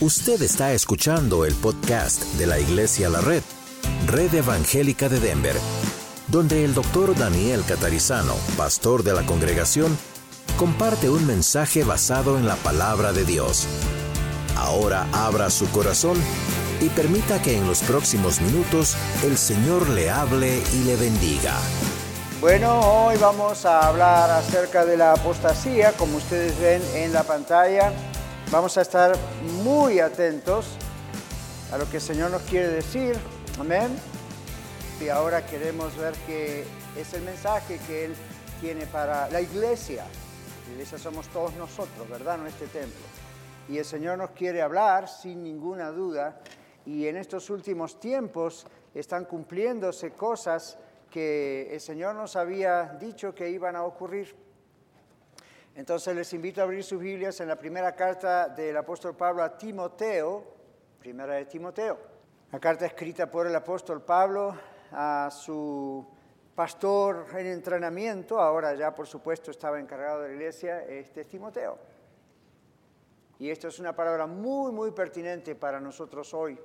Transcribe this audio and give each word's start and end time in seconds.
Usted 0.00 0.42
está 0.42 0.72
escuchando 0.72 1.44
el 1.44 1.54
podcast 1.54 2.24
de 2.34 2.48
la 2.48 2.58
Iglesia 2.58 3.08
La 3.08 3.20
Red, 3.20 3.44
Red 4.08 4.34
Evangélica 4.34 5.08
de 5.08 5.20
Denver, 5.20 5.54
donde 6.26 6.64
el 6.64 6.74
doctor 6.74 7.16
Daniel 7.16 7.62
Catarizano, 7.66 8.34
pastor 8.56 9.04
de 9.04 9.12
la 9.12 9.24
congregación, 9.24 9.96
comparte 10.58 11.08
un 11.08 11.24
mensaje 11.28 11.84
basado 11.84 12.36
en 12.36 12.46
la 12.48 12.56
palabra 12.56 13.12
de 13.12 13.24
Dios. 13.24 13.68
Ahora 14.56 15.06
abra 15.12 15.48
su 15.48 15.70
corazón 15.70 16.18
y 16.80 16.88
permita 16.88 17.40
que 17.40 17.56
en 17.56 17.64
los 17.68 17.78
próximos 17.82 18.40
minutos 18.40 18.96
el 19.22 19.38
Señor 19.38 19.88
le 19.90 20.10
hable 20.10 20.60
y 20.72 20.84
le 20.84 20.96
bendiga. 20.96 21.54
Bueno, 22.40 22.80
hoy 22.80 23.16
vamos 23.18 23.64
a 23.64 23.86
hablar 23.86 24.28
acerca 24.32 24.84
de 24.84 24.96
la 24.96 25.12
apostasía, 25.12 25.92
como 25.92 26.16
ustedes 26.16 26.58
ven 26.58 26.82
en 26.94 27.12
la 27.12 27.22
pantalla. 27.22 27.92
Vamos 28.54 28.78
a 28.78 28.82
estar 28.82 29.16
muy 29.64 29.98
atentos 29.98 30.76
a 31.72 31.76
lo 31.76 31.90
que 31.90 31.96
el 31.96 32.00
Señor 32.00 32.30
nos 32.30 32.42
quiere 32.42 32.68
decir. 32.68 33.16
Amén. 33.58 33.88
Y 35.00 35.08
ahora 35.08 35.44
queremos 35.44 35.96
ver 35.96 36.14
qué 36.24 36.64
es 36.96 37.14
el 37.14 37.22
mensaje 37.22 37.80
que 37.84 38.04
Él 38.04 38.14
tiene 38.60 38.86
para 38.86 39.28
la 39.30 39.40
iglesia. 39.40 40.04
La 40.68 40.72
iglesia 40.74 40.98
somos 40.98 41.26
todos 41.30 41.52
nosotros, 41.56 42.08
¿verdad? 42.08 42.38
No 42.38 42.46
este 42.46 42.68
templo. 42.68 43.04
Y 43.68 43.78
el 43.78 43.84
Señor 43.84 44.18
nos 44.18 44.30
quiere 44.30 44.62
hablar 44.62 45.08
sin 45.08 45.42
ninguna 45.42 45.90
duda. 45.90 46.38
Y 46.86 47.08
en 47.08 47.16
estos 47.16 47.50
últimos 47.50 47.98
tiempos 47.98 48.68
están 48.94 49.24
cumpliéndose 49.24 50.12
cosas 50.12 50.78
que 51.10 51.74
el 51.74 51.80
Señor 51.80 52.14
nos 52.14 52.36
había 52.36 52.96
dicho 53.00 53.34
que 53.34 53.50
iban 53.50 53.74
a 53.74 53.82
ocurrir. 53.82 54.43
Entonces 55.76 56.14
les 56.14 56.32
invito 56.32 56.60
a 56.60 56.64
abrir 56.64 56.84
sus 56.84 57.00
Biblias 57.00 57.40
en 57.40 57.48
la 57.48 57.56
primera 57.56 57.96
carta 57.96 58.48
del 58.48 58.76
apóstol 58.76 59.16
Pablo 59.16 59.42
a 59.42 59.58
Timoteo, 59.58 60.44
primera 61.00 61.34
de 61.34 61.46
Timoteo. 61.46 61.98
La 62.52 62.60
carta 62.60 62.86
escrita 62.86 63.28
por 63.28 63.48
el 63.48 63.56
apóstol 63.56 64.00
Pablo 64.02 64.56
a 64.92 65.28
su 65.32 66.06
pastor 66.54 67.26
en 67.36 67.46
entrenamiento, 67.46 68.38
ahora 68.38 68.72
ya 68.74 68.94
por 68.94 69.08
supuesto 69.08 69.50
estaba 69.50 69.80
encargado 69.80 70.22
de 70.22 70.28
la 70.28 70.34
iglesia, 70.34 70.84
este 70.84 71.22
es 71.22 71.28
Timoteo. 71.28 71.76
Y 73.40 73.50
esto 73.50 73.66
es 73.66 73.80
una 73.80 73.96
palabra 73.96 74.28
muy, 74.28 74.70
muy 74.70 74.92
pertinente 74.92 75.56
para 75.56 75.80
nosotros 75.80 76.32
hoy, 76.34 76.56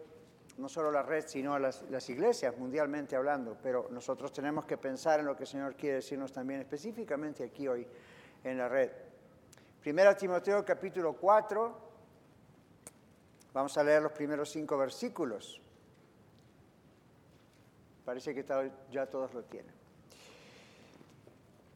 no 0.59 0.69
solo 0.69 0.91
la 0.91 1.01
red, 1.01 1.25
sino 1.25 1.57
las, 1.57 1.81
las 1.89 2.07
iglesias 2.11 2.55
mundialmente 2.59 3.15
hablando, 3.15 3.57
pero 3.63 3.87
nosotros 3.89 4.31
tenemos 4.31 4.65
que 4.65 4.77
pensar 4.77 5.19
en 5.19 5.25
lo 5.25 5.35
que 5.35 5.43
el 5.43 5.49
Señor 5.49 5.75
quiere 5.75 5.95
decirnos 5.95 6.31
también 6.31 6.59
específicamente 6.59 7.43
aquí 7.43 7.67
hoy 7.67 7.87
en 8.43 8.57
la 8.57 8.67
red. 8.67 8.91
Primera 9.81 10.15
Timoteo 10.15 10.63
capítulo 10.65 11.13
4, 11.13 11.79
vamos 13.53 13.77
a 13.77 13.83
leer 13.83 14.01
los 14.01 14.11
primeros 14.11 14.49
cinco 14.49 14.77
versículos. 14.77 15.61
Parece 18.05 18.33
que 18.33 18.45
ya 18.91 19.05
todos 19.05 19.33
lo 19.33 19.43
tienen. 19.43 19.79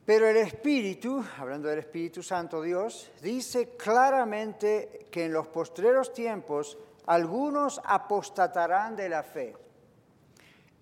Pero 0.06 0.28
el 0.28 0.36
Espíritu, 0.36 1.24
hablando 1.38 1.70
del 1.70 1.80
Espíritu 1.80 2.22
Santo 2.22 2.62
Dios, 2.62 3.10
dice 3.22 3.78
claramente 3.78 5.08
que 5.10 5.26
en 5.26 5.34
los 5.34 5.48
postreros 5.48 6.12
tiempos 6.12 6.78
algunos 7.06 7.80
apostatarán 7.86 8.98
de 8.98 9.08
la 9.08 9.24
fe, 9.24 9.56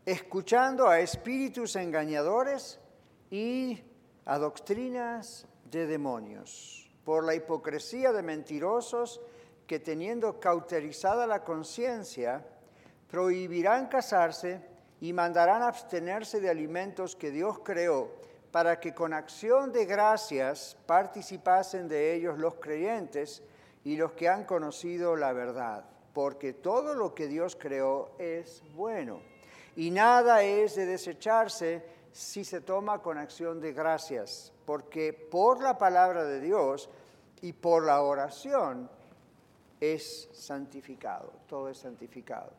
escuchando 0.05 0.87
a 0.87 0.99
espíritus 0.99 1.75
engañadores 1.75 2.79
y 3.29 3.79
a 4.25 4.39
doctrinas 4.39 5.45
de 5.71 5.87
demonios, 5.87 6.89
por 7.03 7.25
la 7.25 7.33
hipocresía 7.33 8.11
de 8.11 8.21
mentirosos 8.21 9.21
que 9.65 9.79
teniendo 9.79 10.39
cauterizada 10.39 11.25
la 11.25 11.43
conciencia, 11.43 12.45
prohibirán 13.09 13.87
casarse 13.87 14.61
y 14.99 15.13
mandarán 15.13 15.63
abstenerse 15.63 16.41
de 16.41 16.49
alimentos 16.49 17.15
que 17.15 17.31
Dios 17.31 17.59
creó, 17.63 18.11
para 18.51 18.79
que 18.81 18.93
con 18.93 19.13
acción 19.13 19.71
de 19.71 19.85
gracias 19.85 20.77
participasen 20.85 21.87
de 21.87 22.13
ellos 22.13 22.37
los 22.37 22.55
creyentes 22.55 23.41
y 23.85 23.95
los 23.95 24.11
que 24.11 24.27
han 24.27 24.43
conocido 24.43 25.15
la 25.15 25.31
verdad, 25.31 25.85
porque 26.13 26.53
todo 26.53 26.93
lo 26.93 27.15
que 27.15 27.27
Dios 27.27 27.55
creó 27.55 28.11
es 28.19 28.61
bueno, 28.75 29.21
y 29.75 29.89
nada 29.89 30.43
es 30.43 30.75
de 30.75 30.85
desecharse 30.85 31.83
si 32.11 32.43
se 32.43 32.59
toma 32.59 33.01
con 33.01 33.17
acción 33.17 33.61
de 33.61 33.71
gracias, 33.71 34.50
porque 34.65 35.13
por 35.13 35.61
la 35.61 35.77
palabra 35.77 36.23
de 36.23 36.39
Dios 36.39 36.89
y 37.41 37.53
por 37.53 37.85
la 37.85 38.01
oración 38.01 38.89
es 39.79 40.29
santificado, 40.31 41.33
todo 41.47 41.69
es 41.69 41.77
santificado. 41.77 42.51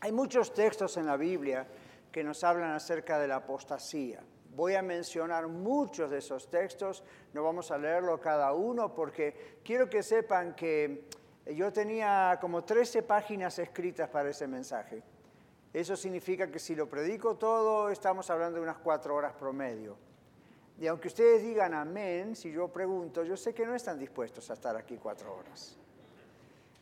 Hay 0.00 0.12
muchos 0.12 0.52
textos 0.52 0.96
en 0.96 1.06
la 1.06 1.16
Biblia 1.16 1.66
que 2.10 2.22
nos 2.22 2.44
hablan 2.44 2.72
acerca 2.72 3.18
de 3.18 3.28
la 3.28 3.36
apostasía. 3.36 4.20
Voy 4.54 4.74
a 4.74 4.82
mencionar 4.82 5.48
muchos 5.48 6.10
de 6.10 6.18
esos 6.18 6.50
textos, 6.50 7.02
no 7.32 7.42
vamos 7.42 7.70
a 7.70 7.78
leerlo 7.78 8.20
cada 8.20 8.52
uno 8.52 8.94
porque 8.94 9.60
quiero 9.64 9.88
que 9.88 10.02
sepan 10.02 10.54
que 10.54 11.08
yo 11.56 11.72
tenía 11.72 12.38
como 12.40 12.62
13 12.62 13.02
páginas 13.02 13.58
escritas 13.58 14.08
para 14.08 14.30
ese 14.30 14.46
mensaje. 14.46 15.02
Eso 15.72 15.96
significa 15.96 16.50
que 16.50 16.58
si 16.58 16.74
lo 16.74 16.88
predico 16.88 17.36
todo, 17.36 17.88
estamos 17.88 18.28
hablando 18.28 18.56
de 18.56 18.62
unas 18.62 18.78
cuatro 18.78 19.14
horas 19.14 19.32
promedio. 19.32 19.96
Y 20.80 20.86
aunque 20.86 21.08
ustedes 21.08 21.42
digan 21.42 21.74
amén, 21.74 22.34
si 22.34 22.50
yo 22.50 22.68
pregunto, 22.68 23.22
yo 23.24 23.36
sé 23.36 23.54
que 23.54 23.64
no 23.64 23.74
están 23.74 23.98
dispuestos 23.98 24.50
a 24.50 24.54
estar 24.54 24.76
aquí 24.76 24.96
cuatro 24.96 25.34
horas. 25.34 25.76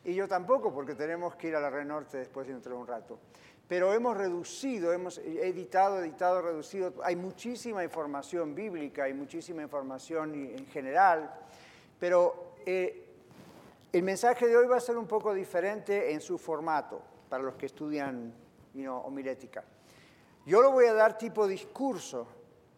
Y 0.03 0.15
yo 0.15 0.27
tampoco, 0.27 0.73
porque 0.73 0.95
tenemos 0.95 1.35
que 1.35 1.49
ir 1.49 1.55
a 1.55 1.59
la 1.59 1.69
Red 1.69 1.85
Norte 1.85 2.17
después 2.17 2.47
dentro 2.47 2.73
de 2.73 2.81
un 2.81 2.87
rato. 2.87 3.19
Pero 3.67 3.93
hemos 3.93 4.17
reducido, 4.17 4.91
hemos 4.91 5.19
editado, 5.19 5.99
editado, 5.99 6.41
reducido. 6.41 6.93
Hay 7.03 7.15
muchísima 7.15 7.83
información 7.83 8.55
bíblica, 8.55 9.03
hay 9.03 9.13
muchísima 9.13 9.61
información 9.61 10.33
en 10.33 10.65
general. 10.67 11.31
Pero 11.99 12.55
eh, 12.65 13.05
el 13.93 14.03
mensaje 14.03 14.47
de 14.47 14.57
hoy 14.57 14.67
va 14.67 14.77
a 14.77 14.81
ser 14.81 14.97
un 14.97 15.07
poco 15.07 15.33
diferente 15.33 16.11
en 16.11 16.19
su 16.19 16.37
formato 16.37 17.01
para 17.29 17.43
los 17.43 17.55
que 17.55 17.67
estudian 17.67 18.33
homilética. 18.87 19.63
Yo 20.45 20.61
lo 20.61 20.71
voy 20.71 20.85
a 20.85 20.93
dar 20.93 21.17
tipo 21.17 21.47
discurso, 21.47 22.27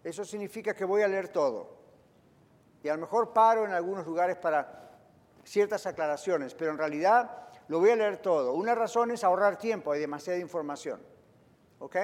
eso 0.04 0.26
significa 0.26 0.74
que 0.74 0.86
voy 0.86 1.02
a 1.02 1.08
leer 1.08 1.30
todo. 1.30 1.84
Y 2.84 2.90
a 2.90 2.96
lo 2.96 3.02
mejor 3.02 3.32
paro 3.32 3.66
en 3.66 3.72
algunos 3.72 4.06
lugares 4.06 4.36
para 4.36 4.92
ciertas 5.44 5.86
aclaraciones, 5.86 6.54
pero 6.54 6.72
en 6.72 6.78
realidad 6.78 7.48
lo 7.70 7.80
voy 7.80 7.92
a 7.92 7.96
leer 7.96 8.18
todo. 8.18 8.54
Una 8.54 8.76
razón 8.76 9.12
es 9.12 9.24
ahorrar 9.24 9.58
tiempo, 9.58 9.92
hay 9.92 10.02
demasiada 10.02 10.40
información. 10.40 11.02
¿Ok? 11.80 11.96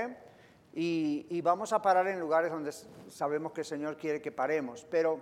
Y, 0.74 1.26
y, 1.30 1.42
vamos 1.42 1.74
a 1.74 1.82
parar 1.82 2.08
en 2.08 2.20
lugares 2.20 2.52
donde 2.52 2.72
sabemos 3.10 3.52
que 3.52 3.62
el 3.62 3.66
Señor 3.66 3.98
quiere 3.98 4.22
que 4.22 4.32
paremos. 4.32 4.86
Pero, 4.90 5.20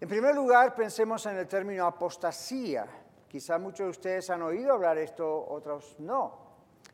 en 0.00 0.08
primer 0.08 0.34
lugar, 0.34 0.74
pensemos 0.74 1.26
en 1.26 1.36
el 1.36 1.46
término 1.46 1.86
apostasía. 1.86 2.86
Quizá 3.28 3.58
muchos 3.58 3.86
de 3.86 3.90
ustedes 3.90 4.30
han 4.30 4.42
oído 4.42 4.72
hablar 4.72 4.96
esto, 4.98 5.46
otros 5.48 5.96
no. 5.98 6.46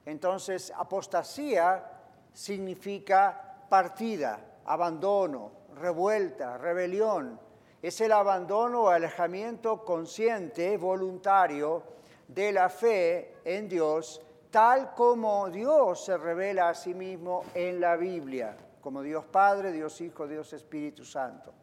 Entonces, 0.04 0.72
apostasía 0.76 1.84
significa 2.32 3.51
partida, 3.72 4.38
abandono, 4.66 5.50
revuelta, 5.76 6.58
rebelión. 6.58 7.40
Es 7.80 8.02
el 8.02 8.12
abandono 8.12 8.82
o 8.82 8.88
alejamiento 8.90 9.82
consciente, 9.82 10.76
voluntario, 10.76 11.82
de 12.28 12.52
la 12.52 12.68
fe 12.68 13.36
en 13.42 13.70
Dios, 13.70 14.20
tal 14.50 14.92
como 14.92 15.48
Dios 15.48 16.04
se 16.04 16.18
revela 16.18 16.68
a 16.68 16.74
sí 16.74 16.92
mismo 16.92 17.46
en 17.54 17.80
la 17.80 17.96
Biblia, 17.96 18.54
como 18.82 19.00
Dios 19.00 19.24
Padre, 19.24 19.72
Dios 19.72 19.98
Hijo, 20.02 20.28
Dios 20.28 20.52
Espíritu 20.52 21.02
Santo. 21.02 21.54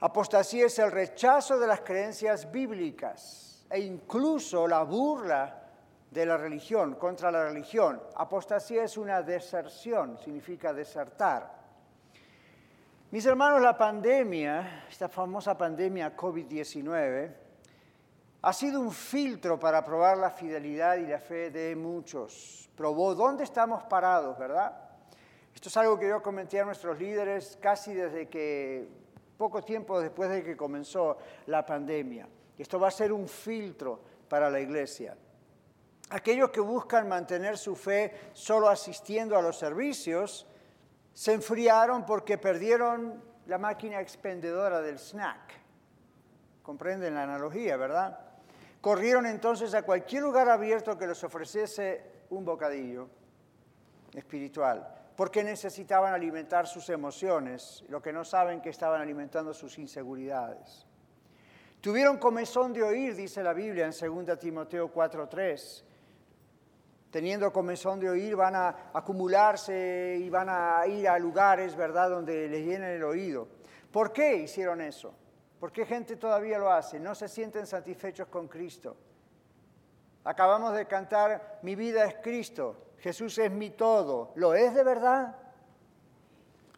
Apostasía 0.00 0.64
es 0.64 0.78
el 0.78 0.90
rechazo 0.90 1.58
de 1.58 1.66
las 1.66 1.82
creencias 1.82 2.50
bíblicas 2.50 3.66
e 3.68 3.80
incluso 3.80 4.66
la 4.66 4.82
burla 4.82 5.61
de 6.12 6.26
la 6.26 6.36
religión, 6.36 6.96
contra 6.96 7.30
la 7.30 7.44
religión. 7.44 8.00
Apostasía 8.16 8.84
es 8.84 8.98
una 8.98 9.22
deserción, 9.22 10.18
significa 10.18 10.72
desertar. 10.72 11.62
Mis 13.10 13.24
hermanos, 13.24 13.62
la 13.62 13.76
pandemia, 13.76 14.84
esta 14.90 15.08
famosa 15.08 15.56
pandemia 15.56 16.14
COVID-19, 16.14 17.34
ha 18.42 18.52
sido 18.52 18.80
un 18.80 18.92
filtro 18.92 19.58
para 19.58 19.82
probar 19.84 20.18
la 20.18 20.30
fidelidad 20.30 20.96
y 20.96 21.06
la 21.06 21.18
fe 21.18 21.50
de 21.50 21.74
muchos. 21.76 22.68
Probó 22.76 23.14
dónde 23.14 23.44
estamos 23.44 23.82
parados, 23.84 24.38
¿verdad? 24.38 24.72
Esto 25.54 25.68
es 25.68 25.76
algo 25.78 25.98
que 25.98 26.08
yo 26.08 26.22
comenté 26.22 26.60
a 26.60 26.64
nuestros 26.64 26.98
líderes 26.98 27.58
casi 27.60 27.94
desde 27.94 28.28
que, 28.28 28.86
poco 29.38 29.62
tiempo 29.62 30.00
después 30.00 30.28
de 30.28 30.42
que 30.42 30.56
comenzó 30.56 31.16
la 31.46 31.64
pandemia. 31.64 32.28
Esto 32.58 32.78
va 32.78 32.88
a 32.88 32.90
ser 32.90 33.12
un 33.12 33.28
filtro 33.28 34.00
para 34.28 34.50
la 34.50 34.60
iglesia. 34.60 35.16
Aquellos 36.12 36.50
que 36.50 36.60
buscan 36.60 37.08
mantener 37.08 37.56
su 37.56 37.74
fe 37.74 38.12
solo 38.34 38.68
asistiendo 38.68 39.34
a 39.34 39.40
los 39.40 39.58
servicios 39.58 40.46
se 41.14 41.32
enfriaron 41.32 42.04
porque 42.04 42.36
perdieron 42.36 43.24
la 43.46 43.56
máquina 43.56 43.98
expendedora 43.98 44.82
del 44.82 44.98
snack. 44.98 45.54
Comprenden 46.62 47.14
la 47.14 47.22
analogía, 47.22 47.78
¿verdad? 47.78 48.18
Corrieron 48.82 49.24
entonces 49.24 49.72
a 49.72 49.84
cualquier 49.84 50.22
lugar 50.22 50.50
abierto 50.50 50.98
que 50.98 51.06
les 51.06 51.24
ofreciese 51.24 52.04
un 52.28 52.44
bocadillo 52.44 53.08
espiritual, 54.12 54.86
porque 55.16 55.42
necesitaban 55.42 56.12
alimentar 56.12 56.66
sus 56.66 56.90
emociones, 56.90 57.84
lo 57.88 58.02
que 58.02 58.12
no 58.12 58.22
saben 58.22 58.60
que 58.60 58.68
estaban 58.68 59.00
alimentando 59.00 59.54
sus 59.54 59.78
inseguridades. 59.78 60.86
Tuvieron 61.80 62.18
comezón 62.18 62.74
de 62.74 62.82
oír, 62.82 63.16
dice 63.16 63.42
la 63.42 63.54
Biblia 63.54 63.86
en 63.86 63.92
2 63.92 64.38
Timoteo 64.38 64.92
4:3. 64.92 65.86
Teniendo 67.12 67.52
comezón 67.52 68.00
de 68.00 68.08
oír, 68.08 68.34
van 68.34 68.56
a 68.56 68.90
acumularse 68.94 70.16
y 70.18 70.30
van 70.30 70.48
a 70.48 70.86
ir 70.86 71.06
a 71.06 71.18
lugares, 71.18 71.76
¿verdad?, 71.76 72.08
donde 72.08 72.48
les 72.48 72.64
llenen 72.64 72.88
el 72.88 73.04
oído. 73.04 73.46
¿Por 73.92 74.14
qué 74.14 74.36
hicieron 74.36 74.80
eso? 74.80 75.14
¿Por 75.60 75.70
qué 75.70 75.84
gente 75.84 76.16
todavía 76.16 76.58
lo 76.58 76.72
hace? 76.72 76.98
No 76.98 77.14
se 77.14 77.28
sienten 77.28 77.66
satisfechos 77.66 78.28
con 78.28 78.48
Cristo. 78.48 78.96
Acabamos 80.24 80.72
de 80.74 80.86
cantar, 80.86 81.58
mi 81.60 81.74
vida 81.74 82.06
es 82.06 82.14
Cristo, 82.22 82.94
Jesús 82.96 83.36
es 83.36 83.50
mi 83.50 83.68
todo. 83.68 84.32
¿Lo 84.36 84.54
es 84.54 84.74
de 84.74 84.82
verdad? 84.82 85.36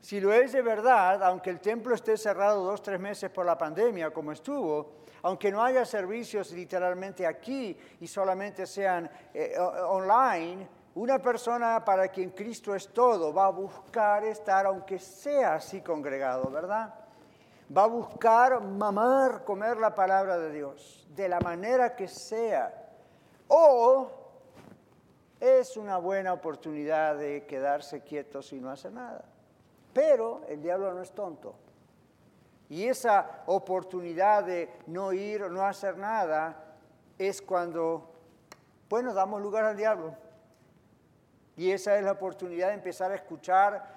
Si 0.01 0.21
lo 0.21 0.33
es 0.33 0.53
de 0.53 0.63
verdad, 0.63 1.23
aunque 1.23 1.51
el 1.51 1.61
templo 1.61 1.95
esté 1.95 2.17
cerrado 2.17 2.65
dos, 2.65 2.83
tres 2.83 2.99
meses 2.99 3.31
por 3.31 3.47
la 3.47 3.57
pandemia, 3.57 4.11
como 4.11 4.33
estuvo, 4.33 5.04
aunque 5.25 5.51
no 5.51 5.63
haya 5.63 5.85
servicios 5.85 6.53
literalmente 6.53 7.27
aquí 7.27 7.77
y 8.01 8.07
solamente 8.07 8.67
sean 8.67 9.11
eh, 9.35 9.59
online, 9.59 10.69
una 10.95 11.19
persona 11.19 11.85
para 11.85 12.09
quien 12.09 12.31
Cristo 12.31 12.75
es 12.75 12.89
todo 12.89 13.35
va 13.35 13.47
a 13.47 13.51
buscar 13.51 14.25
estar, 14.25 14.67
aunque 14.67 14.99
sea 14.99 15.57
así 15.57 15.81
congregado, 15.81 16.49
¿verdad? 16.51 16.95
va 17.75 17.85
a 17.85 17.87
buscar 17.87 18.61
mamar, 18.61 19.45
comer 19.45 19.77
la 19.79 19.95
palabra 19.95 20.39
de 20.39 20.53
Dios, 20.53 21.07
de 21.15 21.29
la 21.29 21.41
manera 21.41 21.95
que 21.95 22.09
sea. 22.09 22.73
O 23.49 24.11
es 25.41 25.77
una 25.77 25.99
buena 25.99 26.33
oportunidad 26.33 27.17
de 27.17 27.47
quedarse 27.47 28.03
quietos 28.03 28.53
y 28.53 28.61
no 28.61 28.71
hacer 28.71 28.93
nada. 28.93 29.25
Pero 29.93 30.43
el 30.49 30.63
diablo 30.63 30.93
no 30.93 31.03
es 31.03 31.13
tonto. 31.13 31.55
Y 32.69 32.85
esa 32.87 33.43
oportunidad 33.47 34.45
de 34.45 34.71
no 34.87 35.13
ir 35.13 35.43
o 35.43 35.51
no 35.51 35.63
hacer 35.63 35.99
nada 35.99 36.77
es 37.19 37.43
cuando, 37.43 38.13
bueno, 38.89 39.13
damos 39.13 39.41
lugar 39.43 39.65
al 39.65 39.77
diablo. 39.77 40.17
Y 41.57 41.71
esa 41.71 41.97
es 41.97 42.05
la 42.05 42.13
oportunidad 42.13 42.69
de 42.69 42.75
empezar 42.75 43.13
a 43.13 43.17
escuchar 43.17 43.95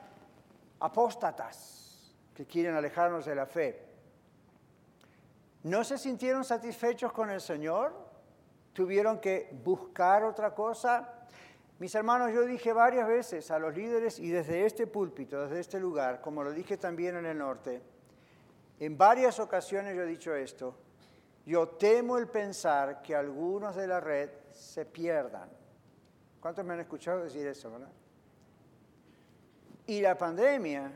apóstatas 0.80 2.14
que 2.36 2.46
quieren 2.46 2.76
alejarnos 2.76 3.26
de 3.26 3.36
la 3.36 3.46
fe. 3.46 3.84
¿No 5.64 5.84
se 5.84 5.98
sintieron 5.98 6.44
satisfechos 6.44 7.12
con 7.12 7.30
el 7.30 7.42
Señor? 7.42 7.94
¿Tuvieron 8.74 9.20
que 9.20 9.50
buscar 9.64 10.24
otra 10.24 10.54
cosa? 10.54 11.14
Mis 11.80 11.94
hermanos, 11.96 12.32
yo 12.32 12.44
dije 12.46 12.74
varias 12.74 13.08
veces 13.08 13.50
a 13.50 13.60
los 13.60 13.76
líderes 13.76 14.20
y 14.20 14.30
desde 14.30 14.66
este 14.66 14.86
púlpito, 14.88 15.42
desde 15.42 15.60
este 15.60 15.80
lugar, 15.80 16.22
como 16.22 16.44
lo 16.44 16.52
dije 16.52 16.78
también 16.78 17.18
en 17.18 17.26
el 17.26 17.38
norte, 17.38 17.82
en 18.80 18.98
varias 18.98 19.40
ocasiones 19.40 19.96
yo 19.96 20.04
he 20.04 20.08
dicho 20.08 20.36
esto, 20.36 20.76
yo 21.46 21.68
temo 21.70 22.18
el 22.18 22.28
pensar 22.28 23.02
que 23.02 23.16
algunos 23.16 23.76
de 23.76 23.88
la 23.88 24.00
red 24.00 24.30
se 24.52 24.86
pierdan. 24.86 25.50
¿Cuántos 26.40 26.66
me 26.66 26.74
han 26.74 26.82
escuchado 26.82 27.24
decir 27.24 27.48
eso, 27.48 27.72
verdad? 27.72 27.92
Y 29.86 30.02
la 30.02 30.18
pandemia 30.18 30.92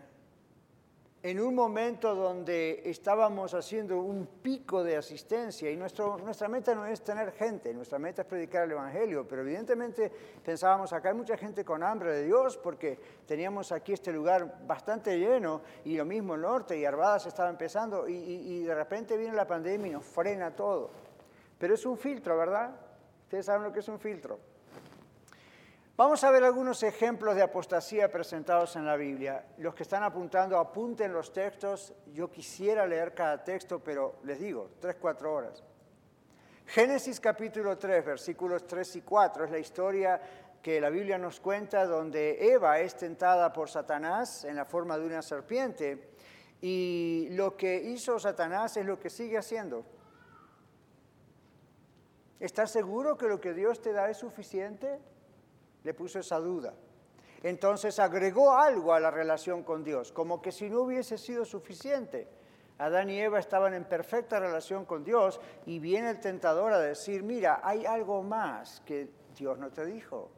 en 1.24 1.40
un 1.40 1.54
momento 1.54 2.16
donde 2.16 2.82
estábamos 2.86 3.54
haciendo 3.54 4.00
un 4.00 4.26
pico 4.42 4.84
de 4.84 4.98
asistencia 4.98 5.70
y 5.70 5.78
nuestra 5.78 6.48
meta 6.50 6.74
no 6.74 6.86
es 6.86 7.04
tener 7.04 7.32
gente, 7.34 7.74
nuestra 7.76 8.00
meta 8.00 8.24
es 8.24 8.28
predicar 8.28 8.64
el 8.64 8.72
Evangelio, 8.72 9.28
pero 9.28 9.44
evidentemente 9.44 10.12
pensábamos, 10.44 10.92
acá 10.94 11.10
hay 11.10 11.16
mucha 11.16 11.38
gente 11.38 11.64
con 11.64 11.84
hambre 11.84 12.12
de 12.12 12.26
Dios 12.26 12.58
porque 12.58 12.98
teníamos 13.28 13.72
aquí 13.72 13.94
este 13.94 14.12
lugar 14.12 14.66
bastante 14.66 15.20
lleno 15.20 15.62
y 15.86 15.96
lo 15.96 16.06
mismo 16.06 16.34
el 16.34 16.42
norte 16.42 16.78
y 16.78 16.86
Arbadas 16.86 17.28
estaba 17.28 17.50
empezando 17.50 18.10
y, 18.10 18.14
y 18.16 18.64
de 18.64 18.74
repente 18.74 19.16
viene 19.16 19.36
la 19.36 19.46
pandemia 19.46 19.88
y 19.88 19.92
nos 19.92 20.06
frena 20.06 20.56
todo. 20.56 20.90
Pero 21.60 21.76
es 21.76 21.86
un 21.86 21.98
filtro, 21.98 22.36
¿verdad? 22.36 22.72
Ustedes 23.26 23.46
saben 23.46 23.64
lo 23.64 23.72
que 23.72 23.82
es 23.82 23.88
un 23.88 24.00
filtro. 24.00 24.51
Vamos 26.04 26.24
a 26.24 26.32
ver 26.32 26.44
algunos 26.44 26.82
ejemplos 26.82 27.36
de 27.36 27.44
apostasía 27.44 28.12
presentados 28.12 28.76
en 28.76 28.88
la 28.88 28.96
Biblia. 28.96 29.46
Los 29.60 29.76
que 29.76 29.84
están 29.84 30.02
apuntando, 30.02 30.58
apunten 30.58 31.14
los 31.14 31.32
textos. 31.32 31.94
Yo 32.12 32.32
quisiera 32.32 32.88
leer 32.88 33.14
cada 33.14 33.44
texto, 33.44 33.78
pero 33.84 34.16
les 34.24 34.40
digo, 34.40 34.72
tres, 34.80 34.96
cuatro 35.00 35.32
horas. 35.32 35.64
Génesis 36.66 37.20
capítulo 37.20 37.78
3, 37.78 38.04
versículos 38.04 38.66
3 38.66 38.96
y 38.96 39.02
4 39.02 39.46
es 39.46 39.52
la 39.52 39.60
historia 39.60 40.20
que 40.60 40.82
la 40.82 40.90
Biblia 40.90 41.20
nos 41.20 41.40
cuenta 41.40 41.86
donde 41.86 42.52
Eva 42.52 42.80
es 42.80 42.96
tentada 42.96 43.54
por 43.54 43.70
Satanás 43.70 44.44
en 44.44 44.56
la 44.56 44.66
forma 44.66 44.98
de 44.98 45.06
una 45.06 45.22
serpiente 45.22 46.16
y 46.62 47.28
lo 47.34 47.56
que 47.56 47.76
hizo 47.76 48.18
Satanás 48.18 48.76
es 48.76 48.88
lo 48.88 49.00
que 49.00 49.12
sigue 49.12 49.38
haciendo. 49.38 49.86
¿Estás 52.40 52.72
seguro 52.72 53.20
que 53.20 53.28
lo 53.28 53.40
que 53.40 53.54
Dios 53.54 53.84
te 53.84 53.94
da 53.94 54.10
es 54.10 54.18
suficiente? 54.18 55.00
Le 55.84 55.94
puso 55.94 56.20
esa 56.20 56.40
duda. 56.40 56.74
Entonces 57.44 57.98
agregó 58.00 58.56
algo 58.56 58.94
a 58.94 59.00
la 59.00 59.10
relación 59.10 59.64
con 59.64 59.84
Dios, 59.84 60.12
como 60.12 60.42
que 60.42 60.52
si 60.52 60.70
no 60.70 60.82
hubiese 60.82 61.18
sido 61.18 61.44
suficiente. 61.46 62.28
Adán 62.78 63.10
y 63.10 63.20
Eva 63.20 63.40
estaban 63.40 63.74
en 63.74 63.86
perfecta 63.86 64.40
relación 64.40 64.86
con 64.86 65.04
Dios 65.04 65.40
y 65.66 65.80
viene 65.80 66.10
el 66.10 66.20
tentador 66.20 66.74
a 66.74 66.80
decir, 66.80 67.22
mira, 67.24 67.62
hay 67.64 67.86
algo 67.86 68.24
más 68.24 68.82
que 68.82 69.10
Dios 69.38 69.58
no 69.60 69.72
te 69.72 69.86
dijo. 69.86 70.32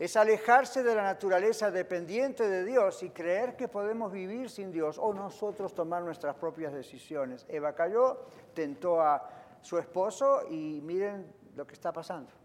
Es 0.00 0.16
alejarse 0.16 0.82
de 0.82 0.94
la 0.94 1.02
naturaleza 1.02 1.70
dependiente 1.70 2.48
de 2.48 2.64
Dios 2.64 3.02
y 3.02 3.10
creer 3.10 3.54
que 3.54 3.68
podemos 3.68 4.10
vivir 4.10 4.48
sin 4.48 4.72
Dios 4.72 4.98
o 4.98 5.12
nosotros 5.12 5.74
tomar 5.74 6.02
nuestras 6.02 6.36
propias 6.36 6.72
decisiones. 6.72 7.44
Eva 7.48 7.74
cayó, 7.74 8.26
tentó 8.54 9.00
a 9.00 9.28
su 9.60 9.78
esposo 9.78 10.42
y 10.48 10.80
miren 10.82 11.30
lo 11.54 11.66
que 11.66 11.74
está 11.74 11.92
pasando. 11.92 12.39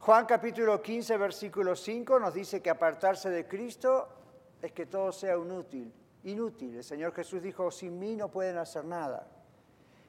Juan 0.00 0.24
capítulo 0.24 0.80
15, 0.80 1.18
versículo 1.18 1.76
5 1.76 2.18
nos 2.18 2.32
dice 2.32 2.62
que 2.62 2.70
apartarse 2.70 3.28
de 3.28 3.46
Cristo 3.46 4.08
es 4.62 4.72
que 4.72 4.86
todo 4.86 5.12
sea 5.12 5.36
inútil. 5.36 5.92
Inútil. 6.24 6.76
El 6.76 6.84
Señor 6.84 7.12
Jesús 7.12 7.42
dijo, 7.42 7.70
sin 7.70 7.98
mí 7.98 8.16
no 8.16 8.30
pueden 8.30 8.56
hacer 8.56 8.86
nada. 8.86 9.28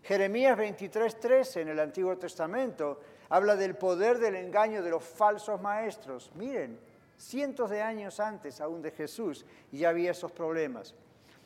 Jeremías 0.01 0.57
23, 0.57 1.19
13 1.19 1.61
en 1.61 1.67
el 1.67 1.79
Antiguo 1.81 2.17
Testamento 2.17 3.01
habla 3.27 3.57
del 3.57 3.75
poder 3.75 4.17
del 4.17 4.37
engaño 4.37 4.81
de 4.81 4.91
los 4.91 5.03
falsos 5.03 5.61
maestros. 5.61 6.31
Miren, 6.35 6.79
cientos 7.17 7.69
de 7.69 7.81
años 7.81 8.21
antes 8.21 8.61
aún 8.61 8.81
de 8.81 8.91
Jesús 8.91 9.45
ya 9.73 9.89
había 9.89 10.11
esos 10.11 10.31
problemas. 10.31 10.95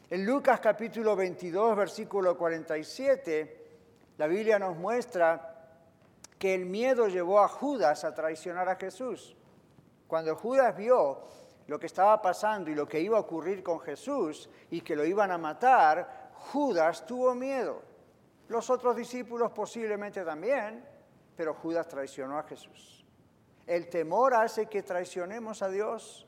En 0.07 0.23
Lucas 0.23 0.59
capítulo 0.59 1.15
22, 1.15 1.75
versículo 1.75 2.37
47, 2.37 3.65
la 4.19 4.27
Biblia 4.27 4.59
nos 4.59 4.77
muestra 4.77 5.54
que 6.45 6.53
el 6.53 6.67
miedo 6.67 7.07
llevó 7.07 7.39
a 7.39 7.47
Judas 7.47 8.03
a 8.03 8.13
traicionar 8.13 8.69
a 8.69 8.75
Jesús. 8.75 9.35
Cuando 10.05 10.35
Judas 10.35 10.77
vio 10.77 11.23
lo 11.65 11.79
que 11.79 11.87
estaba 11.87 12.21
pasando 12.21 12.69
y 12.69 12.75
lo 12.75 12.87
que 12.87 12.99
iba 12.99 13.17
a 13.17 13.21
ocurrir 13.21 13.63
con 13.63 13.79
Jesús 13.79 14.47
y 14.69 14.81
que 14.81 14.95
lo 14.95 15.03
iban 15.03 15.31
a 15.31 15.39
matar, 15.39 16.29
Judas 16.35 17.03
tuvo 17.07 17.33
miedo. 17.33 17.81
Los 18.47 18.69
otros 18.69 18.95
discípulos 18.95 19.53
posiblemente 19.53 20.23
también, 20.23 20.87
pero 21.35 21.55
Judas 21.55 21.87
traicionó 21.87 22.37
a 22.37 22.43
Jesús. 22.43 23.03
El 23.65 23.89
temor 23.89 24.35
hace 24.35 24.67
que 24.67 24.83
traicionemos 24.83 25.63
a 25.63 25.69
Dios. 25.69 26.27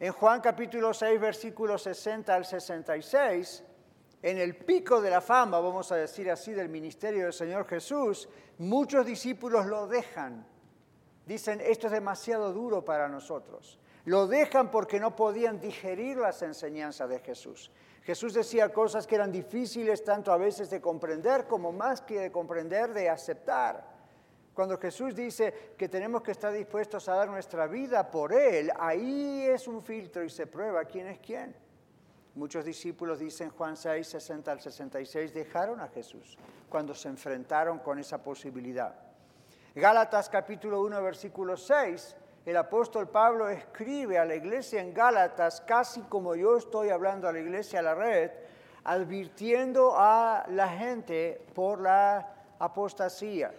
En 0.00 0.12
Juan 0.12 0.40
capítulo 0.40 0.92
6, 0.92 1.20
versículos 1.20 1.84
60 1.84 2.34
al 2.34 2.44
66, 2.44 3.62
en 4.26 4.38
el 4.38 4.56
pico 4.56 5.00
de 5.00 5.08
la 5.08 5.20
fama, 5.20 5.60
vamos 5.60 5.92
a 5.92 5.96
decir 5.96 6.28
así, 6.32 6.52
del 6.52 6.68
ministerio 6.68 7.22
del 7.22 7.32
Señor 7.32 7.64
Jesús, 7.64 8.28
muchos 8.58 9.06
discípulos 9.06 9.66
lo 9.66 9.86
dejan. 9.86 10.44
Dicen, 11.24 11.60
esto 11.60 11.86
es 11.86 11.92
demasiado 11.92 12.52
duro 12.52 12.84
para 12.84 13.08
nosotros. 13.08 13.78
Lo 14.04 14.26
dejan 14.26 14.72
porque 14.72 14.98
no 14.98 15.14
podían 15.14 15.60
digerir 15.60 16.16
las 16.16 16.42
enseñanzas 16.42 17.08
de 17.08 17.20
Jesús. 17.20 17.70
Jesús 18.02 18.34
decía 18.34 18.72
cosas 18.72 19.06
que 19.06 19.14
eran 19.14 19.30
difíciles 19.30 20.02
tanto 20.02 20.32
a 20.32 20.36
veces 20.36 20.70
de 20.70 20.80
comprender 20.80 21.46
como 21.46 21.70
más 21.70 22.00
que 22.00 22.18
de 22.18 22.32
comprender, 22.32 22.92
de 22.94 23.08
aceptar. 23.08 23.86
Cuando 24.54 24.76
Jesús 24.76 25.14
dice 25.14 25.74
que 25.78 25.88
tenemos 25.88 26.22
que 26.22 26.32
estar 26.32 26.52
dispuestos 26.52 27.08
a 27.08 27.14
dar 27.14 27.28
nuestra 27.28 27.68
vida 27.68 28.10
por 28.10 28.32
Él, 28.32 28.72
ahí 28.76 29.46
es 29.48 29.68
un 29.68 29.80
filtro 29.84 30.24
y 30.24 30.30
se 30.30 30.48
prueba 30.48 30.84
quién 30.84 31.06
es 31.06 31.20
quién. 31.20 31.54
Muchos 32.36 32.66
discípulos, 32.66 33.18
dicen 33.18 33.48
Juan 33.48 33.78
6, 33.78 34.06
60 34.06 34.52
al 34.52 34.60
66, 34.60 35.32
dejaron 35.32 35.80
a 35.80 35.88
Jesús 35.88 36.36
cuando 36.68 36.94
se 36.94 37.08
enfrentaron 37.08 37.78
con 37.78 37.98
esa 37.98 38.22
posibilidad. 38.22 38.94
Gálatas 39.74 40.28
capítulo 40.28 40.82
1, 40.82 41.02
versículo 41.02 41.56
6, 41.56 42.14
el 42.44 42.58
apóstol 42.58 43.08
Pablo 43.08 43.48
escribe 43.48 44.18
a 44.18 44.26
la 44.26 44.34
iglesia 44.34 44.82
en 44.82 44.92
Gálatas, 44.92 45.62
casi 45.62 46.02
como 46.02 46.34
yo 46.34 46.58
estoy 46.58 46.90
hablando 46.90 47.26
a 47.26 47.32
la 47.32 47.40
iglesia 47.40 47.78
a 47.78 47.82
la 47.82 47.94
red, 47.94 48.30
advirtiendo 48.84 49.94
a 49.96 50.44
la 50.50 50.68
gente 50.68 51.42
por 51.54 51.80
la 51.80 52.34
apostasía. 52.58 53.54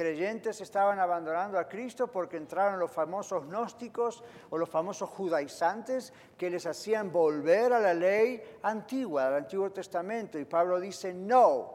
Creyentes 0.00 0.62
estaban 0.62 0.98
abandonando 0.98 1.58
a 1.58 1.68
Cristo 1.68 2.06
porque 2.06 2.38
entraron 2.38 2.80
los 2.80 2.90
famosos 2.90 3.44
gnósticos 3.44 4.24
o 4.48 4.56
los 4.56 4.66
famosos 4.66 5.10
judaizantes 5.10 6.14
que 6.38 6.48
les 6.48 6.64
hacían 6.64 7.12
volver 7.12 7.74
a 7.74 7.80
la 7.80 7.92
ley 7.92 8.42
antigua, 8.62 9.26
al 9.26 9.34
Antiguo 9.34 9.70
Testamento. 9.70 10.38
Y 10.38 10.46
Pablo 10.46 10.80
dice, 10.80 11.12
no, 11.12 11.74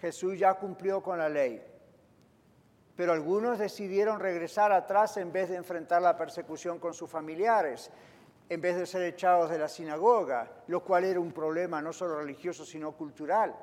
Jesús 0.00 0.36
ya 0.36 0.54
cumplió 0.54 1.04
con 1.04 1.18
la 1.18 1.28
ley. 1.28 1.64
Pero 2.96 3.12
algunos 3.12 3.60
decidieron 3.60 4.18
regresar 4.18 4.72
atrás 4.72 5.16
en 5.16 5.30
vez 5.30 5.50
de 5.50 5.54
enfrentar 5.54 6.02
la 6.02 6.16
persecución 6.16 6.80
con 6.80 6.94
sus 6.94 7.08
familiares, 7.08 7.92
en 8.48 8.60
vez 8.60 8.74
de 8.74 8.86
ser 8.86 9.02
echados 9.02 9.50
de 9.50 9.58
la 9.60 9.68
sinagoga, 9.68 10.50
lo 10.66 10.82
cual 10.82 11.04
era 11.04 11.20
un 11.20 11.30
problema 11.30 11.80
no 11.80 11.92
solo 11.92 12.16
religioso, 12.16 12.64
sino 12.64 12.90
cultural. 12.90 13.54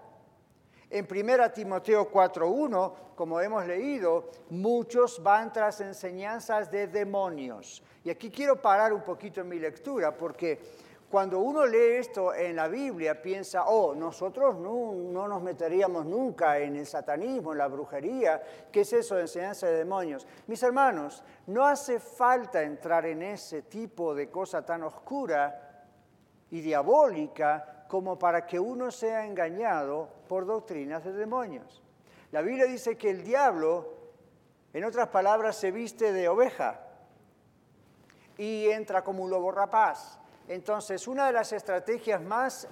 En 0.93 1.07
1 1.09 1.51
Timoteo 1.51 2.11
4.1, 2.11 2.93
como 3.15 3.39
hemos 3.39 3.65
leído, 3.65 4.29
muchos 4.49 5.23
van 5.23 5.53
tras 5.53 5.79
enseñanzas 5.79 6.69
de 6.69 6.87
demonios. 6.87 7.81
Y 8.03 8.09
aquí 8.09 8.29
quiero 8.29 8.61
parar 8.61 8.91
un 8.91 9.01
poquito 9.01 9.39
en 9.39 9.47
mi 9.47 9.57
lectura, 9.57 10.13
porque 10.17 10.59
cuando 11.09 11.39
uno 11.39 11.65
lee 11.65 11.97
esto 11.97 12.33
en 12.33 12.57
la 12.57 12.67
Biblia, 12.67 13.21
piensa, 13.21 13.67
oh, 13.67 13.95
nosotros 13.95 14.57
no, 14.57 15.27
nos 15.29 15.41
meteríamos 15.41 16.05
nunca 16.05 16.59
en 16.59 16.75
el 16.75 16.85
satanismo, 16.85 17.53
en 17.53 17.59
la 17.59 17.67
brujería. 17.67 18.41
¿Qué 18.69 18.81
es 18.81 18.91
eso 18.91 19.15
de 19.15 19.21
enseñanza 19.21 19.67
de 19.67 19.77
demonios? 19.77 20.27
Mis 20.47 20.61
hermanos, 20.61 21.23
no 21.47 21.65
hace 21.65 22.01
falta 22.01 22.61
entrar 22.63 23.05
en 23.05 23.21
ese 23.21 23.61
tipo 23.61 24.13
de 24.13 24.29
cosa 24.29 24.65
tan 24.65 24.83
oscura 24.83 25.85
y 26.49 26.59
diabólica 26.59 27.80
como 27.91 28.17
para 28.17 28.47
que 28.47 28.57
uno 28.57 28.89
sea 28.89 29.25
engañado 29.25 30.07
por 30.29 30.45
doctrinas 30.45 31.03
de 31.03 31.11
demonios. 31.11 31.83
La 32.31 32.41
Biblia 32.41 32.63
dice 32.63 32.97
que 32.97 33.09
el 33.09 33.21
diablo, 33.21 33.93
en 34.71 34.85
otras 34.85 35.09
palabras, 35.09 35.57
se 35.57 35.71
viste 35.71 36.13
de 36.13 36.29
oveja 36.29 36.79
y 38.37 38.69
entra 38.69 39.03
como 39.03 39.23
un 39.23 39.29
lobo 39.29 39.51
rapaz 39.51 40.21
entonces, 40.51 41.07
una 41.07 41.27
de 41.27 41.31
las 41.31 41.53
estrategias 41.53 42.21
más, 42.21 42.67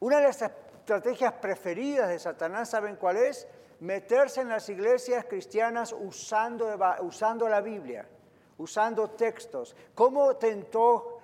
una 0.00 0.16
de 0.16 0.24
las 0.24 0.42
estrategias 0.42 1.34
preferidas 1.34 2.08
de 2.08 2.18
Satanás, 2.18 2.70
¿saben 2.70 2.96
cuál 2.96 3.16
es? 3.16 3.46
Meterse 3.78 4.40
en 4.40 4.48
las 4.48 4.68
iglesias 4.68 5.24
cristianas 5.26 5.94
usando, 5.96 6.76
usando 7.02 7.48
la 7.48 7.60
Biblia, 7.60 8.08
usando 8.56 9.10
textos. 9.10 9.76
¿Cómo 9.94 10.34
tentó 10.34 11.17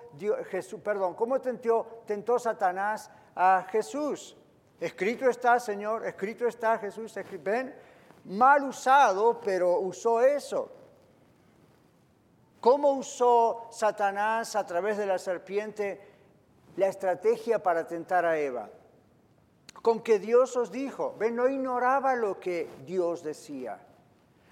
Jesús, 0.49 0.79
perdón, 0.81 1.13
cómo 1.15 1.39
tentó, 1.39 2.39
Satanás 2.39 3.09
a 3.35 3.65
Jesús? 3.69 4.37
Escrito 4.79 5.29
está, 5.29 5.59
Señor, 5.59 6.05
escrito 6.05 6.47
está 6.47 6.77
Jesús, 6.77 7.13
ven, 7.41 7.73
mal 8.25 8.63
usado, 8.63 9.39
pero 9.39 9.79
usó 9.79 10.21
eso. 10.21 10.71
¿Cómo 12.59 12.93
usó 12.93 13.67
Satanás 13.71 14.55
a 14.55 14.65
través 14.65 14.97
de 14.97 15.05
la 15.05 15.19
serpiente 15.19 16.01
la 16.77 16.87
estrategia 16.87 17.61
para 17.61 17.85
tentar 17.85 18.25
a 18.25 18.37
Eva? 18.37 18.69
Con 19.81 20.01
que 20.01 20.17
Dios 20.17 20.57
os 20.57 20.71
dijo, 20.71 21.15
ven, 21.17 21.35
no 21.35 21.47
ignoraba 21.47 22.15
lo 22.15 22.39
que 22.39 22.67
Dios 22.85 23.23
decía. 23.23 23.79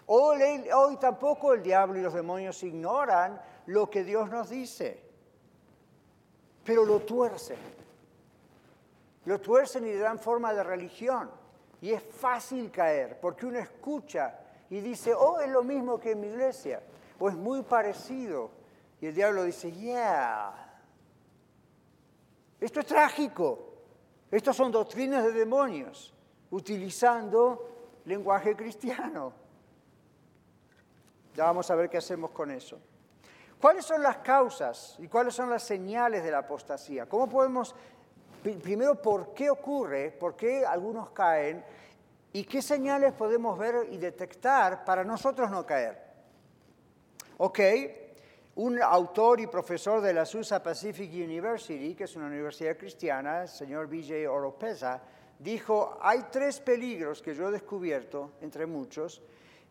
Hoy 0.06 0.98
tampoco 1.00 1.54
el 1.54 1.64
diablo 1.64 1.98
y 1.98 2.04
los 2.04 2.14
demonios 2.14 2.62
ignoran 2.64 3.42
lo 3.66 3.90
que 3.90 4.04
Dios 4.04 4.30
nos 4.30 4.50
dice, 4.50 5.03
pero 6.64 6.86
lo 6.86 7.00
tuercen. 7.00 7.58
Lo 9.26 9.40
tuercen 9.40 9.86
y 9.86 9.92
le 9.92 10.00
dan 10.00 10.20
forma 10.20 10.54
de 10.54 10.64
religión. 10.64 11.30
Y 11.82 11.92
es 11.92 12.02
fácil 12.04 12.72
caer, 12.72 13.20
porque 13.20 13.46
uno 13.46 13.60
escucha 13.60 14.40
y 14.70 14.80
dice, 14.80 15.14
oh, 15.14 15.40
es 15.40 15.50
lo 15.50 15.64
mismo 15.64 16.00
que 16.00 16.12
en 16.12 16.22
mi 16.22 16.28
iglesia 16.28 16.82
o 17.20 17.30
es 17.30 17.36
muy 17.36 17.62
parecido. 17.64 18.52
Y 19.00 19.08
el 19.08 19.16
diablo 19.16 19.44
dice, 19.44 19.72
yeah, 19.72 20.82
esto 22.60 22.80
es 22.80 22.86
trágico. 22.86 23.74
Estos 24.32 24.56
son 24.56 24.72
doctrinas 24.72 25.24
de 25.24 25.32
demonios, 25.32 26.14
utilizando 26.52 28.02
lenguaje 28.06 28.56
cristiano. 28.56 29.32
Ya 31.36 31.46
vamos 31.46 31.70
a 31.70 31.76
ver 31.76 31.90
qué 31.90 31.98
hacemos 31.98 32.32
con 32.32 32.52
eso. 32.52 32.80
¿Cuáles 33.64 33.86
son 33.86 34.04
las 34.04 34.18
causas 34.18 34.98
y 35.00 35.08
cuáles 35.08 35.34
son 35.34 35.50
las 35.50 35.64
señales 35.64 36.22
de 36.22 36.30
la 36.30 36.40
apostasía? 36.40 37.06
¿Cómo 37.06 37.30
podemos, 37.30 37.74
primero, 38.62 39.02
por 39.02 39.34
qué 39.34 39.50
ocurre, 39.50 40.12
por 40.12 40.36
qué 40.36 40.66
algunos 40.66 41.12
caen 41.12 41.64
y 42.34 42.44
qué 42.44 42.62
señales 42.62 43.14
podemos 43.14 43.58
ver 43.58 43.88
y 43.90 43.96
detectar 43.96 44.84
para 44.84 45.06
nosotros 45.06 45.50
no 45.50 45.66
caer? 45.66 45.98
Ok, 47.38 47.60
un 48.56 48.82
autor 48.82 49.40
y 49.40 49.48
profesor 49.48 50.02
de 50.02 50.14
la 50.14 50.26
Susa 50.26 50.62
Pacific 50.62 51.10
University, 51.14 51.96
que 51.96 52.04
es 52.04 52.18
una 52.18 52.28
universidad 52.28 52.76
cristiana, 52.76 53.44
el 53.44 53.48
señor 53.48 53.88
Vijay 53.88 54.26
Oropesa, 54.26 55.02
dijo, 55.40 55.98
hay 56.02 56.26
tres 56.30 56.60
peligros 56.60 57.22
que 57.22 57.34
yo 57.34 57.48
he 57.48 57.52
descubierto, 57.54 58.34
entre 58.42 58.66
muchos, 58.66 59.22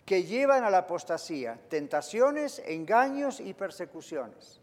que 0.04 0.24
llevan 0.24 0.64
a 0.64 0.70
la 0.70 0.78
apostasía, 0.78 1.60
tentaciones, 1.68 2.62
engaños 2.66 3.40
y 3.40 3.54
persecuciones. 3.54 4.60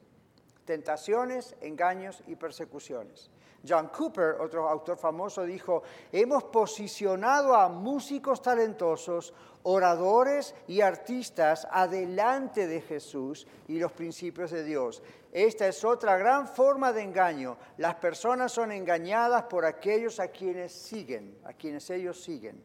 Tentaciones, 0.66 1.56
engaños 1.62 2.22
y 2.28 2.36
persecuciones. 2.36 3.32
John 3.68 3.90
Cooper, 3.90 4.38
otro 4.40 4.70
autor 4.70 4.98
famoso, 4.98 5.44
dijo, 5.44 5.84
hemos 6.12 6.46
posicionado 6.46 7.56
a 7.56 7.68
músicos 7.68 8.42
talentosos, 8.42 9.34
oradores 9.64 10.56
y 10.68 10.82
artistas 10.82 11.68
adelante 11.70 12.68
de 12.68 12.82
Jesús 12.82 13.48
y 13.68 13.80
los 13.80 13.92
principios 13.92 14.52
de 14.52 14.64
Dios. 14.64 15.04
Esta 15.32 15.68
es 15.68 15.84
otra 15.84 16.18
gran 16.18 16.48
forma 16.48 16.94
de 16.94 17.02
engaño. 17.02 17.58
Las 17.78 17.96
personas 17.96 18.52
son 18.52 18.72
engañadas 18.72 19.44
por 19.44 19.66
aquellos 19.66 20.20
a 20.20 20.30
quienes 20.30 20.72
siguen, 20.72 21.38
a 21.44 21.54
quienes 21.54 21.90
ellos 21.90 22.22
siguen. 22.22 22.64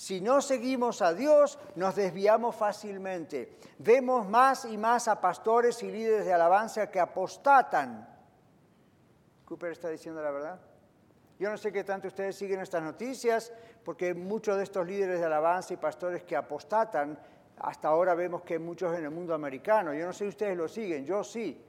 Si 0.00 0.22
no 0.22 0.40
seguimos 0.40 1.02
a 1.02 1.12
Dios, 1.12 1.58
nos 1.76 1.94
desviamos 1.94 2.56
fácilmente. 2.56 3.58
Vemos 3.76 4.26
más 4.26 4.64
y 4.64 4.78
más 4.78 5.08
a 5.08 5.20
pastores 5.20 5.82
y 5.82 5.90
líderes 5.90 6.24
de 6.24 6.32
alabanza 6.32 6.90
que 6.90 6.98
apostatan 6.98 8.08
Cooper 9.44 9.72
está 9.72 9.90
diciendo 9.90 10.22
la 10.22 10.30
verdad. 10.30 10.58
Yo 11.38 11.50
no 11.50 11.58
sé 11.58 11.70
qué 11.70 11.84
tanto 11.84 12.08
ustedes 12.08 12.34
siguen 12.34 12.60
estas 12.60 12.82
noticias, 12.82 13.52
porque 13.84 14.14
muchos 14.14 14.56
de 14.56 14.62
estos 14.62 14.86
líderes 14.86 15.20
de 15.20 15.26
alabanza 15.26 15.74
y 15.74 15.76
pastores 15.76 16.22
que 16.22 16.34
apostatan, 16.34 17.18
hasta 17.58 17.88
ahora 17.88 18.14
vemos 18.14 18.40
que 18.40 18.58
muchos 18.58 18.96
en 18.96 19.04
el 19.04 19.10
mundo 19.10 19.34
americano, 19.34 19.92
yo 19.92 20.06
no 20.06 20.14
sé 20.14 20.24
si 20.24 20.28
ustedes 20.28 20.56
lo 20.56 20.66
siguen, 20.66 21.04
yo 21.04 21.22
sí, 21.22 21.62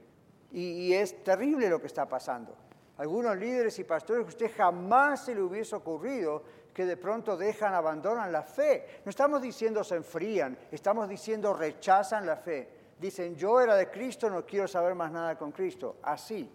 y, 0.52 0.94
es 0.94 1.22
terrible 1.22 1.68
lo 1.68 1.82
que 1.82 1.86
está 1.86 2.08
pasando. 2.08 2.56
Algunos 2.96 3.36
líderes 3.36 3.78
y 3.78 3.84
pastores 3.84 4.24
que 4.24 4.30
usted 4.30 4.56
jamás 4.56 5.26
se 5.26 5.34
le 5.34 5.42
hubiese 5.42 5.76
ocurrido 5.76 6.61
que 6.72 6.86
de 6.86 6.96
pronto 6.96 7.36
dejan, 7.36 7.74
abandonan 7.74 8.32
la 8.32 8.42
fe. 8.42 9.00
No 9.04 9.10
estamos 9.10 9.42
diciendo 9.42 9.84
se 9.84 9.96
enfrían, 9.96 10.58
estamos 10.70 11.08
diciendo 11.08 11.52
rechazan 11.52 12.26
la 12.26 12.36
fe. 12.36 12.68
Dicen, 12.98 13.36
yo 13.36 13.60
era 13.60 13.74
de 13.74 13.90
Cristo, 13.90 14.30
no 14.30 14.46
quiero 14.46 14.68
saber 14.68 14.94
más 14.94 15.10
nada 15.10 15.36
con 15.36 15.52
Cristo. 15.52 15.96
Así. 16.02 16.50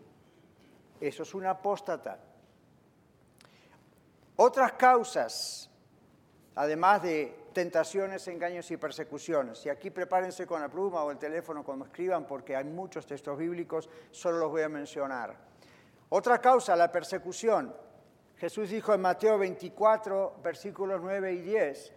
Eso 1.00 1.24
es 1.24 1.34
una 1.36 1.52
apóstata. 1.52 2.18
Otras 4.38 4.74
causas, 4.74 5.70
además 6.56 7.04
de 7.04 7.48
tentaciones, 7.54 8.28
engaños 8.28 8.70
y 8.72 8.78
persecuciones. 8.78 9.66
Y 9.66 9.70
aquí 9.70 9.90
prepárense 9.90 10.46
con 10.46 10.62
la 10.62 10.70
pluma 10.70 11.04
o 11.04 11.12
el 11.12 11.18
teléfono 11.18 11.64
cuando 11.64 11.86
escriban, 11.86 12.26
porque 12.26 12.56
hay 12.56 12.64
muchos 12.64 13.06
textos 13.06 13.38
bíblicos, 13.38 13.90
solo 14.12 14.38
los 14.38 14.52
voy 14.52 14.62
a 14.62 14.70
mencionar. 14.70 15.36
Otra 16.10 16.40
causa, 16.40 16.76
la 16.76 16.92
persecución. 16.92 17.76
Jesús 18.38 18.70
dijo 18.70 18.94
en 18.94 19.02
Mateo 19.02 19.40
24, 19.40 20.36
versículos 20.44 21.02
9 21.02 21.34
y 21.34 21.42
10, 21.42 21.94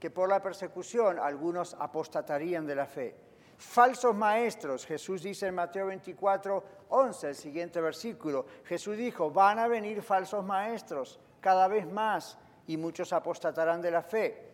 que 0.00 0.10
por 0.10 0.28
la 0.28 0.42
persecución 0.42 1.20
algunos 1.20 1.74
apostatarían 1.78 2.66
de 2.66 2.74
la 2.74 2.86
fe. 2.86 3.14
Falsos 3.56 4.14
maestros, 4.14 4.84
Jesús 4.84 5.22
dice 5.22 5.46
en 5.46 5.54
Mateo 5.54 5.86
24, 5.86 6.64
11, 6.88 7.28
el 7.28 7.34
siguiente 7.36 7.80
versículo, 7.80 8.44
Jesús 8.64 8.96
dijo, 8.96 9.30
van 9.30 9.60
a 9.60 9.68
venir 9.68 10.02
falsos 10.02 10.44
maestros 10.44 11.20
cada 11.40 11.68
vez 11.68 11.86
más 11.86 12.38
y 12.66 12.76
muchos 12.76 13.12
apostatarán 13.12 13.80
de 13.80 13.90
la 13.92 14.02
fe. 14.02 14.52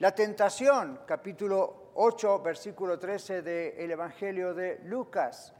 La 0.00 0.14
tentación, 0.14 1.00
capítulo 1.06 1.92
8, 1.94 2.42
versículo 2.42 2.98
13 2.98 3.40
del 3.40 3.90
Evangelio 3.90 4.52
de 4.52 4.80
Lucas. 4.84 5.54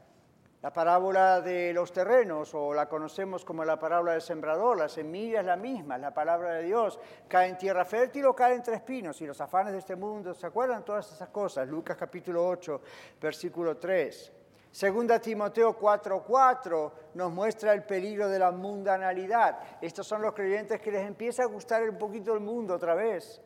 La 0.65 0.73
parábola 0.73 1.43
de 1.43 1.75
los 1.75 1.93
terrenos, 1.93 2.55
o 2.55 2.73
la 2.73 2.89
conocemos 2.89 3.45
como 3.45 3.67
la 3.67 3.79
parábola 3.79 4.13
del 4.13 4.23
sembrador, 4.23 4.79
la 4.79 4.89
semilla 4.89 5.41
es 5.41 5.45
la 5.45 5.57
misma, 5.57 5.99
la 5.99 6.15
palabra 6.15 6.55
de 6.55 6.63
Dios. 6.63 6.99
Cae 7.29 7.51
en 7.51 7.59
tierra 7.59 7.85
fértil 7.85 8.25
o 8.25 8.35
cae 8.35 8.55
entre 8.55 8.77
espinos, 8.77 9.21
y 9.21 9.27
los 9.27 9.39
afanes 9.43 9.75
de 9.75 9.81
este 9.81 9.95
mundo, 9.95 10.33
¿se 10.33 10.47
acuerdan 10.47 10.83
todas 10.83 11.13
esas 11.13 11.29
cosas? 11.29 11.69
Lucas 11.69 11.99
capítulo 11.99 12.49
8, 12.49 12.81
versículo 13.21 13.77
3. 13.77 14.33
Segunda 14.71 15.19
Timoteo 15.19 15.79
4:4 15.79 16.93
nos 17.13 17.31
muestra 17.31 17.75
el 17.75 17.83
peligro 17.83 18.31
de 18.31 18.39
la 18.39 18.51
mundanalidad. 18.51 19.59
Estos 19.83 20.07
son 20.07 20.23
los 20.23 20.33
creyentes 20.33 20.81
que 20.81 20.91
les 20.91 21.07
empieza 21.07 21.43
a 21.43 21.47
gustar 21.47 21.87
un 21.87 21.99
poquito 21.99 22.33
el 22.33 22.41
mundo 22.41 22.73
otra 22.73 22.95
vez. 22.95 23.43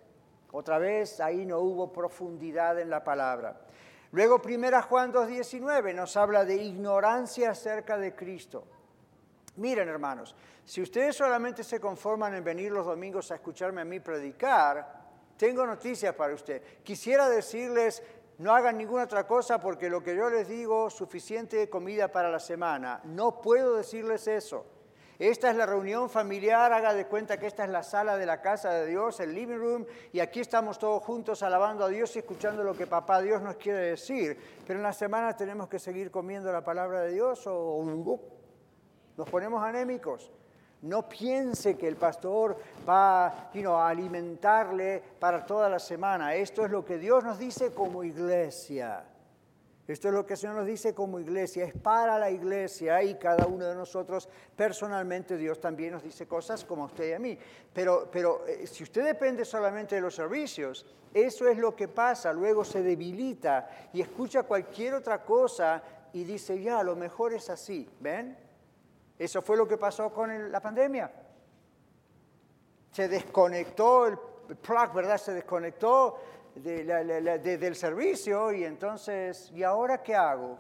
Otra 0.53 0.79
vez 0.79 1.21
ahí 1.21 1.45
no 1.45 1.59
hubo 1.59 1.93
profundidad 1.93 2.79
en 2.79 2.91
la 2.91 3.03
palabra. 3.03 3.57
Luego, 4.12 4.41
primera 4.41 4.83
Juan 4.83 5.12
2.19 5.12 5.95
nos 5.95 6.17
habla 6.17 6.45
de 6.45 6.57
ignorancia 6.57 7.50
acerca 7.50 7.99
de 7.99 8.15
Cristo. 8.15 8.65
Miren, 9.57 9.88
hermanos, 9.88 10.35
si 10.65 10.81
ustedes 10.81 11.17
solamente 11.17 11.65
se 11.65 11.81
conforman 11.81 12.35
en 12.35 12.45
venir 12.45 12.73
los 12.73 12.87
domingos 12.87 13.31
a 13.31 13.35
escucharme 13.35 13.81
a 13.81 13.85
mí 13.85 14.00
predicar, 14.00 14.99
tengo 15.37 15.67
noticias 15.67 16.15
para 16.15 16.35
usted. 16.35 16.62
Quisiera 16.83 17.29
decirles, 17.29 18.03
no 18.38 18.55
hagan 18.55 18.79
ninguna 18.79 19.05
otra 19.05 19.27
cosa 19.27 19.61
porque 19.61 19.91
lo 19.91 20.03
que 20.03 20.17
yo 20.17 20.31
les 20.31 20.49
digo, 20.49 20.88
suficiente 20.91 21.69
comida 21.69 22.09
para 22.09 22.31
la 22.31 22.41
semana. 22.41 23.00
No 23.05 23.43
puedo 23.43 23.77
decirles 23.77 24.27
eso. 24.27 24.65
Esta 25.19 25.51
es 25.51 25.57
la 25.57 25.67
reunión 25.67 26.09
familiar, 26.09 26.73
haga 26.73 26.95
de 26.95 27.07
cuenta 27.07 27.39
que 27.39 27.49
esta 27.49 27.65
es 27.65 27.71
la 27.71 27.83
sala 27.83 28.17
de 28.17 28.25
la 28.25 28.41
casa 28.41 28.71
de 28.71 28.87
Dios, 28.87 29.19
el 29.19 29.35
living 29.35 29.57
room, 29.57 29.85
y 30.13 30.21
aquí 30.21 30.39
estamos 30.39 30.79
todos 30.79 31.03
juntos 31.03 31.43
alabando 31.43 31.85
a 31.85 31.89
Dios 31.89 32.15
y 32.15 32.21
escuchando 32.21 32.63
lo 32.63 32.77
que 32.77 32.87
papá 32.87 33.21
Dios 33.21 33.43
nos 33.43 33.57
quiere 33.57 33.81
decir. 33.81 34.39
Pero 34.65 34.79
en 34.79 34.85
la 34.85 34.93
semana 34.93 35.37
tenemos 35.37 35.69
que 35.69 35.81
seguir 35.81 36.13
comiendo 36.13 36.53
la 36.53 36.63
palabra 36.63 37.01
de 37.01 37.15
Dios 37.15 37.45
o 37.49 37.85
nos 39.17 39.29
ponemos 39.29 39.61
anémicos. 39.61 40.31
No 40.83 41.09
piense 41.09 41.77
que 41.77 41.89
el 41.89 41.97
pastor 41.97 42.57
va 42.89 43.27
a 43.27 43.89
alimentarle 43.89 45.03
para 45.19 45.45
toda 45.45 45.69
la 45.69 45.81
semana. 45.81 46.37
Esto 46.37 46.65
es 46.65 46.71
lo 46.71 46.85
que 46.85 46.99
Dios 46.99 47.25
nos 47.25 47.41
dice 47.41 47.75
como 47.75 48.05
iglesia. 48.05 49.05
Esto 49.88 50.09
es 50.09 50.14
lo 50.14 50.26
que 50.26 50.35
el 50.35 50.38
Señor 50.38 50.57
nos 50.57 50.66
dice 50.66 50.95
como 50.95 51.18
iglesia, 51.18 51.64
es 51.64 51.73
para 51.73 52.18
la 52.18 52.30
iglesia 52.30 53.02
y 53.02 53.14
cada 53.14 53.47
uno 53.47 53.64
de 53.64 53.75
nosotros 53.75 54.28
personalmente 54.54 55.38
Dios 55.38 55.59
también 55.59 55.95
nos 55.95 56.02
dice 56.02 56.28
cosas 56.28 56.62
como 56.62 56.85
usted 56.85 57.09
y 57.09 57.12
a 57.14 57.18
mí. 57.18 57.38
Pero, 57.73 58.07
pero 58.12 58.47
eh, 58.47 58.66
si 58.66 58.83
usted 58.85 59.02
depende 59.02 59.47
solamente 59.47 59.95
de 59.95 60.02
los 60.02 60.14
servicios, 60.14 60.85
eso 61.14 61.49
es 61.49 61.57
lo 61.57 61.75
que 61.75 61.88
pasa, 61.88 62.35
luego 62.35 62.66
se 62.66 62.83
debilita 62.83 63.88
y 63.95 64.02
escucha 64.02 64.42
cualquier 64.42 64.92
otra 64.92 65.25
cosa 65.25 65.83
y 66.12 66.23
dice, 66.23 66.61
ya, 66.61 66.83
lo 66.83 66.95
mejor 66.95 67.33
es 67.33 67.49
así, 67.49 67.88
¿ven? 67.99 68.37
Eso 69.18 69.40
fue 69.40 69.57
lo 69.57 69.66
que 69.66 69.78
pasó 69.78 70.12
con 70.12 70.52
la 70.52 70.61
pandemia. 70.61 71.11
Se 72.92 73.09
desconectó 73.09 74.07
el 74.07 74.18
plug, 74.57 74.92
¿verdad? 74.92 75.16
Se 75.16 75.33
desconectó 75.33 76.18
del 76.62 77.77
servicio 77.77 78.53
y 78.53 78.65
entonces, 78.65 79.50
¿y 79.55 79.62
ahora 79.62 80.03
qué 80.03 80.15
hago? 80.15 80.59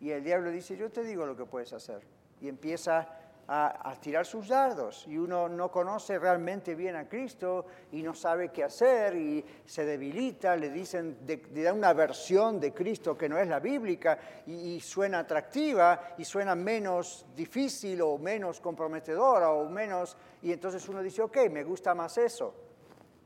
Y 0.00 0.10
el 0.10 0.24
diablo 0.24 0.50
dice, 0.50 0.76
yo 0.76 0.90
te 0.90 1.04
digo 1.04 1.24
lo 1.26 1.36
que 1.36 1.44
puedes 1.44 1.72
hacer. 1.72 2.02
Y 2.40 2.48
empieza 2.48 3.08
a, 3.48 3.94
tirar 4.00 4.24
sus 4.24 4.48
dardos 4.48 5.06
y 5.06 5.18
uno 5.18 5.48
no 5.48 5.70
conoce 5.70 6.18
realmente 6.18 6.74
bien 6.74 6.96
a 6.96 7.08
Cristo 7.08 7.66
y 7.90 8.02
no 8.02 8.14
sabe 8.14 8.50
qué 8.50 8.64
hacer 8.64 9.14
y 9.16 9.44
se 9.64 9.84
debilita, 9.84 10.56
le 10.56 10.70
dicen, 10.70 11.18
le 11.26 11.62
dan 11.62 11.76
una 11.76 11.92
versión 11.92 12.58
de 12.58 12.72
Cristo 12.72 13.16
que 13.16 13.28
no 13.28 13.38
es 13.38 13.48
la 13.48 13.60
bíblica 13.60 14.18
y, 14.46 14.74
y, 14.74 14.80
suena 14.80 15.20
atractiva 15.20 16.14
y 16.18 16.24
suena 16.24 16.54
menos 16.54 17.26
difícil 17.36 18.00
o 18.02 18.16
menos 18.16 18.60
comprometedora 18.60 19.50
o 19.50 19.68
menos, 19.68 20.16
y 20.40 20.52
entonces 20.52 20.88
uno 20.88 21.02
dice, 21.02 21.22
ok, 21.22 21.50
me 21.50 21.62
gusta 21.64 21.94
más 21.94 22.16
eso. 22.18 22.71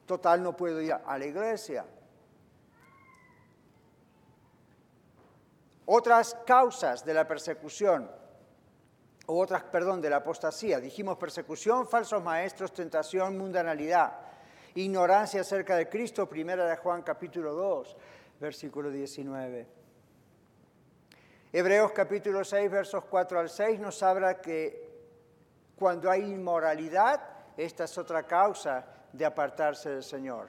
Total, 0.06 0.40
no 0.40 0.56
puedo 0.56 0.80
ir 0.80 0.92
a 0.92 1.18
la 1.18 1.26
iglesia. 1.26 1.84
Otras 5.84 6.36
causas 6.46 7.04
de 7.04 7.12
la 7.12 7.26
persecución, 7.26 8.10
o 9.26 9.40
otras, 9.40 9.64
perdón, 9.64 10.00
de 10.00 10.10
la 10.10 10.16
apostasía. 10.16 10.78
Dijimos 10.78 11.18
persecución, 11.18 11.88
falsos 11.88 12.22
maestros, 12.22 12.72
tentación, 12.72 13.36
mundanalidad, 13.36 14.12
ignorancia 14.76 15.40
acerca 15.40 15.76
de 15.76 15.88
Cristo, 15.88 16.28
primera 16.28 16.64
de 16.66 16.76
Juan 16.76 17.02
capítulo 17.02 17.52
2, 17.54 17.96
versículo 18.40 18.90
19. 18.90 19.66
Hebreos 21.52 21.92
capítulo 21.92 22.44
6, 22.44 22.70
versos 22.70 23.04
4 23.04 23.40
al 23.40 23.48
6 23.48 23.80
nos 23.80 24.02
habla 24.02 24.40
que 24.40 24.86
cuando 25.76 26.10
hay 26.10 26.22
inmoralidad, 26.22 27.20
esta 27.56 27.84
es 27.84 27.98
otra 27.98 28.24
causa 28.24 28.95
de 29.16 29.24
apartarse 29.24 29.90
del 29.90 30.02
Señor 30.02 30.48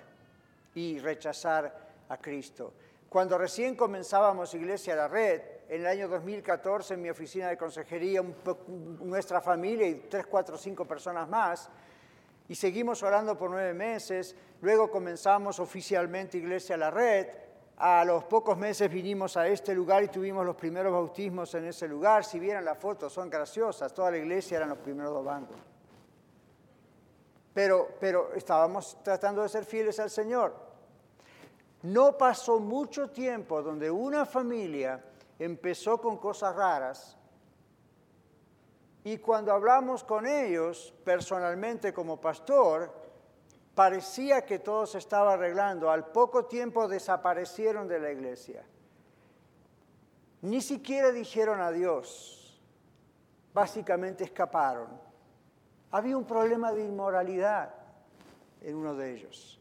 y 0.75 0.99
rechazar 0.99 1.87
a 2.09 2.17
Cristo. 2.17 2.73
Cuando 3.09 3.37
recién 3.37 3.75
comenzábamos 3.75 4.53
Iglesia 4.53 4.95
La 4.95 5.07
Red, 5.07 5.41
en 5.69 5.81
el 5.81 5.87
año 5.87 6.07
2014 6.07 6.93
en 6.93 7.01
mi 7.01 7.09
oficina 7.09 7.47
de 7.47 7.57
consejería, 7.57 8.21
nuestra 8.99 9.41
familia 9.41 9.87
y 9.87 9.95
tres, 10.09 10.27
cuatro, 10.27 10.57
cinco 10.57 10.85
personas 10.85 11.27
más, 11.27 11.69
y 12.49 12.55
seguimos 12.55 13.03
orando 13.03 13.37
por 13.37 13.49
nueve 13.49 13.73
meses, 13.73 14.35
luego 14.61 14.89
comenzamos 14.89 15.59
oficialmente 15.59 16.37
Iglesia 16.37 16.77
La 16.77 16.91
Red, 16.91 17.27
a 17.77 18.03
los 18.03 18.23
pocos 18.23 18.57
meses 18.57 18.89
vinimos 18.91 19.37
a 19.37 19.47
este 19.47 19.75
lugar 19.75 20.03
y 20.03 20.07
tuvimos 20.07 20.43
los 20.45 20.55
primeros 20.55 20.91
bautismos 20.91 21.53
en 21.53 21.65
ese 21.65 21.87
lugar. 21.87 22.25
Si 22.25 22.39
vieran 22.39 22.65
las 22.65 22.79
fotos, 22.79 23.13
son 23.13 23.29
graciosas. 23.29 23.93
Toda 23.93 24.09
la 24.09 24.17
iglesia 24.17 24.57
eran 24.57 24.69
los 24.69 24.79
primeros 24.79 25.13
dos 25.13 25.23
bancos 25.23 25.57
pero, 27.57 28.33
estábamos 28.35 28.99
tratando 29.03 29.41
de 29.41 29.49
ser 29.49 29.65
fieles 29.65 29.99
al 29.99 30.11
Señor. 30.11 30.53
No 31.81 32.15
pasó 32.15 32.59
mucho 32.59 33.09
tiempo 33.09 33.63
donde 33.63 33.89
una 33.89 34.27
familia 34.27 35.03
empezó 35.39 35.99
con 35.99 36.17
cosas 36.17 36.55
raras 36.55 37.17
y 39.03 39.17
cuando 39.17 39.51
hablamos 39.53 40.03
con 40.03 40.27
ellos 40.27 40.93
personalmente 41.03 41.91
como 41.93 42.21
pastor, 42.21 42.93
parecía 43.73 44.45
que 44.45 44.59
todo 44.59 44.85
se 44.85 44.99
estaba 44.99 45.33
arreglando. 45.33 45.89
Al 45.89 46.11
poco 46.11 46.45
tiempo 46.45 46.87
desaparecieron 46.87 47.87
de 47.87 47.99
la 47.99 48.11
iglesia. 48.11 48.63
Ni 50.43 50.61
siquiera 50.61 51.11
dijeron 51.11 51.59
adiós. 51.59 52.61
Básicamente 53.51 54.25
escaparon. 54.25 55.06
Había 55.91 56.17
un 56.17 56.25
problema 56.25 56.71
de 56.73 56.83
inmoralidad 56.83 57.73
en 58.61 58.75
uno 58.75 58.95
de 58.95 59.13
ellos. 59.13 59.59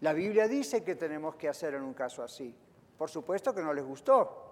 La 0.00 0.12
Biblia 0.12 0.46
dice 0.46 0.84
que 0.84 0.94
tenemos 0.94 1.34
que 1.34 1.48
hacer 1.48 1.74
en 1.74 1.82
un 1.82 1.94
caso 1.94 2.22
así. 2.22 2.54
Por 2.96 3.10
supuesto 3.10 3.54
que 3.54 3.62
no 3.62 3.72
les 3.72 3.84
gustó. 3.84 4.44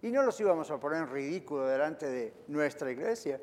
Y 0.00 0.10
no 0.10 0.22
los 0.22 0.38
íbamos 0.40 0.70
a 0.70 0.78
poner 0.78 1.02
en 1.02 1.10
ridículo 1.10 1.66
delante 1.66 2.08
de 2.08 2.34
nuestra 2.48 2.90
iglesia. 2.90 3.40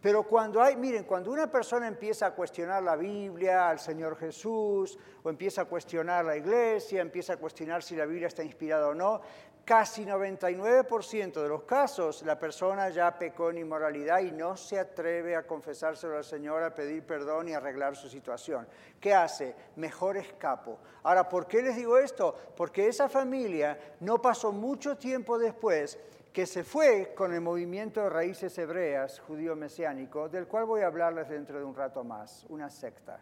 Pero 0.00 0.22
cuando 0.22 0.62
hay, 0.62 0.76
miren, 0.76 1.04
cuando 1.04 1.32
una 1.32 1.50
persona 1.50 1.88
empieza 1.88 2.26
a 2.26 2.34
cuestionar 2.34 2.82
la 2.82 2.94
Biblia, 2.94 3.68
al 3.68 3.80
Señor 3.80 4.16
Jesús, 4.16 4.96
o 5.22 5.28
empieza 5.28 5.62
a 5.62 5.64
cuestionar 5.64 6.24
la 6.24 6.36
iglesia, 6.36 7.00
empieza 7.00 7.32
a 7.32 7.36
cuestionar 7.36 7.82
si 7.82 7.96
la 7.96 8.06
Biblia 8.06 8.28
está 8.28 8.44
inspirada 8.44 8.88
o 8.88 8.94
no, 8.94 9.20
casi 9.68 10.06
99% 10.06 11.42
de 11.42 11.46
los 11.46 11.64
casos 11.64 12.22
la 12.22 12.38
persona 12.38 12.88
ya 12.88 13.18
pecó 13.18 13.50
en 13.50 13.58
inmoralidad 13.58 14.20
y 14.20 14.32
no 14.32 14.56
se 14.56 14.78
atreve 14.78 15.36
a 15.36 15.46
confesárselo 15.46 16.16
al 16.16 16.24
Señor, 16.24 16.62
a 16.62 16.74
pedir 16.74 17.04
perdón 17.04 17.50
y 17.50 17.52
arreglar 17.52 17.94
su 17.94 18.08
situación. 18.08 18.66
¿Qué 18.98 19.12
hace? 19.12 19.54
Mejor 19.76 20.16
escapo. 20.16 20.78
Ahora, 21.02 21.28
¿por 21.28 21.46
qué 21.46 21.60
les 21.60 21.76
digo 21.76 21.98
esto? 21.98 22.34
Porque 22.56 22.88
esa 22.88 23.10
familia 23.10 23.78
no 24.00 24.22
pasó 24.22 24.52
mucho 24.52 24.96
tiempo 24.96 25.38
después 25.38 25.98
que 26.32 26.46
se 26.46 26.64
fue 26.64 27.12
con 27.14 27.34
el 27.34 27.42
movimiento 27.42 28.00
de 28.00 28.08
raíces 28.08 28.56
hebreas 28.56 29.20
judío 29.20 29.54
mesiánico, 29.54 30.30
del 30.30 30.46
cual 30.46 30.64
voy 30.64 30.80
a 30.80 30.86
hablarles 30.86 31.28
dentro 31.28 31.58
de 31.58 31.66
un 31.66 31.74
rato 31.74 32.02
más, 32.02 32.46
una 32.48 32.70
secta. 32.70 33.20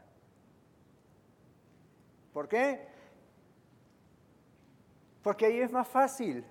¿Por 2.32 2.46
qué? 2.46 2.94
Porque 5.26 5.46
ahí 5.46 5.58
es 5.58 5.72
más 5.72 5.88
fácil. 5.88 6.46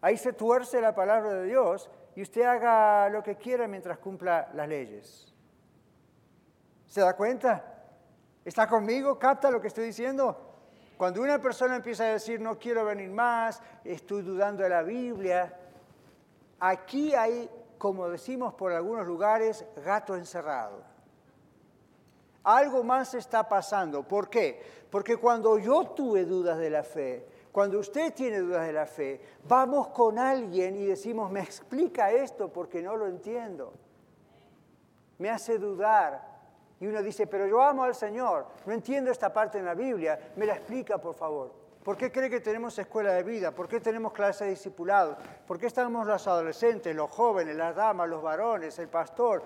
Ahí 0.00 0.16
se 0.16 0.32
tuerce 0.32 0.80
la 0.80 0.92
palabra 0.92 1.34
de 1.34 1.44
Dios 1.44 1.88
y 2.16 2.22
usted 2.22 2.42
haga 2.42 3.08
lo 3.10 3.22
que 3.22 3.36
quiera 3.36 3.68
mientras 3.68 3.98
cumpla 3.98 4.50
las 4.54 4.66
leyes. 4.66 5.32
¿Se 6.88 7.00
da 7.00 7.14
cuenta? 7.14 7.64
¿Está 8.44 8.66
conmigo? 8.66 9.20
¿Capta 9.20 9.52
lo 9.52 9.60
que 9.60 9.68
estoy 9.68 9.84
diciendo? 9.84 10.36
Cuando 10.96 11.22
una 11.22 11.40
persona 11.40 11.76
empieza 11.76 12.06
a 12.06 12.08
decir 12.08 12.40
no 12.40 12.58
quiero 12.58 12.84
venir 12.84 13.10
más, 13.10 13.62
estoy 13.84 14.22
dudando 14.22 14.64
de 14.64 14.70
la 14.70 14.82
Biblia, 14.82 15.56
aquí 16.58 17.14
hay, 17.14 17.48
como 17.78 18.08
decimos 18.08 18.52
por 18.54 18.72
algunos 18.72 19.06
lugares, 19.06 19.64
gato 19.84 20.16
encerrado. 20.16 20.82
Algo 22.48 22.82
más 22.82 23.12
está 23.12 23.46
pasando. 23.46 24.02
¿Por 24.02 24.30
qué? 24.30 24.62
Porque 24.88 25.18
cuando 25.18 25.58
yo 25.58 25.88
tuve 25.88 26.24
dudas 26.24 26.56
de 26.56 26.70
la 26.70 26.82
fe, 26.82 27.26
Cuando 27.52 27.78
usted 27.78 28.14
tiene 28.14 28.38
dudas 28.38 28.66
de 28.66 28.72
la 28.72 28.86
fe, 28.86 29.20
vamos 29.44 29.88
con 29.88 30.18
alguien 30.18 30.76
y 30.76 30.86
decimos, 30.86 31.30
me 31.30 31.40
explica 31.40 32.10
esto 32.10 32.50
porque 32.50 32.80
no 32.80 32.96
lo 32.96 33.06
entiendo. 33.06 33.74
Me 35.18 35.28
hace 35.28 35.58
dudar. 35.58 36.38
Y 36.80 36.86
uno 36.86 37.02
dice, 37.02 37.26
pero 37.26 37.46
yo 37.46 37.60
amo 37.60 37.84
al 37.84 37.94
Señor, 37.94 38.46
no 38.64 38.72
entiendo 38.72 39.10
esta 39.10 39.30
parte 39.30 39.58
en 39.58 39.66
la 39.66 39.74
Biblia, 39.74 40.32
me 40.36 40.46
la 40.46 40.54
explica 40.54 40.96
por 40.98 41.14
favor. 41.14 41.52
¿Por 41.82 41.98
qué 41.98 42.10
cree 42.10 42.30
que 42.30 42.40
tenemos 42.40 42.78
escuela 42.78 43.12
de 43.12 43.24
vida? 43.24 43.50
¿Por 43.50 43.68
qué 43.68 43.80
tenemos 43.80 44.12
clases 44.12 44.46
de 44.46 44.50
discipulados? 44.50 45.18
¿Por 45.46 45.58
qué 45.58 45.66
estamos 45.66 46.06
los 46.06 46.26
adolescentes, 46.26 46.96
los 46.96 47.10
jóvenes, 47.10 47.56
las 47.56 47.74
damas, 47.74 48.08
los 48.08 48.22
varones, 48.22 48.78
el 48.78 48.88
pastor? 48.88 49.42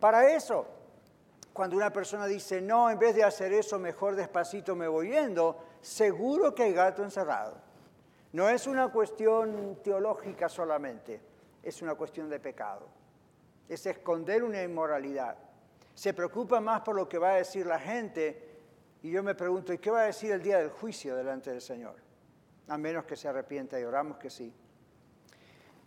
Para 0.00 0.28
eso. 0.34 0.81
Cuando 1.52 1.76
una 1.76 1.92
persona 1.92 2.26
dice, 2.26 2.60
no, 2.60 2.90
en 2.90 2.98
vez 2.98 3.14
de 3.14 3.24
hacer 3.24 3.52
eso, 3.52 3.78
mejor 3.78 4.16
despacito 4.16 4.74
me 4.74 4.88
voy 4.88 5.10
yendo, 5.10 5.58
seguro 5.80 6.54
que 6.54 6.62
hay 6.62 6.72
gato 6.72 7.02
encerrado. 7.02 7.56
No 8.32 8.48
es 8.48 8.66
una 8.66 8.88
cuestión 8.88 9.78
teológica 9.82 10.48
solamente, 10.48 11.20
es 11.62 11.82
una 11.82 11.94
cuestión 11.94 12.30
de 12.30 12.40
pecado. 12.40 12.86
Es 13.68 13.84
esconder 13.84 14.42
una 14.42 14.62
inmoralidad. 14.62 15.36
Se 15.94 16.14
preocupa 16.14 16.60
más 16.60 16.80
por 16.80 16.96
lo 16.96 17.08
que 17.08 17.18
va 17.18 17.32
a 17.32 17.36
decir 17.36 17.66
la 17.66 17.78
gente 17.78 18.52
y 19.02 19.10
yo 19.10 19.22
me 19.22 19.34
pregunto, 19.34 19.72
¿y 19.72 19.78
qué 19.78 19.90
va 19.90 20.02
a 20.02 20.06
decir 20.06 20.30
el 20.30 20.42
día 20.42 20.58
del 20.58 20.70
juicio 20.70 21.16
delante 21.16 21.50
del 21.50 21.60
Señor? 21.60 21.96
A 22.68 22.78
menos 22.78 23.04
que 23.04 23.16
se 23.16 23.28
arrepienta 23.28 23.78
y 23.78 23.84
oramos 23.84 24.16
que 24.16 24.30
sí. 24.30 24.54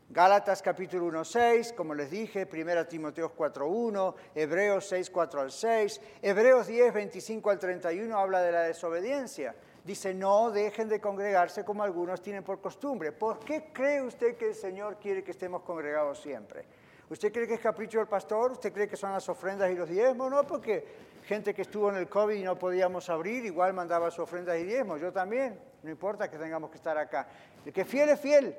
Gálatas 0.07 0.61
capítulo 0.61 1.07
1, 1.07 1.25
6, 1.25 1.73
como 1.73 1.95
les 1.95 2.11
dije, 2.11 2.47
1 2.51 2.85
Timoteo 2.85 3.29
4, 3.29 3.67
1, 3.67 4.15
Hebreos 4.35 4.87
6, 4.87 5.09
4 5.09 5.41
al 5.41 5.51
6, 5.51 6.01
Hebreos 6.21 6.67
10, 6.67 6.93
25 6.93 7.49
al 7.49 7.57
31 7.57 8.15
habla 8.17 8.43
de 8.43 8.51
la 8.51 8.61
desobediencia. 8.61 9.55
Dice, 9.83 10.13
no 10.13 10.51
dejen 10.51 10.89
de 10.89 11.01
congregarse 11.01 11.65
como 11.65 11.81
algunos 11.81 12.21
tienen 12.21 12.43
por 12.43 12.61
costumbre. 12.61 13.11
¿Por 13.13 13.39
qué 13.39 13.71
cree 13.73 14.03
usted 14.03 14.37
que 14.37 14.49
el 14.49 14.55
Señor 14.55 14.97
quiere 14.99 15.23
que 15.23 15.31
estemos 15.31 15.63
congregados 15.63 16.21
siempre? 16.21 16.65
¿Usted 17.09 17.33
cree 17.33 17.47
que 17.47 17.55
es 17.55 17.59
capricho 17.59 17.97
del 17.97 18.07
pastor? 18.07 18.51
¿Usted 18.51 18.71
cree 18.71 18.87
que 18.87 18.95
son 18.95 19.11
las 19.11 19.27
ofrendas 19.27 19.71
y 19.71 19.75
los 19.75 19.89
diezmos? 19.89 20.29
No, 20.29 20.45
porque 20.45 20.85
gente 21.23 21.53
que 21.55 21.63
estuvo 21.63 21.89
en 21.89 21.97
el 21.97 22.07
COVID 22.07 22.35
y 22.35 22.43
no 22.43 22.59
podíamos 22.59 23.09
abrir, 23.09 23.43
igual 23.43 23.73
mandaba 23.73 24.11
su 24.11 24.21
ofrendas 24.21 24.59
y 24.59 24.65
diezmos. 24.65 25.01
Yo 25.01 25.11
también, 25.11 25.59
no 25.81 25.89
importa 25.89 26.29
que 26.29 26.37
tengamos 26.37 26.69
que 26.69 26.77
estar 26.77 26.95
acá. 26.95 27.27
El 27.65 27.73
que 27.73 27.85
fiel 27.85 28.09
es 28.09 28.19
fiel. 28.19 28.55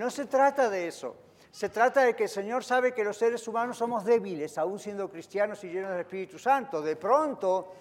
No 0.00 0.08
se 0.08 0.24
trata 0.24 0.70
de 0.70 0.88
eso. 0.88 1.14
Se 1.50 1.68
trata 1.68 2.02
de 2.04 2.16
que 2.16 2.22
el 2.22 2.30
Señor 2.30 2.64
sabe 2.64 2.94
que 2.94 3.04
los 3.04 3.18
seres 3.18 3.46
humanos 3.46 3.76
somos 3.76 4.02
débiles, 4.02 4.56
aún 4.56 4.78
siendo 4.78 5.10
cristianos 5.10 5.62
y 5.62 5.68
llenos 5.68 5.90
del 5.90 6.00
Espíritu 6.00 6.38
Santo. 6.38 6.80
De 6.80 6.96
pronto, 6.96 7.74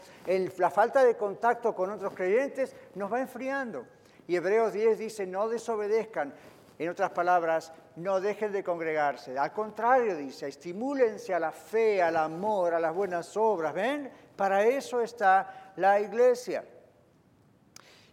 la 0.58 0.69
falta 0.69 1.01
de 1.01 1.15
contacto 1.15 1.73
con 1.73 1.89
otros 1.89 2.13
creyentes 2.13 2.75
nos 2.95 3.10
va 3.10 3.21
enfriando. 3.21 3.86
Y 4.27 4.36
Hebreos 4.36 4.73
10 4.73 4.99
dice, 4.99 5.25
no 5.25 5.47
desobedezcan. 5.47 6.34
En 6.77 6.89
otras 6.89 7.12
palabras, 7.12 7.71
no 7.95 8.19
dejen 8.19 8.51
de 8.51 8.65
congregarse. 8.65 9.39
Al 9.39 9.53
contrario, 9.53 10.17
dice, 10.17 10.49
estimúlense 10.49 11.34
a 11.34 11.39
la 11.39 11.53
fe, 11.53 12.03
al 12.03 12.17
amor, 12.17 12.73
a 12.73 12.82
las 12.82 12.93
buenas 12.93 13.38
obras. 13.38 13.73
¿Ven? 13.73 14.12
Para 14.36 14.65
eso 14.65 14.99
está 14.99 15.71
la 15.77 16.01
iglesia. 16.01 16.65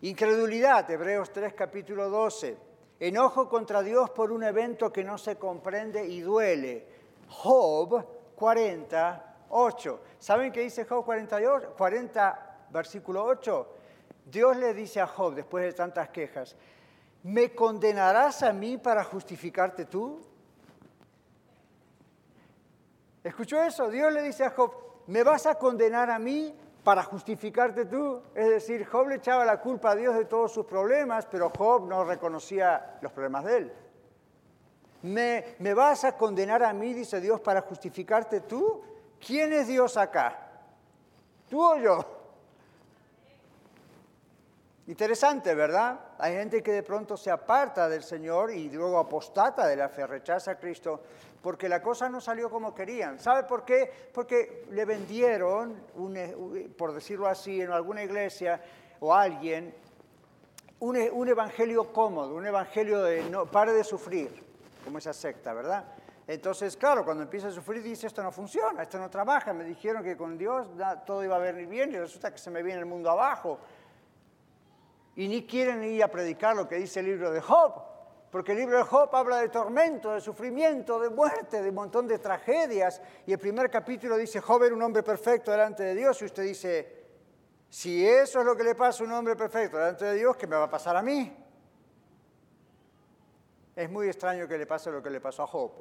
Incredulidad, 0.03 0.89
Hebreos 0.89 1.33
3, 1.33 1.55
capítulo 1.55 2.09
12. 2.09 2.66
Enojo 2.99 3.49
contra 3.49 3.83
Dios 3.83 4.11
por 4.11 4.33
un 4.33 4.43
evento 4.43 4.93
que 4.93 5.05
no 5.05 5.19
se 5.19 5.37
comprende 5.37 6.07
y 6.07 6.21
duele. 6.21 6.87
Job 7.29 8.05
48. 8.35 10.01
¿Saben 10.19 10.51
qué 10.53 10.61
dice 10.61 10.85
Job 10.85 11.05
48? 11.05 11.75
40, 11.77 12.67
versículo 12.71 13.25
8? 13.25 13.69
Dios 14.25 14.57
le 14.57 14.75
dice 14.75 15.01
a 15.01 15.07
Job, 15.07 15.35
después 15.35 15.65
de 15.65 15.73
tantas 15.73 16.09
quejas, 16.09 16.57
¿me 17.23 17.55
condenarás 17.55 18.43
a 18.43 18.53
mí 18.53 18.79
para 18.79 19.05
justificarte 19.05 19.85
tú? 19.85 20.21
¿Escuchó 23.23 23.63
eso? 23.63 23.91
Dios 23.91 24.13
le 24.13 24.23
dice 24.23 24.45
a 24.45 24.51
Job, 24.51 24.73
¿me 25.07 25.23
vas 25.23 25.47
a 25.47 25.57
condenar 25.57 26.11
a 26.11 26.19
mí 26.19 26.55
para 26.87 27.03
justificarte 27.03 27.87
tú? 27.87 28.23
Es 28.33 28.49
decir, 28.49 28.87
Job 28.87 29.09
le 29.09 29.17
echaba 29.17 29.45
la 29.45 29.61
culpa 29.61 29.91
a 29.91 29.97
Dios 29.97 30.15
de 30.15 30.25
todos 30.25 30.53
sus 30.53 30.67
problemas, 30.67 31.27
pero 31.27 31.51
Job 31.51 31.85
no 31.89 32.05
reconocía 32.05 32.99
los 33.01 33.11
problemas 33.11 33.45
de 33.45 33.57
él. 33.57 33.73
¿Me, 35.03 35.57
¿Me 35.59 35.75
vas 35.75 36.05
a 36.05 36.17
condenar 36.17 36.63
a 36.63 36.73
mí, 36.73 36.95
dice 36.95 37.21
Dios, 37.21 37.41
para 37.41 37.63
justificarte 37.63 38.43
tú? 38.43 38.85
¿Quién 39.19 39.53
es 39.53 39.67
Dios 39.67 39.97
acá? 39.97 40.39
¿Tú 41.51 41.61
o 41.61 41.77
yo? 41.77 42.16
Interesante, 44.89 45.53
¿verdad? 45.57 45.99
Hay 46.17 46.35
gente 46.35 46.63
que 46.63 46.71
de 46.71 46.85
pronto 46.85 47.17
se 47.17 47.29
aparta 47.29 47.89
del 47.89 48.05
Señor 48.05 48.53
y 48.53 48.71
luego 48.71 48.99
apostata 48.99 49.67
de 49.67 49.75
la 49.75 49.89
fe, 49.89 50.07
rechaza 50.07 50.53
a 50.53 50.59
Cristo, 50.59 51.01
porque 51.43 51.69
la 51.69 51.83
cosa 51.83 52.09
no 52.09 52.21
salió 52.21 52.49
como 52.49 52.73
querían. 52.73 53.19
¿Sabe 53.19 53.43
por 53.43 53.65
qué? 53.65 53.91
Porque 54.15 54.65
le 54.71 54.85
vendieron, 54.85 55.83
por 56.79 56.93
decirlo 56.93 57.27
así, 57.27 57.61
en 57.61 57.73
alguna 57.73 58.05
iglesia 58.05 58.63
o 59.01 59.13
alguien, 59.13 59.75
un, 60.79 60.97
un 60.97 61.29
evangelio 61.29 61.93
cómodo, 61.93 62.37
un 62.37 62.47
evangelio 62.47 63.03
de 63.03 63.29
no 63.29 63.47
pare 63.47 63.73
de 63.73 63.83
sufrir, 63.83 64.31
como 64.85 64.99
esa 64.99 65.13
secta, 65.13 65.53
¿verdad? 65.53 65.85
Entonces, 66.29 66.77
claro, 66.77 67.05
cuando 67.05 67.25
empieza 67.25 67.49
a 67.49 67.53
sufrir 67.53 67.83
dice, 67.83 68.07
esto 68.07 68.23
no 68.23 68.31
funciona, 68.31 68.83
esto 68.83 68.99
no 68.99 69.11
trabaja, 69.11 69.53
me 69.53 69.65
dijeron 69.65 70.05
que 70.05 70.17
con 70.17 70.39
Dios 70.39 70.69
todo 71.05 71.25
iba 71.25 71.35
a 71.35 71.41
venir 71.41 71.67
bien 71.67 71.93
y 71.93 71.99
resulta 71.99 72.31
que 72.31 72.39
se 72.39 72.53
me 72.53 72.63
viene 72.63 72.81
el 72.81 72.87
mundo 72.87 73.11
abajo 73.11 73.59
y 75.17 75.29
ni 75.29 75.47
quieren 75.47 75.83
ir 75.83 76.05
a 76.05 76.09
predicar 76.09 76.55
lo 76.55 76.69
que 76.69 76.77
dice 76.77 77.01
el 77.01 77.07
libro 77.07 77.31
de 77.31 77.41
Job, 77.41 77.83
porque 78.31 78.53
el 78.53 78.59
libro 78.59 78.77
de 78.77 78.85
Job 78.85 79.09
habla 79.17 79.39
de 79.39 79.49
tormento, 79.49 80.13
de 80.13 80.21
sufrimiento, 80.21 81.01
de 81.01 81.09
muerte, 81.09 81.63
de 81.63 81.71
un 81.71 81.75
montón 81.75 82.07
de 82.07 82.19
tragedias, 82.19 83.01
y 83.27 83.33
el 83.33 83.39
primer 83.39 83.71
capítulo 83.71 84.17
dice, 84.19 84.41
Job 84.41 84.63
era 84.63 84.75
un 84.75 84.83
hombre 84.83 85.03
perfecto 85.03 85.51
delante 85.51 85.83
de 85.85 85.95
Dios, 85.95 86.21
y 86.21 86.27
usted 86.27 86.43
dice, 86.43 87.05
si 87.71 88.07
eso 88.07 88.41
es 88.41 88.47
lo 88.47 88.55
que 88.55 88.63
le 88.63 88.75
pasa 88.75 89.03
a 89.03 89.07
un 89.07 89.13
hombre 89.15 89.35
perfecto 89.37 89.79
delante 89.79 90.05
de 90.05 90.15
Dios, 90.15 90.37
¿qué 90.37 90.47
me 90.47 90.57
va 90.57 90.65
a 90.65 90.71
pasar 90.71 90.95
a 90.97 91.03
mí? 91.03 91.35
Es 93.75 93.91
muy 93.91 94.09
extraño 94.09 94.47
que 94.47 94.59
le 94.59 94.67
pase 94.67 94.91
lo 94.91 95.03
que 95.03 95.11
le 95.11 95.21
pasó 95.21 95.43
a 95.43 95.47
Job. 95.47 95.73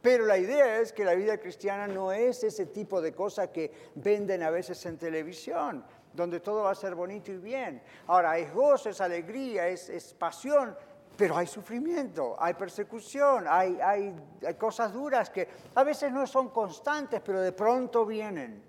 Pero 0.00 0.24
la 0.26 0.38
idea 0.38 0.80
es 0.80 0.92
que 0.92 1.04
la 1.04 1.14
vida 1.14 1.38
cristiana 1.38 1.86
no 1.86 2.12
es 2.12 2.44
ese 2.44 2.66
tipo 2.66 3.00
de 3.00 3.12
cosa 3.12 3.52
que 3.52 3.72
venden 3.96 4.42
a 4.42 4.50
veces 4.50 4.84
en 4.86 4.96
televisión 4.96 5.84
donde 6.12 6.40
todo 6.40 6.64
va 6.64 6.72
a 6.72 6.74
ser 6.74 6.94
bonito 6.94 7.30
y 7.30 7.38
bien. 7.38 7.82
Ahora, 8.06 8.38
es 8.38 8.52
gozo, 8.52 8.90
es 8.90 9.00
alegría, 9.00 9.68
es, 9.68 10.14
pasión, 10.18 10.76
pero 11.16 11.36
hay 11.36 11.46
sufrimiento, 11.46 12.36
hay 12.38 12.54
persecución, 12.54 13.44
hay, 13.48 13.78
hay, 13.80 14.14
cosas 14.58 14.92
duras 14.92 15.30
que 15.30 15.48
a 15.74 15.82
veces 15.82 16.12
no 16.12 16.26
son 16.26 16.50
constantes, 16.50 17.20
pero 17.20 17.40
de 17.40 17.52
pronto 17.52 18.06
vienen, 18.06 18.62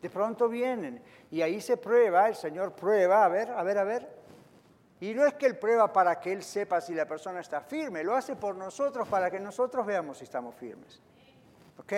de 0.00 0.10
pronto 0.10 0.48
vienen. 0.48 1.02
Y 1.30 1.42
ahí 1.42 1.60
se 1.60 1.76
prueba, 1.76 2.28
el 2.28 2.36
Señor 2.36 2.74
prueba, 2.74 3.24
a 3.24 3.28
ver, 3.28 3.50
a 3.50 3.62
ver, 3.62 3.78
a 3.78 3.84
ver. 3.84 4.16
Y 5.00 5.12
no 5.12 5.26
es 5.26 5.34
que 5.34 5.46
Él 5.46 5.58
prueba 5.58 5.92
para 5.92 6.18
que 6.18 6.32
Él 6.32 6.42
sepa 6.42 6.80
si 6.80 6.94
la 6.94 7.06
persona 7.06 7.40
está 7.40 7.60
firme, 7.60 8.02
lo 8.02 8.14
hace 8.14 8.36
por 8.36 8.56
nosotros 8.56 9.06
para 9.08 9.30
que 9.30 9.38
nosotros 9.38 9.84
veamos 9.84 10.18
si 10.18 10.24
estamos 10.24 10.54
firmes. 10.54 11.00
¿Ok? 11.78 11.92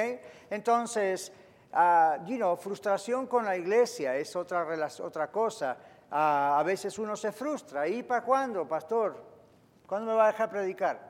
Entonces, 0.50 1.32
uh, 1.72 2.57
frustración 2.57 3.26
con 3.26 3.44
la 3.44 3.57
iglesia 3.57 4.16
es 4.16 4.35
otra, 4.37 4.66
otra 5.02 5.31
cosa. 5.31 5.76
Ah, 6.11 6.59
a 6.59 6.62
veces 6.62 6.98
uno 6.98 7.16
se 7.16 7.33
frustra. 7.33 7.87
¿Y 7.87 8.02
para 8.02 8.22
cuándo, 8.22 8.66
pastor? 8.66 9.22
¿Cuándo 9.87 10.11
me 10.11 10.16
va 10.16 10.24
a 10.24 10.33
dejar 10.33 10.50
predicar? 10.50 11.09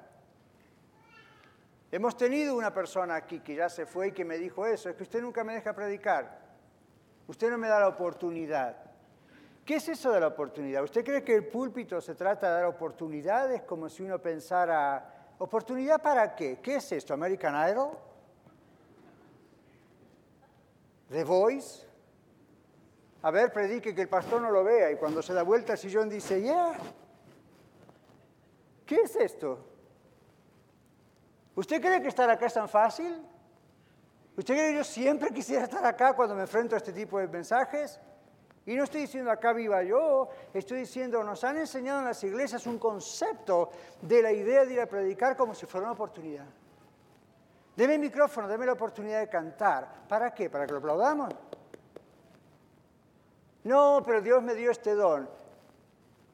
Hemos 1.91 2.17
tenido 2.17 2.57
una 2.57 2.73
persona 2.73 3.15
aquí 3.15 3.41
que 3.41 3.55
ya 3.55 3.69
se 3.69 3.87
fue 3.87 4.09
y 4.09 4.13
que 4.13 4.25
me 4.25 4.37
dijo 4.37 4.67
eso, 4.67 4.91
es 4.91 4.97
que 4.97 5.05
usted 5.05 5.23
nunca 5.23 5.43
me 5.43 5.55
deja 5.55 5.73
predicar. 5.73 6.39
Usted 7.27 7.51
no 7.51 7.59
me 7.59 7.69
da 7.69 7.81
la 7.81 7.89
oportunidad. 7.89 8.77
¿Qué 9.65 9.77
es 9.77 9.89
eso 9.89 10.13
de 10.13 10.21
la 10.21 10.29
oportunidad? 10.29 10.83
¿Usted 10.83 11.05
cree 11.05 11.23
que 11.23 11.35
el 11.35 11.47
púlpito 11.47 12.01
se 12.01 12.15
trata 12.15 12.49
de 12.49 12.53
dar 12.55 12.65
oportunidades 12.65 13.63
como 13.63 13.89
si 13.89 14.03
uno 14.03 14.19
pensara, 14.19 15.35
¿oportunidad 15.39 16.01
para 16.01 16.35
qué? 16.35 16.59
¿Qué 16.61 16.77
es 16.77 16.93
esto? 16.93 17.15
¿American 17.15 17.71
Idol? 17.71 17.91
The 21.11 21.25
Voice. 21.25 21.87
A 23.23 23.31
ver, 23.31 23.53
predique 23.53 23.95
que 23.95 24.03
el 24.03 24.09
pastor 24.09 24.41
no 24.41 24.51
lo 24.51 24.63
vea 24.63 24.91
y 24.93 24.97
cuando 24.97 25.23
se 25.23 25.35
da 25.35 25.43
vuelta 25.43 25.73
al 25.73 25.79
sillón 25.79 26.09
dice, 26.09 26.41
ya, 26.41 26.79
¿qué 28.87 28.97
es 28.97 29.17
esto? 29.17 29.59
¿Usted 31.57 31.81
cree 31.81 32.01
que 32.01 32.09
estar 32.09 32.31
acá 32.31 32.47
es 32.47 32.55
tan 32.55 32.69
fácil? 32.69 33.21
¿Usted 34.37 34.55
cree 34.55 34.71
que 34.71 34.77
yo 34.77 34.85
siempre 34.85 35.31
quisiera 35.31 35.65
estar 35.65 35.85
acá 35.85 36.15
cuando 36.15 36.37
me 36.37 36.43
enfrento 36.43 36.77
a 36.77 36.79
este 36.79 36.93
tipo 36.93 37.19
de 37.19 37.27
mensajes? 37.27 37.99
Y 38.65 38.77
no 38.77 38.85
estoy 38.85 39.01
diciendo 39.01 39.31
acá 39.31 39.53
viva 39.53 39.83
yo, 39.83 40.29
estoy 40.55 40.81
diciendo, 40.81 41.25
nos 41.25 41.43
han 41.43 41.57
enseñado 41.57 42.01
en 42.01 42.05
las 42.05 42.23
iglesias 42.23 42.67
un 42.67 42.79
concepto 42.79 43.71
de 44.03 44.23
la 44.23 44.31
idea 44.31 44.65
de 44.65 44.75
ir 44.75 44.81
a 44.81 44.87
predicar 44.87 45.37
como 45.37 45.55
si 45.55 45.67
fuera 45.67 45.87
una 45.87 45.95
oportunidad. 45.95 46.47
Deme 47.79 47.95
el 47.95 48.01
micrófono, 48.01 48.49
deme 48.49 48.67
la 48.67 48.73
oportunidad 48.73 49.21
de 49.21 49.29
cantar. 49.29 50.03
¿Para 50.09 50.35
qué? 50.35 50.51
¿Para 50.51 50.67
que 50.67 50.73
lo 50.73 50.79
aplaudamos? 50.79 51.33
No, 53.63 54.03
pero 54.05 54.21
Dios 54.21 54.43
me 54.43 54.57
dio 54.57 54.73
este 54.73 54.97
don. 54.97 55.31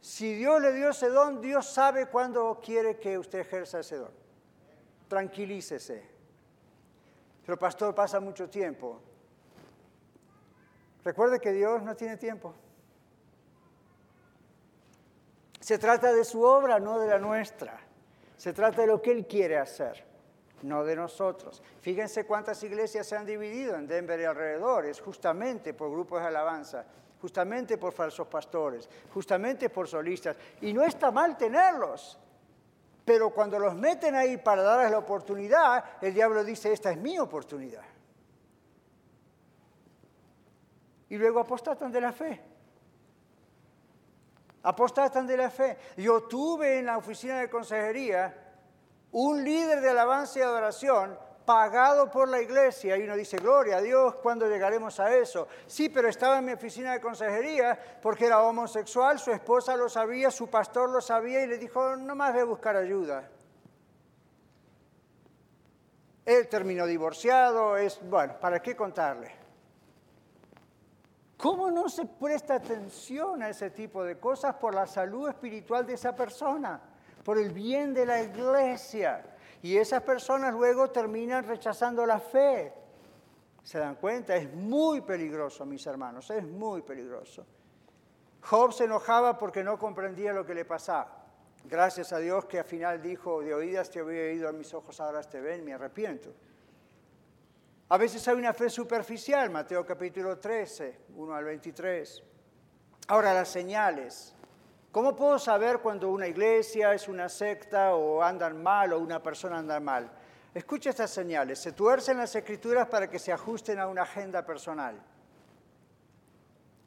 Si 0.00 0.32
Dios 0.36 0.62
le 0.62 0.72
dio 0.72 0.88
ese 0.88 1.10
don, 1.10 1.42
Dios 1.42 1.66
sabe 1.66 2.06
cuándo 2.06 2.62
quiere 2.64 2.98
que 2.98 3.18
usted 3.18 3.40
ejerza 3.40 3.80
ese 3.80 3.96
don. 3.96 4.10
Tranquilícese. 5.06 6.08
Pero 7.44 7.58
pastor, 7.58 7.94
pasa 7.94 8.20
mucho 8.20 8.48
tiempo. 8.48 9.02
Recuerde 11.04 11.40
que 11.40 11.52
Dios 11.52 11.82
no 11.82 11.94
tiene 11.94 12.16
tiempo. 12.16 12.54
Se 15.60 15.76
trata 15.76 16.10
de 16.10 16.24
su 16.24 16.40
obra, 16.40 16.80
no 16.80 16.98
de 16.98 17.06
la 17.06 17.18
nuestra. 17.18 17.78
Se 18.34 18.54
trata 18.54 18.80
de 18.80 18.86
lo 18.86 19.02
que 19.02 19.12
Él 19.12 19.26
quiere 19.26 19.58
hacer, 19.58 20.13
no 20.64 20.82
de 20.82 20.96
nosotros. 20.96 21.62
Fíjense 21.80 22.24
cuántas 22.24 22.62
iglesias 22.62 23.06
se 23.06 23.16
han 23.16 23.26
dividido 23.26 23.76
en 23.76 23.86
Denver 23.86 24.18
y 24.18 24.24
alrededores, 24.24 25.00
justamente 25.00 25.74
por 25.74 25.90
grupos 25.90 26.20
de 26.20 26.28
alabanza, 26.28 26.84
justamente 27.20 27.78
por 27.78 27.92
falsos 27.92 28.26
pastores, 28.26 28.88
justamente 29.12 29.70
por 29.70 29.86
solistas. 29.86 30.36
Y 30.62 30.72
no 30.72 30.82
está 30.82 31.10
mal 31.10 31.36
tenerlos. 31.36 32.18
Pero 33.04 33.30
cuando 33.30 33.58
los 33.58 33.74
meten 33.74 34.14
ahí 34.14 34.38
para 34.38 34.62
darles 34.62 34.90
la 34.90 34.98
oportunidad, 34.98 35.84
el 36.00 36.14
diablo 36.14 36.42
dice, 36.42 36.72
esta 36.72 36.90
es 36.90 36.96
mi 36.96 37.18
oportunidad. 37.18 37.84
Y 41.10 41.18
luego 41.18 41.40
apostatan 41.40 41.92
de 41.92 42.00
la 42.00 42.12
fe 42.12 42.54
apostatan 44.64 45.26
de 45.26 45.36
la 45.36 45.50
fe. 45.50 45.76
Yo 45.98 46.22
tuve 46.22 46.78
en 46.78 46.86
la 46.86 46.96
oficina 46.96 47.38
de 47.38 47.50
consejería 47.50 48.43
un 49.14 49.44
líder 49.44 49.80
de 49.80 49.90
alabanza 49.90 50.40
y 50.40 50.42
adoración 50.42 51.16
pagado 51.44 52.10
por 52.10 52.28
la 52.28 52.40
iglesia 52.40 52.96
y 52.96 53.04
uno 53.04 53.16
dice, 53.16 53.36
gloria 53.36 53.76
a 53.76 53.80
Dios, 53.80 54.16
¿cuándo 54.16 54.48
llegaremos 54.48 54.98
a 54.98 55.14
eso? 55.14 55.46
Sí, 55.66 55.88
pero 55.88 56.08
estaba 56.08 56.38
en 56.38 56.46
mi 56.46 56.52
oficina 56.52 56.92
de 56.92 57.00
consejería 57.00 57.78
porque 58.02 58.26
era 58.26 58.42
homosexual, 58.42 59.20
su 59.20 59.30
esposa 59.30 59.76
lo 59.76 59.88
sabía, 59.88 60.32
su 60.32 60.48
pastor 60.48 60.90
lo 60.90 61.00
sabía 61.00 61.44
y 61.44 61.46
le 61.46 61.58
dijo, 61.58 61.94
no 61.94 62.16
más 62.16 62.34
a 62.34 62.44
buscar 62.44 62.76
ayuda. 62.76 63.28
Él 66.24 66.48
terminó 66.48 66.84
divorciado, 66.84 67.76
es, 67.76 68.00
bueno, 68.02 68.34
¿para 68.40 68.60
qué 68.60 68.74
contarle? 68.74 69.30
¿Cómo 71.36 71.70
no 71.70 71.88
se 71.88 72.06
presta 72.06 72.54
atención 72.54 73.44
a 73.44 73.50
ese 73.50 73.70
tipo 73.70 74.02
de 74.02 74.18
cosas 74.18 74.56
por 74.56 74.74
la 74.74 74.88
salud 74.88 75.28
espiritual 75.28 75.86
de 75.86 75.94
esa 75.94 76.16
persona, 76.16 76.80
por 77.24 77.38
el 77.38 77.50
bien 77.50 77.94
de 77.94 78.06
la 78.06 78.22
iglesia? 78.22 79.24
Y 79.62 79.76
esas 79.76 80.02
personas 80.02 80.52
luego 80.52 80.90
terminan 80.90 81.44
rechazando 81.44 82.04
la 82.04 82.20
fe. 82.20 82.72
¿Se 83.62 83.78
dan 83.78 83.94
cuenta? 83.94 84.36
Es 84.36 84.52
muy 84.52 85.00
peligroso, 85.00 85.64
mis 85.64 85.86
hermanos, 85.86 86.30
es 86.30 86.44
muy 86.44 86.82
peligroso. 86.82 87.46
Job 88.42 88.74
se 88.74 88.84
enojaba 88.84 89.38
porque 89.38 89.64
no 89.64 89.78
comprendía 89.78 90.34
lo 90.34 90.44
que 90.44 90.54
le 90.54 90.66
pasaba. 90.66 91.24
Gracias 91.64 92.12
a 92.12 92.18
Dios 92.18 92.44
que 92.44 92.58
al 92.58 92.66
final 92.66 93.00
dijo, 93.00 93.40
de 93.40 93.54
oídas 93.54 93.90
te 93.90 94.00
había 94.00 94.24
oído, 94.24 94.48
a 94.50 94.52
mis 94.52 94.74
ojos 94.74 95.00
ahora 95.00 95.22
te 95.22 95.40
ven, 95.40 95.64
me 95.64 95.72
arrepiento. 95.72 96.30
A 97.88 97.96
veces 97.96 98.26
hay 98.28 98.36
una 98.36 98.52
fe 98.52 98.68
superficial, 98.68 99.48
Mateo 99.48 99.86
capítulo 99.86 100.38
13, 100.38 101.00
1 101.16 101.34
al 101.34 101.44
23. 101.44 102.22
Ahora 103.08 103.32
las 103.32 103.48
señales. 103.48 104.33
¿Cómo 104.94 105.16
puedo 105.16 105.40
saber 105.40 105.80
cuando 105.80 106.08
una 106.08 106.28
iglesia 106.28 106.94
es 106.94 107.08
una 107.08 107.28
secta 107.28 107.96
o 107.96 108.22
andan 108.22 108.62
mal 108.62 108.92
o 108.92 109.00
una 109.00 109.20
persona 109.20 109.58
anda 109.58 109.80
mal? 109.80 110.08
Escucha 110.54 110.90
estas 110.90 111.10
señales. 111.10 111.58
Se 111.58 111.72
tuercen 111.72 112.16
las 112.16 112.32
escrituras 112.36 112.86
para 112.86 113.10
que 113.10 113.18
se 113.18 113.32
ajusten 113.32 113.80
a 113.80 113.88
una 113.88 114.02
agenda 114.02 114.46
personal. 114.46 114.94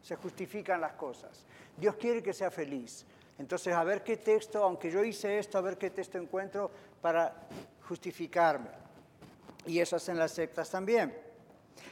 Se 0.01 0.15
justifican 0.15 0.79
las 0.79 0.93
cosas. 0.93 1.45
Dios 1.75 1.97
quiere 1.97 2.23
que 2.23 2.31
sea 2.31 2.49
feliz. 2.49 3.05
Entonces, 3.37 3.73
a 3.73 3.83
ver 3.83 4.01
qué 4.05 4.15
texto, 4.15 4.63
aunque 4.63 4.89
yo 4.89 5.03
hice 5.03 5.37
esto, 5.37 5.57
a 5.57 5.61
ver 5.61 5.77
qué 5.77 5.89
texto 5.89 6.17
encuentro 6.17 6.71
para 7.01 7.35
justificarme 7.89 8.69
y 9.65 9.81
esas 9.81 10.07
en 10.07 10.17
las 10.17 10.31
sectas 10.31 10.69
también. 10.69 11.26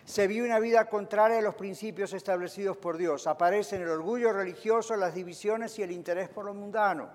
Se 0.03 0.27
vive 0.27 0.45
una 0.45 0.59
vida 0.59 0.85
contraria 0.85 1.39
a 1.39 1.41
los 1.41 1.55
principios 1.55 2.13
establecidos 2.13 2.77
por 2.77 2.97
Dios. 2.97 3.27
Aparecen 3.27 3.81
el 3.81 3.89
orgullo 3.89 4.31
religioso, 4.31 4.95
las 4.95 5.15
divisiones 5.15 5.77
y 5.79 5.83
el 5.83 5.91
interés 5.91 6.29
por 6.29 6.45
lo 6.45 6.53
mundano. 6.53 7.09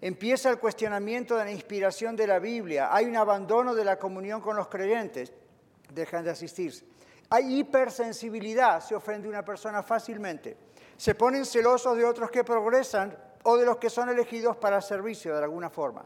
Empieza 0.00 0.50
el 0.50 0.58
cuestionamiento 0.58 1.36
de 1.36 1.44
la 1.44 1.50
inspiración 1.52 2.16
de 2.16 2.26
la 2.26 2.38
Biblia. 2.38 2.94
Hay 2.94 3.06
un 3.06 3.16
abandono 3.16 3.74
de 3.74 3.84
la 3.84 3.98
comunión 3.98 4.40
con 4.40 4.56
los 4.56 4.68
creyentes. 4.68 5.32
Dejan 5.92 6.24
de 6.24 6.30
asistir. 6.30 6.72
Hay 7.30 7.58
hipersensibilidad. 7.58 8.80
Se 8.80 8.94
ofende 8.94 9.28
una 9.28 9.44
persona 9.44 9.82
fácilmente. 9.82 10.56
Se 10.96 11.14
ponen 11.14 11.44
celosos 11.44 11.96
de 11.96 12.04
otros 12.04 12.30
que 12.30 12.44
progresan 12.44 13.16
o 13.42 13.56
de 13.56 13.66
los 13.66 13.78
que 13.78 13.90
son 13.90 14.08
elegidos 14.08 14.56
para 14.56 14.80
servicio 14.80 15.36
de 15.36 15.44
alguna 15.44 15.70
forma 15.70 16.04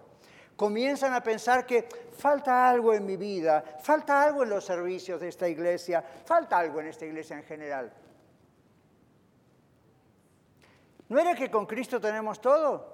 comienzan 0.61 1.15
a 1.15 1.23
pensar 1.23 1.65
que 1.65 1.89
falta 2.13 2.69
algo 2.69 2.93
en 2.93 3.07
mi 3.07 3.17
vida, 3.17 3.65
falta 3.81 4.23
algo 4.23 4.43
en 4.43 4.51
los 4.51 4.63
servicios 4.63 5.19
de 5.19 5.29
esta 5.29 5.49
iglesia, 5.49 6.05
falta 6.27 6.59
algo 6.59 6.81
en 6.81 6.89
esta 6.89 7.07
iglesia 7.07 7.39
en 7.39 7.45
general. 7.45 7.91
¿No 11.09 11.19
era 11.19 11.35
que 11.35 11.51
con 11.51 11.65
Cristo 11.65 11.99
tenemos 11.99 12.43
todo? 12.43 12.93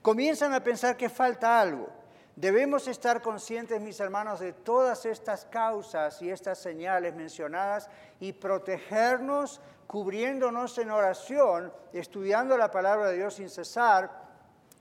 Comienzan 0.00 0.54
a 0.54 0.62
pensar 0.62 0.96
que 0.96 1.08
falta 1.08 1.60
algo. 1.60 1.88
Debemos 2.36 2.86
estar 2.86 3.20
conscientes, 3.20 3.80
mis 3.80 3.98
hermanos, 3.98 4.38
de 4.38 4.52
todas 4.52 5.04
estas 5.06 5.44
causas 5.46 6.22
y 6.22 6.30
estas 6.30 6.60
señales 6.60 7.16
mencionadas 7.16 7.90
y 8.20 8.32
protegernos 8.32 9.60
cubriéndonos 9.88 10.78
en 10.78 10.92
oración, 10.92 11.72
estudiando 11.92 12.56
la 12.56 12.70
palabra 12.70 13.08
de 13.08 13.16
Dios 13.16 13.34
sin 13.34 13.50
cesar 13.50 14.22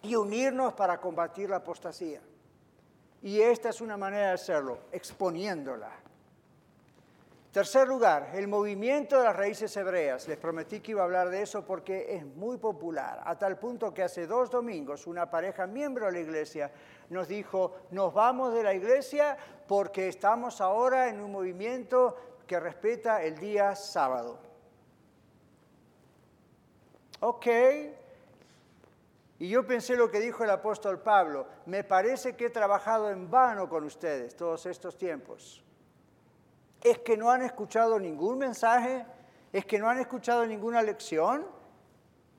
y 0.04 0.16
unirnos 0.16 0.74
para 0.74 1.00
combatir 1.00 1.50
la 1.50 1.58
apostasía. 1.58 2.22
Y 3.22 3.40
esta 3.40 3.70
es 3.70 3.82
una 3.82 3.98
manera 3.98 4.28
de 4.28 4.34
hacerlo, 4.34 4.80
exponiéndola. 4.92 5.92
Tercer 7.52 7.86
lugar, 7.86 8.32
el 8.34 8.48
movimiento 8.48 9.18
de 9.18 9.26
las 9.26 9.36
raíces 9.36 9.76
hebreas. 9.76 10.26
Les 10.30 10.38
prometí 10.38 10.80
que 10.80 10.92
iba 10.92 11.02
a 11.02 11.04
hablar 11.04 11.30
de 11.30 11.42
eso 11.42 11.66
porque 11.66 12.16
es 12.16 12.26
muy 12.26 12.58
popular, 12.58 13.22
a 13.26 13.38
tal 13.38 13.60
punto 13.60 13.94
que 13.94 14.04
hace 14.04 14.26
dos 14.26 14.50
domingos 14.50 15.06
una 15.06 15.30
pareja 15.30 15.68
miembro 15.68 16.06
de 16.06 16.14
la 16.14 16.20
iglesia 16.20 16.72
nos 17.10 17.28
dijo, 17.28 17.76
nos 17.92 18.14
vamos 18.14 18.54
de 18.54 18.64
la 18.64 18.74
iglesia 18.74 19.38
porque 19.68 20.08
estamos 20.08 20.62
ahora 20.62 21.10
en 21.10 21.20
un 21.20 21.30
movimiento 21.30 22.16
que 22.48 22.58
respeta 22.58 23.22
el 23.22 23.38
día 23.38 23.76
sábado. 23.76 24.40
Ok, 27.20 27.48
y 29.42 29.50
yo 29.50 29.66
pensé 29.66 29.96
lo 29.96 30.12
que 30.12 30.20
dijo 30.20 30.44
el 30.44 30.52
apóstol 30.52 31.00
Pablo, 31.00 31.48
me 31.66 31.84
parece 31.84 32.36
que 32.36 32.46
he 32.46 32.50
trabajado 32.52 33.10
en 33.10 33.32
vano 33.32 33.68
con 33.68 33.84
ustedes 33.84 34.36
todos 34.36 34.68
estos 34.68 35.00
tiempos. 35.00 35.64
¿Es 36.80 37.00
que 37.00 37.18
no 37.18 37.32
han 37.32 37.42
escuchado 37.42 38.00
ningún 38.00 38.38
mensaje? 38.38 39.04
¿Es 39.52 39.66
que 39.66 39.80
no 39.80 39.90
han 39.90 39.98
escuchado 39.98 40.46
ninguna 40.46 40.84
lección? 40.84 41.48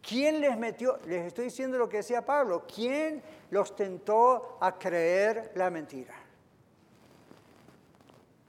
¿Quién 0.01 0.41
les 0.41 0.57
metió? 0.57 1.01
Les 1.07 1.27
estoy 1.27 1.47
diciendo 1.47 1.77
lo 1.77 1.89
que 1.89 1.97
decía 1.97 2.25
Pablo. 2.25 2.69
¿Quién 2.73 3.21
los 3.51 3.75
tentó 3.75 4.59
a 4.61 4.79
creer 4.79 5.51
la 5.57 5.71
mentira? 5.71 6.15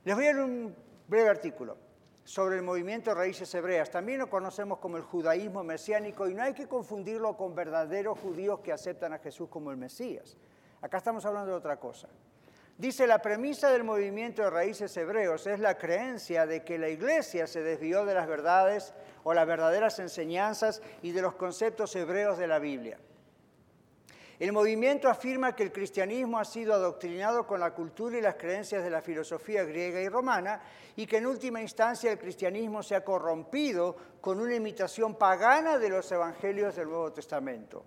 Les 0.03 0.15
voy 0.15 0.27
a 0.27 0.35
dar 0.35 0.43
un 0.43 0.75
breve 1.07 1.29
artículo 1.31 1.82
sobre 2.23 2.55
el 2.55 2.63
movimiento 2.63 3.11
de 3.11 3.15
raíces 3.15 3.53
hebreas. 3.53 3.89
También 3.91 4.19
lo 4.19 4.29
conocemos 4.29 4.79
como 4.79 4.97
el 4.97 5.03
judaísmo 5.03 5.63
mesiánico 5.63 6.27
y 6.27 6.33
no 6.33 6.43
hay 6.43 6.53
que 6.53 6.67
confundirlo 6.67 7.35
con 7.35 7.55
verdaderos 7.55 8.19
judíos 8.19 8.59
que 8.61 8.71
aceptan 8.71 9.13
a 9.13 9.19
Jesús 9.19 9.49
como 9.49 9.71
el 9.71 9.77
Mesías. 9.77 10.37
Acá 10.81 10.97
estamos 10.97 11.25
hablando 11.25 11.51
de 11.51 11.57
otra 11.57 11.79
cosa. 11.79 12.07
Dice, 12.77 13.05
la 13.05 13.21
premisa 13.21 13.71
del 13.71 13.83
movimiento 13.83 14.41
de 14.41 14.49
raíces 14.49 14.97
hebreos 14.97 15.45
es 15.45 15.59
la 15.59 15.77
creencia 15.77 16.47
de 16.47 16.63
que 16.63 16.79
la 16.79 16.89
iglesia 16.89 17.45
se 17.45 17.61
desvió 17.61 18.03
de 18.03 18.15
las 18.15 18.27
verdades 18.27 18.93
o 19.23 19.33
las 19.33 19.45
verdaderas 19.45 19.99
enseñanzas 19.99 20.81
y 21.03 21.11
de 21.11 21.21
los 21.21 21.35
conceptos 21.35 21.95
hebreos 21.95 22.37
de 22.39 22.47
la 22.47 22.57
Biblia. 22.57 22.97
El 24.43 24.51
movimiento 24.51 25.07
afirma 25.07 25.55
que 25.55 25.63
el 25.63 25.71
cristianismo 25.71 26.37
ha 26.37 26.43
sido 26.43 26.73
adoctrinado 26.73 27.47
con 27.47 27.61
la 27.61 27.73
cultura 27.73 28.17
y 28.17 28.21
las 28.21 28.35
creencias 28.35 28.83
de 28.83 28.89
la 28.89 29.01
filosofía 29.01 29.63
griega 29.63 30.01
y 30.01 30.09
romana 30.09 30.61
y 30.97 31.07
que 31.07 31.19
en 31.19 31.27
última 31.27 31.61
instancia 31.61 32.11
el 32.11 32.19
cristianismo 32.19 32.83
se 32.83 32.93
ha 32.93 33.05
corrompido 33.05 33.95
con 34.19 34.41
una 34.41 34.53
imitación 34.53 35.15
pagana 35.15 35.77
de 35.77 35.87
los 35.87 36.11
evangelios 36.11 36.75
del 36.75 36.89
Nuevo 36.89 37.13
Testamento. 37.13 37.85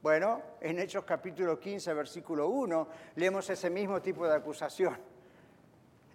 Bueno, 0.00 0.40
en 0.58 0.78
Hechos 0.78 1.04
capítulo 1.04 1.60
15, 1.60 1.92
versículo 1.92 2.48
1, 2.48 2.88
leemos 3.16 3.50
ese 3.50 3.68
mismo 3.68 4.00
tipo 4.00 4.26
de 4.26 4.36
acusación. 4.36 4.96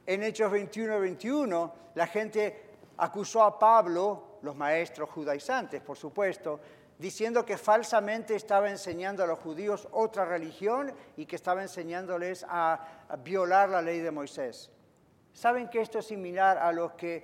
En 0.03 0.23
Hechos 0.23 0.51
21, 0.51 0.99
21, 0.99 1.73
la 1.93 2.07
gente 2.07 2.71
acusó 2.97 3.43
a 3.43 3.59
Pablo, 3.59 4.39
los 4.41 4.55
maestros 4.55 5.11
judaizantes, 5.11 5.79
por 5.83 5.95
supuesto, 5.95 6.59
diciendo 6.97 7.45
que 7.45 7.57
falsamente 7.57 8.35
estaba 8.35 8.69
enseñando 8.69 9.23
a 9.23 9.27
los 9.27 9.39
judíos 9.39 9.87
otra 9.91 10.25
religión 10.25 10.91
y 11.15 11.25
que 11.25 11.35
estaba 11.35 11.61
enseñándoles 11.61 12.45
a, 12.47 13.05
violar 13.23 13.69
la 13.69 13.81
ley 13.81 13.99
de 13.99 14.11
Moisés. 14.11 14.71
¿Saben 15.33 15.69
que 15.69 15.81
esto 15.81 15.99
es 15.99 16.07
similar 16.07 16.57
a 16.57 16.71
lo 16.71 16.97
que 16.97 17.23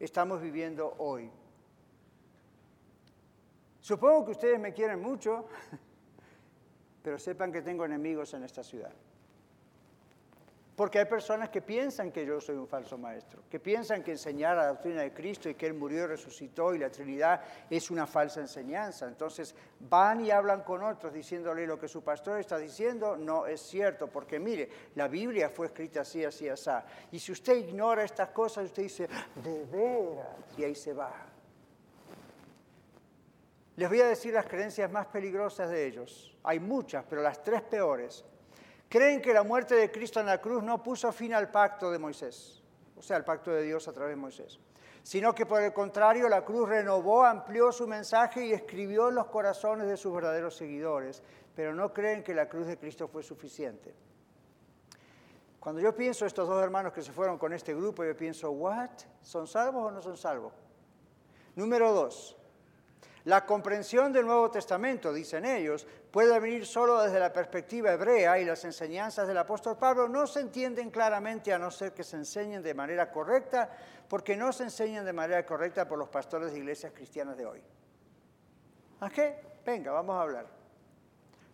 estamos 0.00 0.40
viviendo 0.40 0.94
hoy? 0.98 1.30
Supongo 3.80 4.24
que 4.24 4.32
ustedes 4.32 4.58
me 4.58 4.72
quieren 4.72 5.00
mucho, 5.00 5.46
pero 7.02 7.18
sepan 7.18 7.52
que 7.52 7.62
tengo 7.62 7.84
enemigos 7.84 8.34
en 8.34 8.42
esta 8.42 8.64
ciudad. 8.64 8.92
Porque 10.76 10.98
hay 10.98 11.04
personas 11.04 11.50
que 11.50 11.62
piensan 11.62 12.10
que 12.10 12.26
yo 12.26 12.40
soy 12.40 12.56
un 12.56 12.66
falso 12.66 12.98
maestro, 12.98 13.44
que 13.48 13.60
piensan 13.60 14.02
que 14.02 14.10
enseñar 14.10 14.56
la 14.56 14.66
doctrina 14.66 15.02
de 15.02 15.12
Cristo 15.12 15.48
y 15.48 15.54
que 15.54 15.66
Él 15.66 15.74
murió 15.74 16.04
y 16.04 16.06
resucitó 16.06 16.74
y 16.74 16.78
la 16.78 16.90
Trinidad 16.90 17.42
es 17.70 17.92
una 17.92 18.08
falsa 18.08 18.40
enseñanza. 18.40 19.06
Entonces 19.06 19.54
van 19.78 20.24
y 20.24 20.32
hablan 20.32 20.62
con 20.62 20.82
otros 20.82 21.12
diciéndole 21.12 21.64
lo 21.64 21.78
que 21.78 21.86
su 21.86 22.02
pastor 22.02 22.40
está 22.40 22.58
diciendo 22.58 23.16
no 23.16 23.46
es 23.46 23.60
cierto, 23.60 24.08
porque 24.08 24.40
mire, 24.40 24.68
la 24.96 25.06
Biblia 25.06 25.48
fue 25.48 25.66
escrita 25.66 26.00
así, 26.00 26.24
así, 26.24 26.48
así. 26.48 26.70
Y 27.12 27.20
si 27.20 27.30
usted 27.30 27.54
ignora 27.54 28.02
estas 28.02 28.30
cosas, 28.30 28.64
usted 28.64 28.82
dice, 28.82 29.08
de 29.44 29.64
veras, 29.66 30.26
y 30.56 30.64
ahí 30.64 30.74
se 30.74 30.92
va. 30.92 31.12
Les 33.76 33.88
voy 33.88 34.00
a 34.00 34.06
decir 34.06 34.34
las 34.34 34.46
creencias 34.46 34.90
más 34.90 35.06
peligrosas 35.06 35.70
de 35.70 35.86
ellos. 35.86 36.36
Hay 36.42 36.58
muchas, 36.58 37.04
pero 37.08 37.22
las 37.22 37.42
tres 37.42 37.62
peores 37.62 38.24
creen 38.94 39.20
que 39.20 39.34
la 39.34 39.42
muerte 39.42 39.74
de 39.74 39.90
Cristo 39.90 40.20
en 40.20 40.26
la 40.26 40.40
cruz 40.40 40.62
no 40.62 40.80
puso 40.80 41.10
fin 41.10 41.34
al 41.34 41.50
pacto 41.50 41.90
de 41.90 41.98
Moisés, 41.98 42.62
o 42.96 43.02
sea, 43.02 43.16
el 43.16 43.24
pacto 43.24 43.50
de 43.50 43.64
Dios 43.64 43.88
a 43.88 43.92
través 43.92 44.12
de 44.12 44.20
Moisés, 44.20 44.60
sino 45.02 45.34
que 45.34 45.46
por 45.46 45.60
el 45.60 45.72
contrario 45.72 46.28
la 46.28 46.44
cruz 46.44 46.68
renovó, 46.68 47.24
amplió 47.24 47.72
su 47.72 47.88
mensaje 47.88 48.46
y 48.46 48.52
escribió 48.52 49.08
en 49.08 49.16
los 49.16 49.26
corazones 49.26 49.88
de 49.88 49.96
sus 49.96 50.14
verdaderos 50.14 50.56
seguidores, 50.56 51.24
pero 51.56 51.74
no 51.74 51.92
creen 51.92 52.22
que 52.22 52.34
la 52.34 52.48
cruz 52.48 52.68
de 52.68 52.78
Cristo 52.78 53.08
fue 53.08 53.24
suficiente. 53.24 53.92
Cuando 55.58 55.80
yo 55.80 55.92
pienso 55.92 56.24
estos 56.24 56.46
dos 56.46 56.62
hermanos 56.62 56.92
que 56.92 57.02
se 57.02 57.10
fueron 57.10 57.36
con 57.36 57.52
este 57.52 57.74
grupo, 57.74 58.04
yo 58.04 58.16
pienso, 58.16 58.52
¿what? 58.52 58.90
¿Son 59.22 59.48
salvos 59.48 59.86
o 59.86 59.90
no 59.90 60.02
son 60.02 60.16
salvos? 60.16 60.52
Número 61.56 61.92
dos, 61.92 62.36
la 63.24 63.46
comprensión 63.46 64.12
del 64.12 64.26
Nuevo 64.26 64.50
Testamento, 64.50 65.12
dicen 65.12 65.46
ellos, 65.46 65.86
puede 66.10 66.38
venir 66.38 66.66
solo 66.66 67.02
desde 67.02 67.18
la 67.18 67.32
perspectiva 67.32 67.92
hebrea 67.92 68.38
y 68.38 68.44
las 68.44 68.64
enseñanzas 68.64 69.26
del 69.26 69.38
apóstol 69.38 69.78
Pablo 69.78 70.08
no 70.08 70.26
se 70.26 70.40
entienden 70.40 70.90
claramente 70.90 71.52
a 71.52 71.58
no 71.58 71.70
ser 71.70 71.92
que 71.92 72.04
se 72.04 72.16
enseñen 72.16 72.62
de 72.62 72.74
manera 72.74 73.10
correcta, 73.10 73.70
porque 74.08 74.36
no 74.36 74.52
se 74.52 74.64
enseñan 74.64 75.06
de 75.06 75.14
manera 75.14 75.46
correcta 75.46 75.88
por 75.88 75.98
los 75.98 76.10
pastores 76.10 76.52
de 76.52 76.58
iglesias 76.58 76.92
cristianas 76.94 77.36
de 77.38 77.46
hoy. 77.46 77.62
¿A 79.00 79.08
qué? 79.08 79.36
Venga, 79.64 79.92
vamos 79.92 80.16
a 80.16 80.20
hablar. 80.20 80.46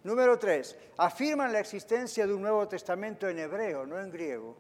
Número 0.02 0.38
tres, 0.38 0.76
afirman 0.96 1.52
la 1.52 1.60
existencia 1.60 2.26
de 2.26 2.34
un 2.34 2.42
Nuevo 2.42 2.66
Testamento 2.66 3.28
en 3.28 3.38
hebreo, 3.38 3.86
no 3.86 4.00
en 4.00 4.10
griego. 4.10 4.56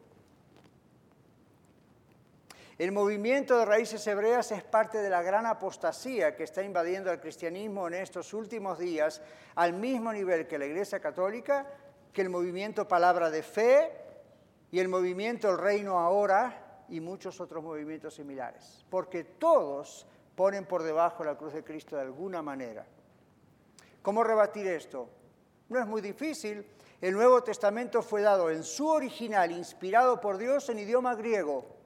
El 2.80 2.92
movimiento 2.92 3.58
de 3.58 3.66
raíces 3.66 4.06
hebreas 4.06 4.52
es 4.52 4.62
parte 4.62 5.02
de 5.02 5.10
la 5.10 5.20
gran 5.20 5.44
apostasía 5.44 6.34
que 6.34 6.44
está 6.44 6.62
invadiendo 6.62 7.10
al 7.10 7.20
cristianismo 7.20 7.86
en 7.86 7.92
estos 7.92 8.32
últimos 8.32 8.78
días, 8.78 9.20
al 9.56 9.74
mismo 9.74 10.10
nivel 10.10 10.46
que 10.46 10.58
la 10.58 10.64
Iglesia 10.64 10.98
Católica, 10.98 11.66
que 12.10 12.22
el 12.22 12.30
movimiento 12.30 12.88
Palabra 12.88 13.28
de 13.28 13.42
Fe 13.42 13.92
y 14.70 14.78
el 14.78 14.88
movimiento 14.88 15.50
El 15.50 15.58
Reino 15.58 15.98
Ahora 15.98 16.86
y 16.88 17.00
muchos 17.00 17.38
otros 17.42 17.62
movimientos 17.62 18.14
similares, 18.14 18.82
porque 18.88 19.24
todos 19.24 20.06
ponen 20.34 20.64
por 20.64 20.82
debajo 20.82 21.22
la 21.22 21.36
cruz 21.36 21.52
de 21.52 21.62
Cristo 21.62 21.96
de 21.96 22.02
alguna 22.02 22.40
manera. 22.40 22.86
¿Cómo 24.00 24.24
rebatir 24.24 24.66
esto? 24.66 25.06
No 25.68 25.78
es 25.78 25.86
muy 25.86 26.00
difícil. 26.00 26.66
El 26.98 27.12
Nuevo 27.12 27.42
Testamento 27.42 28.00
fue 28.00 28.22
dado 28.22 28.48
en 28.48 28.64
su 28.64 28.88
original, 28.88 29.52
inspirado 29.52 30.18
por 30.18 30.38
Dios 30.38 30.70
en 30.70 30.78
idioma 30.78 31.14
griego 31.14 31.78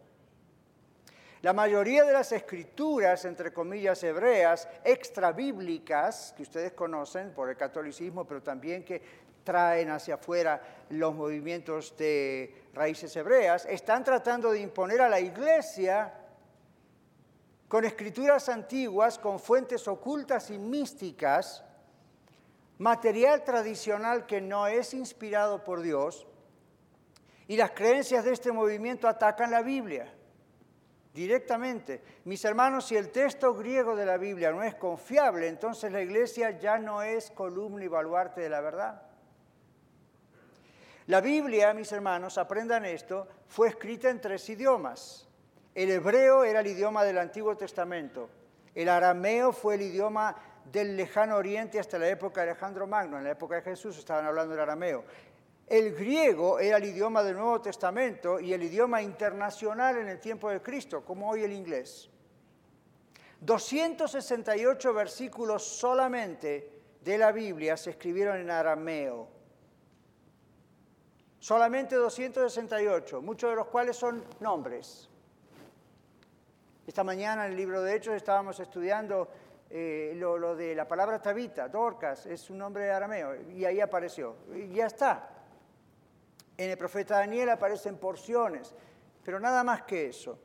la 1.44 1.52
mayoría 1.52 2.04
de 2.04 2.12
las 2.14 2.32
escrituras, 2.32 3.26
entre 3.26 3.52
comillas, 3.52 4.02
hebreas, 4.02 4.66
extrabíblicas, 4.82 6.32
que 6.34 6.42
ustedes 6.42 6.72
conocen 6.72 7.34
por 7.34 7.50
el 7.50 7.56
catolicismo, 7.58 8.24
pero 8.24 8.42
también 8.42 8.82
que 8.82 9.02
traen 9.44 9.90
hacia 9.90 10.14
afuera 10.14 10.58
los 10.88 11.14
movimientos 11.14 11.94
de 11.98 12.64
raíces 12.72 13.14
hebreas, 13.14 13.66
están 13.66 14.02
tratando 14.02 14.52
de 14.52 14.60
imponer 14.60 15.02
a 15.02 15.08
la 15.10 15.20
iglesia 15.20 16.14
con 17.68 17.84
escrituras 17.84 18.48
antiguas, 18.48 19.18
con 19.18 19.38
fuentes 19.38 19.86
ocultas 19.86 20.48
y 20.48 20.56
místicas, 20.56 21.62
material 22.78 23.44
tradicional 23.44 24.24
que 24.24 24.40
no 24.40 24.66
es 24.66 24.94
inspirado 24.94 25.62
por 25.62 25.82
Dios, 25.82 26.26
y 27.46 27.58
las 27.58 27.72
creencias 27.72 28.24
de 28.24 28.32
este 28.32 28.50
movimiento 28.50 29.06
atacan 29.06 29.50
la 29.50 29.60
Biblia 29.60 30.13
directamente. 31.14 32.02
Mis 32.24 32.44
hermanos, 32.44 32.86
si 32.86 32.96
el 32.96 33.10
texto 33.10 33.54
griego 33.54 33.94
de 33.94 34.04
la 34.04 34.18
Biblia 34.18 34.50
no 34.50 34.62
es 34.62 34.74
confiable, 34.74 35.46
entonces 35.48 35.92
la 35.92 36.02
iglesia 36.02 36.58
ya 36.58 36.76
no 36.76 37.02
es 37.02 37.30
columna 37.30 37.84
y 37.84 37.88
baluarte 37.88 38.40
de 38.40 38.50
la 38.50 38.60
verdad. 38.60 39.02
La 41.06 41.20
Biblia, 41.20 41.72
mis 41.72 41.92
hermanos, 41.92 42.36
aprendan 42.36 42.84
esto, 42.84 43.28
fue 43.46 43.68
escrita 43.68 44.10
en 44.10 44.20
tres 44.20 44.48
idiomas. 44.48 45.28
El 45.74 45.90
hebreo 45.90 46.44
era 46.44 46.60
el 46.60 46.66
idioma 46.66 47.04
del 47.04 47.18
Antiguo 47.18 47.56
Testamento. 47.56 48.28
El 48.74 48.88
arameo 48.88 49.52
fue 49.52 49.76
el 49.76 49.82
idioma 49.82 50.34
del 50.72 50.96
lejano 50.96 51.36
oriente 51.36 51.78
hasta 51.78 51.98
la 51.98 52.08
época 52.08 52.42
de 52.42 52.50
Alejandro 52.50 52.86
Magno. 52.86 53.18
En 53.18 53.24
la 53.24 53.32
época 53.32 53.56
de 53.56 53.62
Jesús 53.62 53.98
estaban 53.98 54.24
hablando 54.24 54.54
el 54.54 54.60
arameo. 54.60 55.04
El 55.66 55.94
griego 55.94 56.58
era 56.58 56.76
el 56.76 56.84
idioma 56.84 57.22
del 57.22 57.36
Nuevo 57.36 57.60
Testamento 57.60 58.38
y 58.38 58.52
el 58.52 58.62
idioma 58.62 59.00
internacional 59.00 59.96
en 59.96 60.08
el 60.08 60.20
tiempo 60.20 60.50
de 60.50 60.60
Cristo, 60.60 61.02
como 61.04 61.30
hoy 61.30 61.42
el 61.42 61.52
inglés. 61.52 62.10
268 63.40 64.94
versículos 64.94 65.62
solamente 65.62 66.70
de 67.00 67.18
la 67.18 67.32
Biblia 67.32 67.76
se 67.76 67.90
escribieron 67.90 68.38
en 68.38 68.50
arameo. 68.50 69.28
Solamente 71.38 71.96
268, 71.96 73.20
muchos 73.20 73.50
de 73.50 73.56
los 73.56 73.66
cuales 73.66 73.96
son 73.96 74.24
nombres. 74.40 75.08
Esta 76.86 77.04
mañana 77.04 77.46
en 77.46 77.52
el 77.52 77.56
libro 77.56 77.82
de 77.82 77.96
Hechos 77.96 78.14
estábamos 78.14 78.60
estudiando 78.60 79.28
eh, 79.70 80.12
lo, 80.16 80.38
lo, 80.38 80.54
de 80.56 80.74
la 80.74 80.86
palabra 80.86 81.20
Tabita, 81.20 81.68
Dorcas, 81.68 82.26
es 82.26 82.48
un 82.48 82.58
nombre 82.58 82.90
arameo, 82.90 83.50
y 83.50 83.64
ahí 83.64 83.80
apareció. 83.80 84.36
Y 84.54 84.74
ya 84.74 84.86
está. 84.86 85.33
En 86.56 86.70
el 86.70 86.78
profeta 86.78 87.18
Daniel 87.18 87.50
aparecen 87.50 87.96
porciones, 87.98 88.74
pero 89.24 89.40
nada 89.40 89.64
más 89.64 89.82
que 89.82 90.06
eso. 90.06 90.38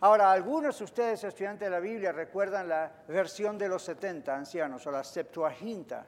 Ahora, 0.00 0.30
algunos 0.30 0.78
de 0.78 0.84
ustedes, 0.84 1.24
estudiantes 1.24 1.66
de 1.66 1.70
la 1.70 1.80
Biblia, 1.80 2.12
recuerdan 2.12 2.68
la 2.68 2.92
versión 3.08 3.56
de 3.56 3.68
los 3.68 3.82
70 3.84 4.36
ancianos 4.36 4.86
o 4.86 4.90
la 4.90 5.02
Septuaginta. 5.02 6.06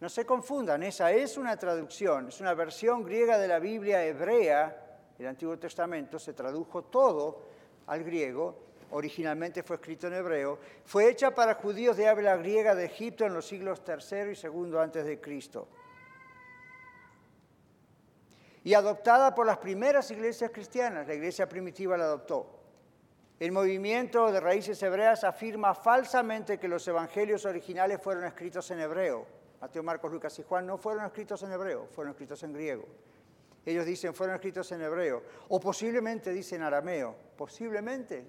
No 0.00 0.08
se 0.08 0.24
confundan, 0.24 0.82
esa 0.82 1.12
es 1.12 1.36
una 1.36 1.56
traducción, 1.56 2.28
es 2.28 2.40
una 2.40 2.54
versión 2.54 3.04
griega 3.04 3.38
de 3.38 3.46
la 3.46 3.60
Biblia 3.60 4.04
hebrea. 4.04 4.98
El 5.18 5.26
Antiguo 5.26 5.56
Testamento 5.58 6.18
se 6.18 6.32
tradujo 6.32 6.84
todo 6.84 7.42
al 7.86 8.02
griego, 8.02 8.56
originalmente 8.90 9.62
fue 9.62 9.76
escrito 9.76 10.08
en 10.08 10.14
hebreo, 10.14 10.58
fue 10.84 11.08
hecha 11.10 11.32
para 11.32 11.54
judíos 11.54 11.96
de 11.96 12.08
habla 12.08 12.36
griega 12.38 12.74
de 12.74 12.86
Egipto 12.86 13.24
en 13.26 13.34
los 13.34 13.46
siglos 13.46 13.82
III 13.86 14.32
y 14.32 14.46
II 14.46 14.78
antes 14.78 15.04
de 15.04 15.20
Cristo 15.20 15.68
y 18.62 18.74
adoptada 18.74 19.34
por 19.34 19.46
las 19.46 19.58
primeras 19.58 20.10
iglesias 20.10 20.50
cristianas. 20.52 21.06
La 21.06 21.14
iglesia 21.14 21.48
primitiva 21.48 21.96
la 21.96 22.04
adoptó. 22.04 22.58
El 23.38 23.52
movimiento 23.52 24.30
de 24.30 24.40
raíces 24.40 24.82
hebreas 24.82 25.24
afirma 25.24 25.74
falsamente 25.74 26.58
que 26.58 26.68
los 26.68 26.86
evangelios 26.86 27.46
originales 27.46 28.00
fueron 28.02 28.24
escritos 28.24 28.70
en 28.70 28.80
hebreo. 28.80 29.26
Mateo, 29.60 29.82
Marcos, 29.82 30.12
Lucas 30.12 30.38
y 30.38 30.42
Juan 30.42 30.66
no 30.66 30.76
fueron 30.76 31.06
escritos 31.06 31.42
en 31.42 31.52
hebreo, 31.52 31.86
fueron 31.90 32.12
escritos 32.12 32.42
en 32.42 32.52
griego. 32.52 32.84
Ellos 33.64 33.86
dicen 33.86 34.14
fueron 34.14 34.36
escritos 34.36 34.70
en 34.72 34.82
hebreo, 34.82 35.22
o 35.48 35.60
posiblemente 35.60 36.32
dicen 36.32 36.62
arameo, 36.62 37.14
posiblemente. 37.36 38.24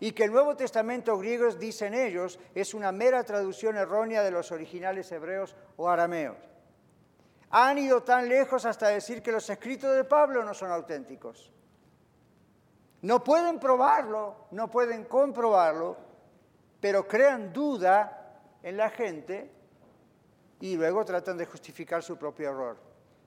Y 0.00 0.12
que 0.12 0.24
el 0.24 0.32
Nuevo 0.32 0.56
Testamento 0.56 1.16
griego, 1.16 1.50
dicen 1.54 1.94
ellos, 1.94 2.38
es 2.54 2.74
una 2.74 2.92
mera 2.92 3.24
traducción 3.24 3.76
errónea 3.76 4.22
de 4.22 4.30
los 4.30 4.52
originales 4.52 5.10
hebreos 5.12 5.54
o 5.76 5.88
arameos 5.88 6.51
han 7.52 7.76
ido 7.76 8.02
tan 8.02 8.28
lejos 8.28 8.64
hasta 8.64 8.88
decir 8.88 9.22
que 9.22 9.30
los 9.30 9.48
escritos 9.50 9.94
de 9.94 10.04
Pablo 10.04 10.42
no 10.42 10.54
son 10.54 10.70
auténticos. 10.70 11.52
No 13.02 13.22
pueden 13.22 13.58
probarlo, 13.58 14.46
no 14.52 14.70
pueden 14.70 15.04
comprobarlo, 15.04 15.98
pero 16.80 17.06
crean 17.06 17.52
duda 17.52 18.40
en 18.62 18.76
la 18.78 18.88
gente 18.88 19.50
y 20.60 20.76
luego 20.76 21.04
tratan 21.04 21.36
de 21.36 21.44
justificar 21.44 22.02
su 22.02 22.16
propio 22.16 22.50
error. 22.50 22.78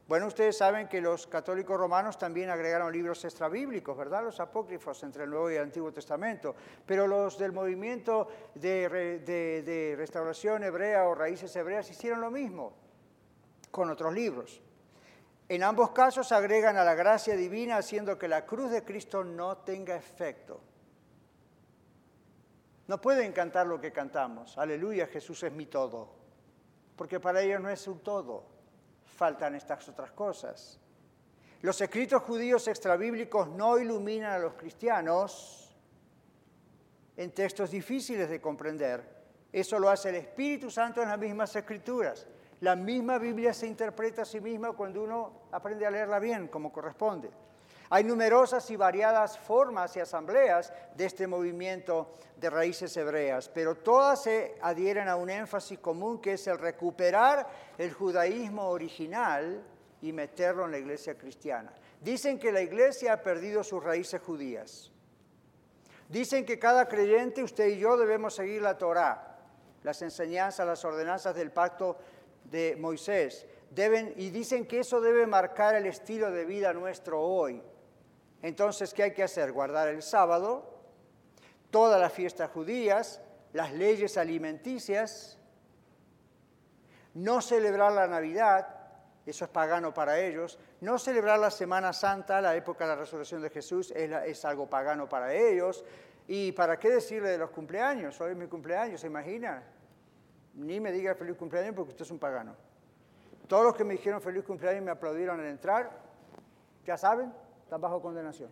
Bueno, 0.07 0.27
ustedes 0.27 0.57
saben 0.57 0.87
que 0.87 1.01
los 1.01 1.27
católicos 1.27 1.77
romanos 1.77 2.17
también 2.17 2.49
agregaron 2.49 2.91
libros 2.91 3.23
extrabíblicos, 3.25 3.95
¿verdad? 3.95 4.23
Los 4.23 4.39
apócrifos 4.39 5.03
entre 5.03 5.25
el 5.25 5.29
Nuevo 5.29 5.51
y 5.51 5.55
el 5.55 5.63
Antiguo 5.63 5.91
Testamento. 5.91 6.55
Pero 6.85 7.05
los 7.05 7.37
del 7.37 7.51
movimiento 7.51 8.27
de, 8.55 9.95
restauración 9.97 10.63
hebrea 10.63 11.07
o 11.07 11.13
raíces 11.13 11.55
hebreas 11.55 11.89
hicieron 11.91 12.21
lo 12.21 12.31
mismo 12.31 12.84
con 13.75 13.89
otros 13.89 14.13
libros. 14.13 14.61
En 15.49 15.61
ambos 15.61 15.91
casos 15.91 16.31
agregan 16.31 16.77
a 16.77 16.85
la 16.85 16.95
gracia 16.95 17.35
divina 17.35 17.75
haciendo 17.75 18.17
que 18.17 18.29
la 18.29 18.45
cruz 18.45 18.71
de 18.71 18.85
Cristo 18.85 19.25
no 19.25 19.57
tenga 19.57 19.97
efecto. 19.97 20.61
No 22.87 23.01
pueden 23.01 23.33
cantar 23.33 23.67
lo 23.67 23.81
que 23.81 23.91
cantamos. 23.91 24.57
Aleluya, 24.57 25.07
Jesús 25.07 25.43
es 25.43 25.51
mi 25.51 25.65
todo. 25.65 26.07
Porque 26.95 27.19
para 27.19 27.41
ellos 27.41 27.59
no 27.59 27.69
es 27.69 27.85
un 27.85 27.99
todo. 27.99 28.45
Faltan 29.03 29.55
estas 29.55 29.89
otras 29.89 30.11
cosas. 30.11 30.79
Los 31.61 31.81
escritos 31.81 32.21
judíos 32.21 32.69
extrabíblicos 32.69 33.49
no 33.49 33.77
iluminan 33.77 34.31
a 34.31 34.39
los 34.39 34.53
cristianos 34.53 35.75
en 37.17 37.29
textos 37.31 37.71
difíciles 37.71 38.29
de 38.29 38.39
comprender. 38.39 39.03
Eso 39.51 39.79
lo 39.79 39.89
hace 39.89 40.09
el 40.11 40.15
Espíritu 40.15 40.71
Santo 40.71 41.01
en 41.01 41.09
las 41.09 41.19
mismas 41.19 41.53
escrituras. 41.53 42.25
La 42.61 42.75
misma 42.75 43.17
Biblia 43.17 43.53
se 43.53 43.67
interpreta 43.67 44.21
a 44.21 44.25
sí 44.25 44.39
misma 44.39 44.71
cuando 44.71 45.03
uno 45.03 45.47
aprende 45.51 45.85
a 45.85 45.91
leerla 45.91 46.19
bien, 46.19 46.47
como 46.47 46.71
corresponde. 46.71 47.29
Hay 47.89 48.03
numerosas 48.03 48.69
y 48.71 48.75
variadas 48.75 49.37
formas 49.37 49.95
y 49.95 49.99
asambleas 49.99 50.73
de 50.95 51.05
este 51.05 51.27
movimiento 51.27 52.13
de 52.37 52.49
raíces 52.49 52.95
hebreas, 52.97 53.49
pero 53.49 53.75
todas 53.75 54.23
se 54.23 54.55
adhieren 54.61 55.07
a 55.07 55.15
un 55.15 55.29
énfasis 55.29 55.79
común 55.79 56.19
que 56.19 56.33
es 56.33 56.47
el 56.47 56.57
recuperar 56.57 57.47
el 57.77 57.93
judaísmo 57.93 58.69
original 58.69 59.63
y 60.01 60.11
meterlo 60.13 60.65
en 60.65 60.71
la 60.71 60.77
iglesia 60.79 61.17
cristiana. 61.17 61.73
Dicen 62.01 62.39
que 62.39 62.51
la 62.51 62.61
iglesia 62.61 63.13
ha 63.13 63.21
perdido 63.21 63.63
sus 63.63 63.83
raíces 63.83 64.21
judías. 64.21 64.91
Dicen 66.09 66.45
que 66.45 66.59
cada 66.59 66.87
creyente, 66.87 67.43
usted 67.43 67.67
y 67.67 67.79
yo, 67.79 67.97
debemos 67.97 68.35
seguir 68.35 68.61
la 68.61 68.77
Torá, 68.77 69.37
las 69.83 70.01
enseñanzas, 70.01 70.65
las 70.65 70.83
ordenanzas 70.85 71.35
del 71.35 71.51
pacto 71.51 71.97
de 72.45 72.75
Moisés. 72.75 73.45
Deben, 73.71 74.13
y 74.15 74.29
dicen 74.29 74.65
que 74.65 74.79
eso 74.79 75.01
debe 75.01 75.27
marcar 75.27 75.75
el 75.75 75.85
estilo 75.85 76.31
de 76.31 76.45
vida 76.45 76.73
nuestro 76.73 77.21
hoy. 77.21 77.61
Entonces, 78.41 78.93
¿qué 78.93 79.03
hay 79.03 79.13
que 79.13 79.23
hacer? 79.23 79.51
Guardar 79.51 79.87
el 79.87 80.01
sábado, 80.01 80.79
todas 81.71 81.99
las 81.99 82.13
fiestas 82.13 82.51
judías, 82.51 83.21
las 83.53 83.73
leyes 83.73 84.17
alimenticias, 84.17 85.39
no 87.13 87.41
celebrar 87.41 87.93
la 87.93 88.07
Navidad, 88.07 88.67
eso 89.25 89.45
es 89.45 89.51
pagano 89.51 89.93
para 89.93 90.19
ellos, 90.19 90.59
no 90.81 90.99
celebrar 90.99 91.39
la 91.39 91.49
Semana 91.49 91.91
Santa, 91.91 92.41
la 92.41 92.55
época 92.55 92.83
de 92.83 92.91
la 92.91 92.95
resurrección 92.97 93.41
de 93.41 93.49
Jesús, 93.49 93.91
es, 93.91 94.11
es 94.25 94.45
algo 94.45 94.69
pagano 94.69 95.09
para 95.09 95.33
ellos. 95.33 95.83
¿Y 96.27 96.51
para 96.51 96.77
qué 96.79 96.89
decirle 96.89 97.29
de 97.29 97.37
los 97.37 97.49
cumpleaños? 97.51 98.19
Hoy 98.21 98.31
es 98.31 98.37
mi 98.37 98.47
cumpleaños, 98.47 99.01
¿se 99.01 99.07
imagina? 99.07 99.63
Ni 100.55 100.79
me 100.79 100.91
diga 100.91 101.15
feliz 101.15 101.35
cumpleaños 101.35 101.75
porque 101.75 101.91
usted 101.91 102.05
es 102.05 102.11
un 102.11 102.19
pagano. 102.19 102.55
Todos 103.47 103.65
los 103.65 103.75
que 103.75 103.83
me 103.83 103.93
dijeron 103.93 104.21
feliz 104.21 104.43
cumpleaños 104.43 104.81
y 104.81 104.85
me 104.85 104.91
aplaudieron 104.91 105.39
al 105.39 105.45
entrar, 105.45 105.91
ya 106.85 106.97
saben, 106.97 107.31
están 107.63 107.81
bajo 107.81 108.01
condenación. 108.01 108.49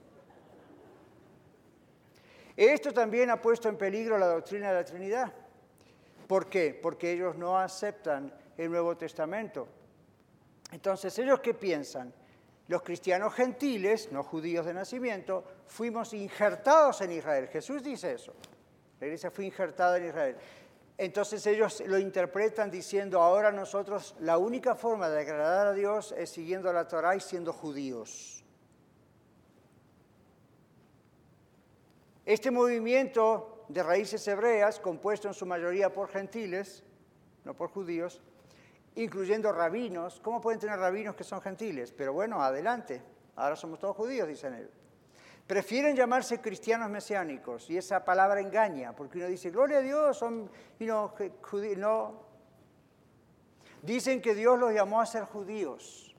Esto 2.56 2.92
también 2.92 3.30
ha 3.30 3.42
puesto 3.42 3.70
en 3.70 3.78
peligro 3.78 4.18
la 4.18 4.28
doctrina 4.28 4.70
de 4.70 4.76
la 4.76 4.86
Trinidad. 4.86 5.34
¿Por 6.28 6.48
qué? 6.50 6.78
Porque 6.80 7.12
ellos 7.12 7.36
no 7.36 7.58
aceptan 7.58 8.32
el 8.58 8.70
Nuevo 8.70 8.96
Testamento. 8.96 9.68
Entonces, 10.72 11.18
¿ellos 11.20 11.40
qué 11.40 11.54
piensan? 11.54 12.14
Los 12.68 12.82
cristianos 12.82 13.34
gentiles, 13.34 14.12
no 14.12 14.24
judíos 14.24 14.66
de 14.66 14.74
nacimiento, 14.74 15.44
fuimos 15.68 16.14
injertados 16.14 17.02
en 17.02 17.12
Israel. 17.12 17.48
Jesús 17.48 17.84
dice 17.84 18.14
eso. 18.14 18.34
La 19.00 19.08
iglesia 19.08 19.32
fue 19.32 19.46
injertada 19.46 19.98
en 19.98 20.06
Israel. 20.06 20.38
Entonces 20.98 21.46
ellos 21.48 21.82
lo 21.88 21.98
interpretan 21.98 22.70
diciendo, 22.70 23.22
ahora 23.22 23.52
nosotros 23.52 24.16
la 24.20 24.38
única 24.38 24.76
forma 24.76 25.10
de 25.10 25.22
agradar 25.22 25.68
a 25.68 25.74
Dios 25.74 26.14
es 26.18 26.30
siguiendo 26.30 26.72
la 26.72 26.88
Torah 26.88 27.16
y 27.16 27.20
siendo 27.20 27.52
judíos. 27.52 28.44
Este 32.26 32.52
movimiento 32.52 33.66
de 33.68 33.84
raíces 33.84 34.26
hebreas, 34.28 34.80
compuesto 34.80 35.28
en 35.28 35.34
su 35.34 35.46
mayoría 35.46 35.92
por 35.92 36.10
gentiles, 36.10 36.84
no 37.44 37.54
por 37.56 37.70
judíos, 37.70 38.22
incluyendo 38.96 39.52
rabinos, 39.52 40.20
¿cómo 40.22 40.40
pueden 40.40 40.60
tener 40.60 40.78
rabinos 40.78 41.16
que 41.16 41.24
son 41.24 41.42
gentiles? 41.42 41.92
Pero 41.92 42.14
bueno, 42.14 42.42
adelante, 42.42 43.02
ahora 43.36 43.56
somos 43.56 43.80
todos 43.80 43.96
judíos, 43.96 44.28
dicen 44.28 44.54
ellos. 44.54 44.83
Prefieren 45.48 45.96
llamarse 45.96 46.40
cristianos 46.40 46.90
mesiánicos 46.90 47.70
y 47.70 47.78
esa 47.78 48.04
palabra 48.04 48.40
engaña, 48.40 48.96
porque 48.96 49.18
uno 49.18 49.28
dice, 49.28 49.52
gloria 49.52 49.80
a 49.80 49.82
Dios, 49.82 50.18
son 50.18 50.50
judíos. 51.42 51.78
No. 51.78 52.24
Dicen 53.82 54.22
que 54.22 54.34
Dios 54.34 54.58
los 54.58 54.74
llamó 54.74 55.02
a 55.02 55.06
ser 55.06 55.26
judíos. 55.26 56.16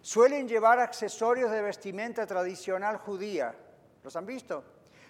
Suelen 0.00 0.48
llevar 0.48 0.80
accesorios 0.80 1.50
de 1.50 1.62
vestimenta 1.62 2.26
tradicional 2.26 2.96
judía 2.98 3.54
¿Los 4.06 4.14
han 4.14 4.24
visto? 4.24 4.62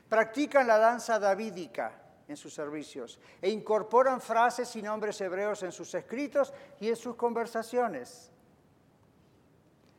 Practican 0.08 0.66
la 0.66 0.78
danza 0.78 1.18
davídica 1.18 1.92
en 2.26 2.34
sus 2.34 2.54
servicios 2.54 3.20
e 3.42 3.50
incorporan 3.50 4.22
frases 4.22 4.74
y 4.74 4.80
nombres 4.80 5.20
hebreos 5.20 5.62
en 5.64 5.70
sus 5.70 5.94
escritos 5.94 6.54
y 6.80 6.88
en 6.88 6.96
sus 6.96 7.14
conversaciones. 7.14 8.32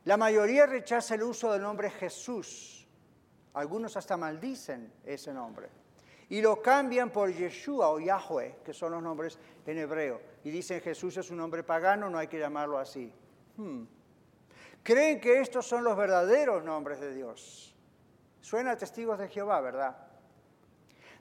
La 0.08 0.16
mayoría 0.16 0.64
rechaza 0.64 1.16
el 1.16 1.22
uso 1.22 1.52
del 1.52 1.60
nombre 1.60 1.90
Jesús. 1.90 2.88
Algunos 3.52 3.94
hasta 3.94 4.16
maldicen 4.16 4.90
ese 5.04 5.34
nombre. 5.34 5.68
Y 6.30 6.40
lo 6.40 6.62
cambian 6.62 7.10
por 7.10 7.30
Yeshua 7.30 7.90
o 7.90 8.00
Yahweh, 8.00 8.60
que 8.64 8.72
son 8.72 8.92
los 8.92 9.02
nombres 9.02 9.38
en 9.66 9.76
hebreo. 9.76 10.18
Y 10.44 10.50
dicen 10.50 10.80
Jesús 10.80 11.18
es 11.18 11.30
un 11.30 11.36
nombre 11.36 11.62
pagano, 11.62 12.08
no 12.08 12.16
hay 12.16 12.26
que 12.26 12.38
llamarlo 12.38 12.78
así. 12.78 13.12
Hmm. 13.58 13.84
Creen 14.82 15.20
que 15.20 15.42
estos 15.42 15.66
son 15.66 15.84
los 15.84 15.94
verdaderos 15.94 16.64
nombres 16.64 17.00
de 17.00 17.12
Dios. 17.12 17.76
Suena 18.40 18.70
a 18.70 18.76
testigos 18.78 19.18
de 19.18 19.28
Jehová, 19.28 19.60
¿verdad? 19.60 19.94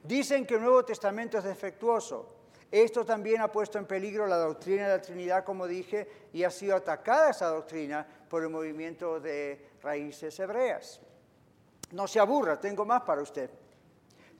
Dicen 0.02 0.46
que 0.46 0.54
el 0.56 0.62
Nuevo 0.62 0.86
Testamento 0.86 1.38
es 1.38 1.44
defectuoso. 1.44 2.37
Esto 2.72 3.06
también 3.06 3.42
ha 3.42 3.52
puesto 3.52 3.78
en 3.78 3.86
peligro 3.86 4.28
la 4.28 4.38
doctrina 4.38 4.84
de 4.84 4.98
la 4.98 5.02
Trinidad, 5.02 5.46
como 5.46 5.68
dije, 5.68 6.28
y 6.34 6.44
ha 6.44 6.52
sido 6.52 6.76
atacada 6.76 7.30
esa 7.30 7.48
doctrina 7.48 8.06
por 8.30 8.44
el 8.44 8.50
movimiento 8.50 9.20
de 9.20 9.70
raíces 9.82 10.38
hebreas. 10.40 11.00
No 11.92 12.08
se 12.08 12.20
aburra, 12.20 12.60
tengo 12.60 12.84
más 12.84 13.04
para 13.04 13.22
usted. 13.22 13.50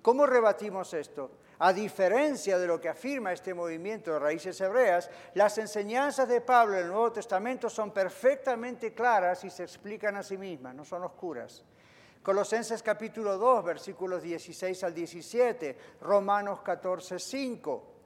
¿Cómo 0.02 0.26
rebatimos 0.26 0.94
esto? 0.94 1.32
A 1.60 1.74
diferencia 1.74 2.60
de 2.60 2.68
lo 2.68 2.80
que 2.80 2.90
afirma 2.90 3.32
este 3.32 3.54
movimiento 3.54 4.12
de 4.12 4.20
raíces 4.20 4.60
hebreas, 4.62 5.10
las 5.34 5.58
enseñanzas 5.58 6.28
de 6.28 6.42
Pablo 6.42 6.76
en 6.76 6.84
el 6.84 6.92
Nuevo 6.92 7.12
Testamento 7.14 7.70
son 7.70 7.92
perfectamente 7.92 8.94
claras 8.94 9.44
y 9.44 9.50
se 9.50 9.64
explican 9.64 10.18
a 10.18 10.24
sí 10.24 10.38
mismas, 10.38 10.76
no 10.76 10.86
son 10.86 11.04
oscuras. 11.04 11.64
Colosenses 12.22 12.84
capítulo 12.84 13.38
2, 13.38 13.64
versículos 13.64 14.22
16 14.22 14.84
al 14.84 14.94
17, 14.94 15.78
Romanos 16.02 16.60
14, 16.62 17.18
5. 17.18 17.97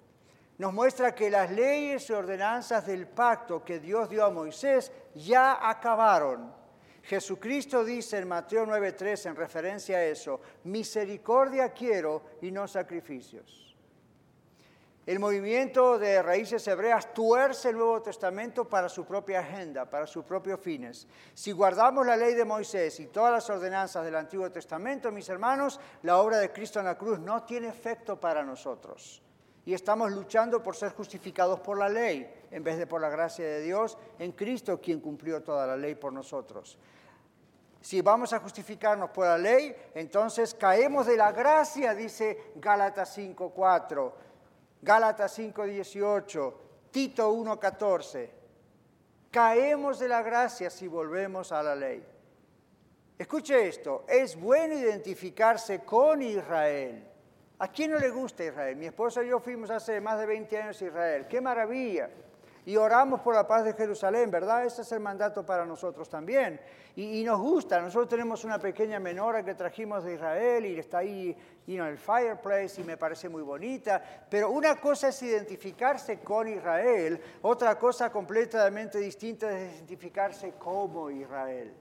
Nos 0.62 0.74
muestra 0.74 1.16
que 1.16 1.32
las 1.32 1.50
leyes 1.50 2.08
y 2.08 2.14
ordenanzas 2.14 2.86
del 2.86 3.08
pacto 3.08 3.66
que 3.66 3.80
Dios 3.80 4.08
dio 4.08 4.24
a 4.24 4.30
Moisés 4.30 4.92
ya 5.16 5.68
acabaron. 5.68 6.54
Jesucristo 7.02 7.84
dice 7.84 8.20
en 8.20 8.28
Mateo 8.28 8.68
9:3 8.68 9.26
en 9.26 9.36
referencia 9.36 9.98
a 9.98 10.04
eso, 10.04 10.40
misericordia 10.66 11.70
quiero 11.70 12.22
y 12.44 12.52
no 12.52 12.68
sacrificios. 12.68 13.76
El 15.08 15.18
movimiento 15.18 15.98
de 15.98 16.22
raíces 16.22 16.68
hebreas 16.68 17.12
tuerce 17.12 17.70
el 17.70 17.78
Nuevo 17.78 18.04
Testamento 18.04 18.70
para 18.70 18.88
su 18.88 19.04
propia 19.04 19.40
agenda, 19.40 19.90
para 19.90 20.06
sus 20.06 20.24
propios 20.24 20.60
fines. 20.60 21.08
Si 21.34 21.52
guardamos 21.52 22.06
la 22.06 22.16
ley 22.16 22.36
de 22.36 22.46
Moisés 22.46 23.00
y 23.00 23.08
todas 23.08 23.32
las 23.32 23.50
ordenanzas 23.50 24.06
del 24.06 24.16
Antiguo 24.16 24.52
Testamento, 24.52 25.12
mis 25.12 25.28
hermanos, 25.28 25.80
la 26.04 26.20
obra 26.20 26.38
de 26.38 26.52
Cristo 26.52 26.78
en 26.78 26.86
la 26.86 27.00
cruz 27.00 27.18
no 27.18 27.46
tiene 27.46 27.68
efecto 27.70 28.20
para 28.20 28.44
nosotros. 28.44 29.24
Y 29.66 29.74
estamos 29.74 30.12
luchando 30.12 30.64
por 30.64 30.76
ser 30.76 30.92
justificados 30.94 31.60
por 31.60 31.78
la 31.78 31.88
ley 31.88 32.32
en 32.50 32.64
vez 32.64 32.78
de 32.78 32.88
por 32.88 33.00
la 33.00 33.10
gracia 33.10 33.46
de 33.46 33.62
Dios 33.62 33.98
en 34.18 34.32
Cristo, 34.32 34.82
quien 34.82 35.00
cumplió 35.00 35.44
toda 35.44 35.68
la 35.68 35.78
ley 35.78 35.96
por 35.96 36.12
nosotros. 36.12 36.78
Si 37.80 38.02
vamos 38.02 38.34
a 38.34 38.40
justificarnos 38.40 39.10
por 39.12 39.26
la 39.26 39.38
ley, 39.38 39.76
entonces 39.96 40.54
caemos 40.54 41.08
de 41.08 41.18
la 41.18 41.32
gracia, 41.32 41.96
dice 41.96 42.52
Gálatas 42.56 43.18
5.4 43.18 44.14
Gálatas 44.82 45.38
5:18, 45.38 46.54
Tito 46.90 47.32
1:14. 47.32 48.30
Caemos 49.30 50.00
de 50.00 50.08
la 50.08 50.22
gracia 50.24 50.70
si 50.70 50.88
volvemos 50.88 51.52
a 51.52 51.62
la 51.64 51.76
ley. 51.76 52.04
Escuche 53.18 53.68
esto, 53.68 54.04
es 54.08 54.36
bueno 54.36 54.74
identificarse 54.74 55.82
con 55.82 56.22
Israel. 56.24 57.08
¿A 57.62 57.68
quién 57.68 57.92
no 57.92 58.00
le 58.00 58.10
gusta 58.10 58.44
Israel? 58.44 58.76
Mi 58.76 58.88
esposa 58.88 59.24
y 59.24 59.28
yo 59.30 59.40
fuimos 59.40 59.70
hace 59.70 60.02
más 60.02 60.18
de 60.20 60.26
20 60.26 60.58
años 60.58 60.82
a 60.82 60.86
Israel. 60.86 61.28
¡Qué 61.30 61.40
maravilla! 61.40 62.10
y 62.66 62.76
oramos 62.76 63.22
por 63.22 63.34
la 63.34 63.48
paz 63.48 63.64
de 63.64 63.74
Jerusalén, 63.74 64.30
¿verdad? 64.30 64.66
Ese 64.66 64.84
es 64.84 64.92
el 64.92 65.00
mandato 65.00 65.46
para 65.46 65.66
nosotros 65.66 66.08
también. 66.10 66.60
Y, 66.96 67.24
nos 67.24 67.40
gusta, 67.40 67.80
nosotros 67.80 68.10
tenemos 68.10 68.44
una 68.44 68.60
pequeña 68.60 69.00
menora 69.00 69.44
que 69.44 69.56
trajimos 69.56 70.04
de 70.04 70.16
Israel 70.16 70.66
y 70.66 70.78
está 70.78 71.00
ahí 71.00 71.36
en 71.66 71.82
el 71.82 71.98
fireplace 71.98 72.82
y 72.82 72.84
me 72.84 72.98
parece 72.98 73.30
muy 73.30 73.42
bonita, 73.42 74.26
pero 74.30 74.52
una 74.52 74.76
cosa 74.76 75.08
es 75.08 75.24
identificarse 75.24 76.20
con 76.20 76.50
Israel, 76.50 77.20
otra 77.42 77.80
cosa 77.80 78.12
completamente 78.12 79.00
distinta 79.00 79.50
es 79.58 79.76
identificarse 79.76 80.54
como 80.60 81.10
Israel. 81.10 81.74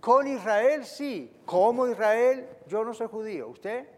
Con 0.00 0.28
Israel 0.28 0.84
sí, 0.84 1.40
como 1.44 1.88
Israel 1.88 2.46
yo 2.68 2.84
no 2.84 2.94
soy 2.94 3.08
judío, 3.08 3.48
¿usted? 3.48 3.93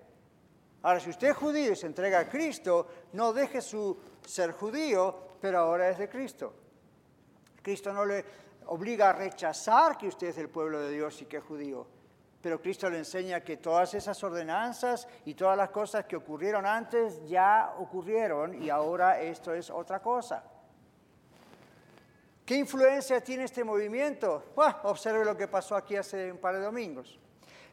Ahora, 0.87 1.01
si 1.01 1.11
usted 1.11 1.31
es 1.31 1.37
judío 1.37 1.73
y 1.73 1.75
se 1.75 1.89
entrega 1.89 2.21
a 2.21 2.29
Cristo, 2.29 2.87
no 3.15 3.33
deje 3.33 3.61
su 3.61 3.99
ser 4.25 4.53
judío, 4.53 5.19
pero 5.41 5.59
ahora 5.59 5.91
es 5.91 5.99
de 5.99 6.09
Cristo. 6.09 6.55
Cristo 7.61 7.93
no 7.93 8.05
le 8.05 8.25
obliga 8.67 9.11
a 9.11 9.13
rechazar 9.13 9.99
que 9.99 10.07
usted 10.07 10.29
es 10.29 10.37
del 10.37 10.49
pueblo 10.49 10.79
de 10.79 10.93
Dios 10.93 11.21
y 11.23 11.25
que 11.27 11.39
es 11.39 11.43
judío, 11.43 11.89
pero 12.41 12.63
Cristo 12.63 12.89
le 12.89 12.99
enseña 12.99 13.41
que 13.41 13.57
todas 13.57 13.95
esas 13.95 14.23
ordenanzas 14.23 15.09
y 15.25 15.35
todas 15.35 15.57
las 15.57 15.71
cosas 15.71 16.05
que 16.05 16.15
ocurrieron 16.15 16.65
antes 16.65 17.29
ya 17.29 17.75
ocurrieron 17.79 18.63
y 18.63 18.71
ahora 18.71 19.21
esto 19.21 19.53
es 19.53 19.71
otra 19.71 20.01
cosa. 20.01 20.45
¿Qué 22.45 22.55
influencia 22.55 23.21
tiene 23.25 23.43
este 23.43 23.65
movimiento? 23.65 24.53
observe 24.85 25.25
lo 25.25 25.37
que 25.37 25.49
pasó 25.49 25.75
aquí 25.75 25.97
hace 25.97 26.31
un 26.31 26.39
par 26.39 26.55
de 26.55 26.61
domingos. 26.61 27.19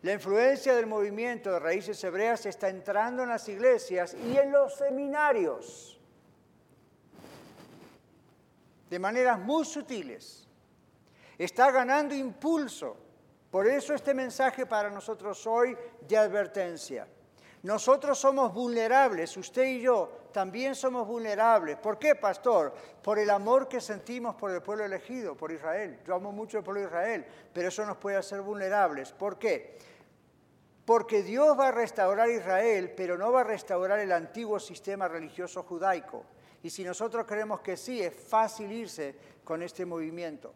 La 0.04 0.12
influencia 0.12 0.76
del 0.76 0.86
movimiento 0.86 1.50
de 1.50 1.60
raíces 1.60 2.04
hebreas 2.04 2.46
está 2.46 2.68
entrando 2.68 3.24
en 3.24 3.30
las 3.30 3.48
iglesias 3.48 4.14
y 4.14 4.38
en 4.38 4.52
los 4.52 4.76
seminarios 4.76 5.98
de 8.90 9.00
maneras 9.00 9.40
muy 9.40 9.64
sutiles. 9.64 10.46
Está 11.38 11.72
ganando 11.72 12.14
impulso. 12.14 12.98
Por 13.50 13.66
eso 13.66 13.94
este 13.94 14.14
mensaje 14.14 14.66
para 14.66 14.90
nosotros 14.90 15.48
hoy 15.48 15.76
de 16.06 16.18
advertencia. 16.18 17.08
Nosotros 17.62 18.20
somos 18.20 18.54
vulnerables, 18.54 19.38
usted 19.38 19.64
y 19.64 19.80
yo 19.80 20.24
también 20.34 20.76
somos 20.76 21.08
vulnerables. 21.08 21.78
¿Por 21.78 21.98
qué, 21.98 22.14
pastor? 22.14 22.74
Por 23.02 23.20
el 23.20 23.30
amor 23.30 23.70
que 23.70 23.80
sentimos 23.80 24.36
por 24.36 24.52
el 24.52 24.62
pueblo 24.62 24.84
elegido, 24.84 25.38
por 25.38 25.50
Israel. 25.50 26.02
Yo 26.06 26.16
amo 26.16 26.34
mucho 26.34 26.58
el 26.58 26.64
pueblo 26.66 26.82
de 26.82 26.88
Israel, 26.88 27.26
pero 27.54 27.70
eso 27.70 27.86
nos 27.86 27.96
puede 27.96 28.18
hacer 28.18 28.42
vulnerables. 28.42 29.14
¿Por 29.14 29.40
qué? 29.40 29.78
Porque 30.86 31.24
Dios 31.24 31.58
va 31.58 31.70
a 31.70 31.72
restaurar 31.72 32.30
Israel, 32.30 32.94
pero 32.96 33.18
no 33.18 33.32
va 33.32 33.42
a 33.42 33.46
restaurar 33.46 34.00
el 34.00 34.12
antiguo 34.12 34.60
sistema 34.60 35.08
religioso 35.08 35.64
judaico. 35.64 36.26
Y 36.62 36.70
si 36.70 36.84
nosotros 36.84 37.26
creemos 37.26 37.62
que 37.62 37.78
sí, 37.78 38.02
es 38.02 38.14
fácil 38.14 38.72
irse 38.72 39.16
con 39.44 39.62
este 39.62 39.86
movimiento. 39.86 40.54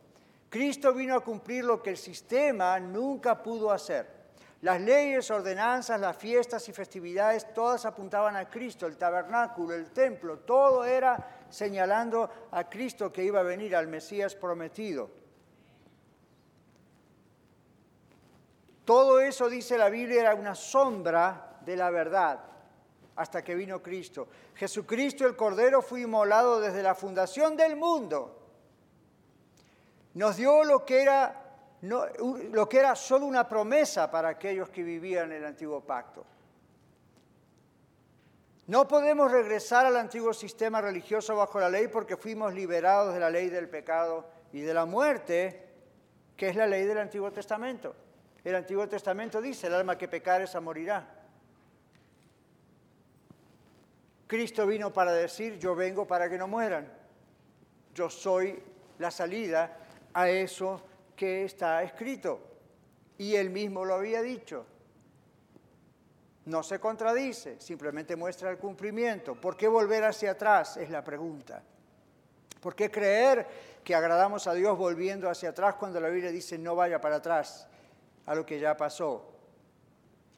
Cristo 0.50 0.94
vino 0.94 1.16
a 1.16 1.24
cumplir 1.24 1.66
lo 1.66 1.82
que 1.82 1.92
el 1.92 1.98
sistema 1.98 2.80
nunca 2.80 3.42
pudo 3.42 3.72
hacer. 3.72 4.18
Las 4.62 4.82
leyes, 4.82 5.30
ordenanzas, 5.30 6.00
las 6.00 6.18
fiestas 6.18 6.68
y 6.68 6.74
festividades, 6.74 7.54
todas 7.54 7.86
apuntaban 7.86 8.36
a 8.36 8.50
Cristo, 8.50 8.88
el 8.88 8.98
tabernáculo, 8.98 9.76
el 9.76 9.92
templo, 9.92 10.40
todo 10.40 10.84
era 10.84 11.46
señalando 11.50 12.30
a 12.52 12.68
Cristo 12.68 13.14
que 13.14 13.24
iba 13.24 13.42
a 13.42 13.44
venir, 13.44 13.76
al 13.76 13.88
Mesías 13.88 14.36
prometido. 14.36 15.12
Todo 18.88 19.20
eso, 19.20 19.50
dice 19.50 19.78
la 19.78 19.90
Biblia, 19.90 20.22
era 20.22 20.34
una 20.34 20.56
sombra 20.56 21.60
de 21.66 21.76
la 21.76 21.90
verdad 21.92 22.40
hasta 23.18 23.44
que 23.44 23.54
vino 23.54 23.84
Cristo. 23.84 24.30
Jesucristo 24.56 25.28
el 25.28 25.36
Cordero 25.36 25.82
fue 25.82 26.04
inmolado 26.04 26.62
desde 26.62 26.82
la 26.82 26.96
fundación 26.96 27.58
del 27.58 27.76
mundo. 27.76 28.48
Nos 30.14 30.38
dio 30.38 30.64
lo 30.64 30.86
que 30.86 31.02
era 31.02 31.44
no, 31.82 32.06
lo 32.54 32.70
que 32.70 32.80
era 32.80 32.96
solo 32.96 33.26
una 33.26 33.46
promesa 33.46 34.10
para 34.10 34.30
aquellos 34.30 34.70
que 34.70 34.84
vivían 34.84 35.34
en 35.34 35.40
el 35.40 35.46
antiguo 35.48 35.82
pacto. 35.82 36.26
No 38.68 38.88
podemos 38.88 39.30
regresar 39.30 39.86
al 39.86 39.98
antiguo 39.98 40.34
sistema 40.34 40.80
religioso 40.80 41.36
bajo 41.36 41.60
la 41.60 41.70
ley 41.70 41.90
porque 41.90 42.16
fuimos 42.16 42.54
liberados 42.54 43.14
de 43.14 43.20
la 43.20 43.30
ley 43.30 43.50
del 43.50 43.68
pecado 43.68 44.30
y 44.54 44.62
de 44.62 44.74
la 44.74 44.86
muerte, 44.86 45.68
que 46.38 46.48
es 46.48 46.56
la 46.56 46.68
ley 46.68 46.86
del 46.86 47.00
Antiguo 47.00 47.34
Testamento. 47.34 48.07
El 48.44 48.56
Antiguo 48.56 48.88
Testamento 48.88 49.42
dice, 49.42 49.68
el 49.68 49.74
alma 49.74 49.98
que 49.98 50.08
pecare 50.08 50.46
esa 50.46 50.62
morirá. 50.62 51.06
Cristo 54.28 54.68
vino 54.68 54.92
para 54.92 55.14
decir, 55.14 55.58
yo 55.58 55.76
vengo 55.76 56.06
para 56.06 56.30
que 56.30 56.38
no 56.38 56.48
mueran. 56.48 56.92
Yo 57.94 58.10
soy 58.10 58.62
la 59.00 59.10
salida 59.10 59.78
a 60.14 60.30
eso 60.30 60.82
que 61.16 61.46
está 61.46 61.82
escrito. 61.84 62.40
Y 63.18 63.36
él 63.36 63.50
mismo 63.50 63.86
lo 63.86 63.96
había 63.96 64.22
dicho. 64.22 64.66
No 66.46 66.64
se 66.64 66.80
contradice, 66.80 67.60
simplemente 67.60 68.16
muestra 68.16 68.50
el 68.50 68.58
cumplimiento. 68.58 69.36
¿Por 69.36 69.58
qué 69.58 69.68
volver 69.68 70.04
hacia 70.04 70.32
atrás? 70.32 70.78
Es 70.78 70.90
la 70.90 71.04
pregunta. 71.04 71.64
¿Por 72.62 72.76
qué 72.76 72.90
creer 72.92 73.48
que 73.84 73.96
agradamos 73.96 74.48
a 74.48 74.54
Dios 74.54 74.78
volviendo 74.78 75.30
hacia 75.30 75.50
atrás 75.50 75.76
cuando 75.76 76.00
la 76.00 76.10
Biblia 76.10 76.32
dice 76.32 76.58
no 76.58 76.76
vaya 76.76 77.00
para 77.00 77.18
atrás 77.18 77.68
a 78.28 78.36
lo 78.36 78.46
que 78.46 78.60
ya 78.60 78.78
pasó? 78.78 79.34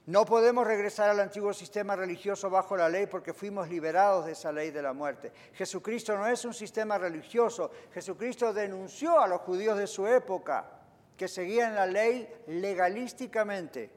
No 0.05 0.25
podemos 0.25 0.65
regresar 0.65 1.09
al 1.09 1.19
antiguo 1.19 1.53
sistema 1.53 1.95
religioso 1.95 2.49
bajo 2.49 2.75
la 2.75 2.89
ley 2.89 3.05
porque 3.05 3.31
fuimos 3.33 3.69
liberados 3.69 4.25
de 4.25 4.31
esa 4.31 4.51
ley 4.51 4.71
de 4.71 4.81
la 4.81 4.91
muerte. 4.91 5.31
Jesucristo 5.53 6.17
no 6.17 6.25
es 6.25 6.43
un 6.45 6.53
sistema 6.53 6.97
religioso. 6.97 7.69
Jesucristo 7.93 8.51
denunció 8.51 9.19
a 9.19 9.27
los 9.27 9.41
judíos 9.41 9.77
de 9.77 9.85
su 9.85 10.07
época 10.07 10.65
que 11.15 11.27
seguían 11.27 11.75
la 11.75 11.85
ley 11.85 12.27
legalísticamente, 12.47 13.91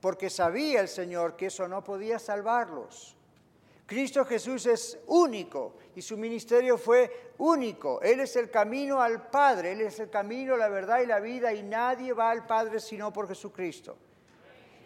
porque 0.00 0.30
sabía 0.30 0.80
el 0.80 0.88
Señor 0.88 1.34
que 1.34 1.46
eso 1.46 1.66
no 1.66 1.82
podía 1.82 2.20
salvarlos. 2.20 3.16
Cristo 3.90 4.24
Jesús 4.24 4.66
es 4.66 5.00
único 5.08 5.74
y 5.96 6.00
su 6.00 6.16
ministerio 6.16 6.78
fue 6.78 7.32
único. 7.38 8.00
Él 8.00 8.20
es 8.20 8.36
el 8.36 8.48
camino 8.48 9.02
al 9.02 9.28
Padre, 9.28 9.72
Él 9.72 9.80
es 9.80 9.98
el 9.98 10.08
camino, 10.08 10.56
la 10.56 10.68
verdad 10.68 11.00
y 11.00 11.06
la 11.06 11.18
vida 11.18 11.52
y 11.52 11.64
nadie 11.64 12.12
va 12.12 12.30
al 12.30 12.46
Padre 12.46 12.78
sino 12.78 13.12
por 13.12 13.26
Jesucristo. 13.26 13.96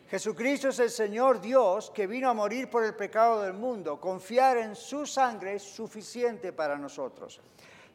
Jesucristo 0.09 0.71
es 0.71 0.79
el 0.79 0.89
Señor 0.89 1.39
Dios 1.43 1.91
que 1.91 2.07
vino 2.07 2.31
a 2.31 2.33
morir 2.33 2.71
por 2.71 2.83
el 2.83 2.95
pecado 2.95 3.43
del 3.43 3.53
mundo. 3.53 4.01
Confiar 4.01 4.57
en 4.57 4.75
su 4.75 5.05
sangre 5.05 5.57
es 5.57 5.63
suficiente 5.63 6.55
para 6.55 6.79
nosotros. 6.79 7.43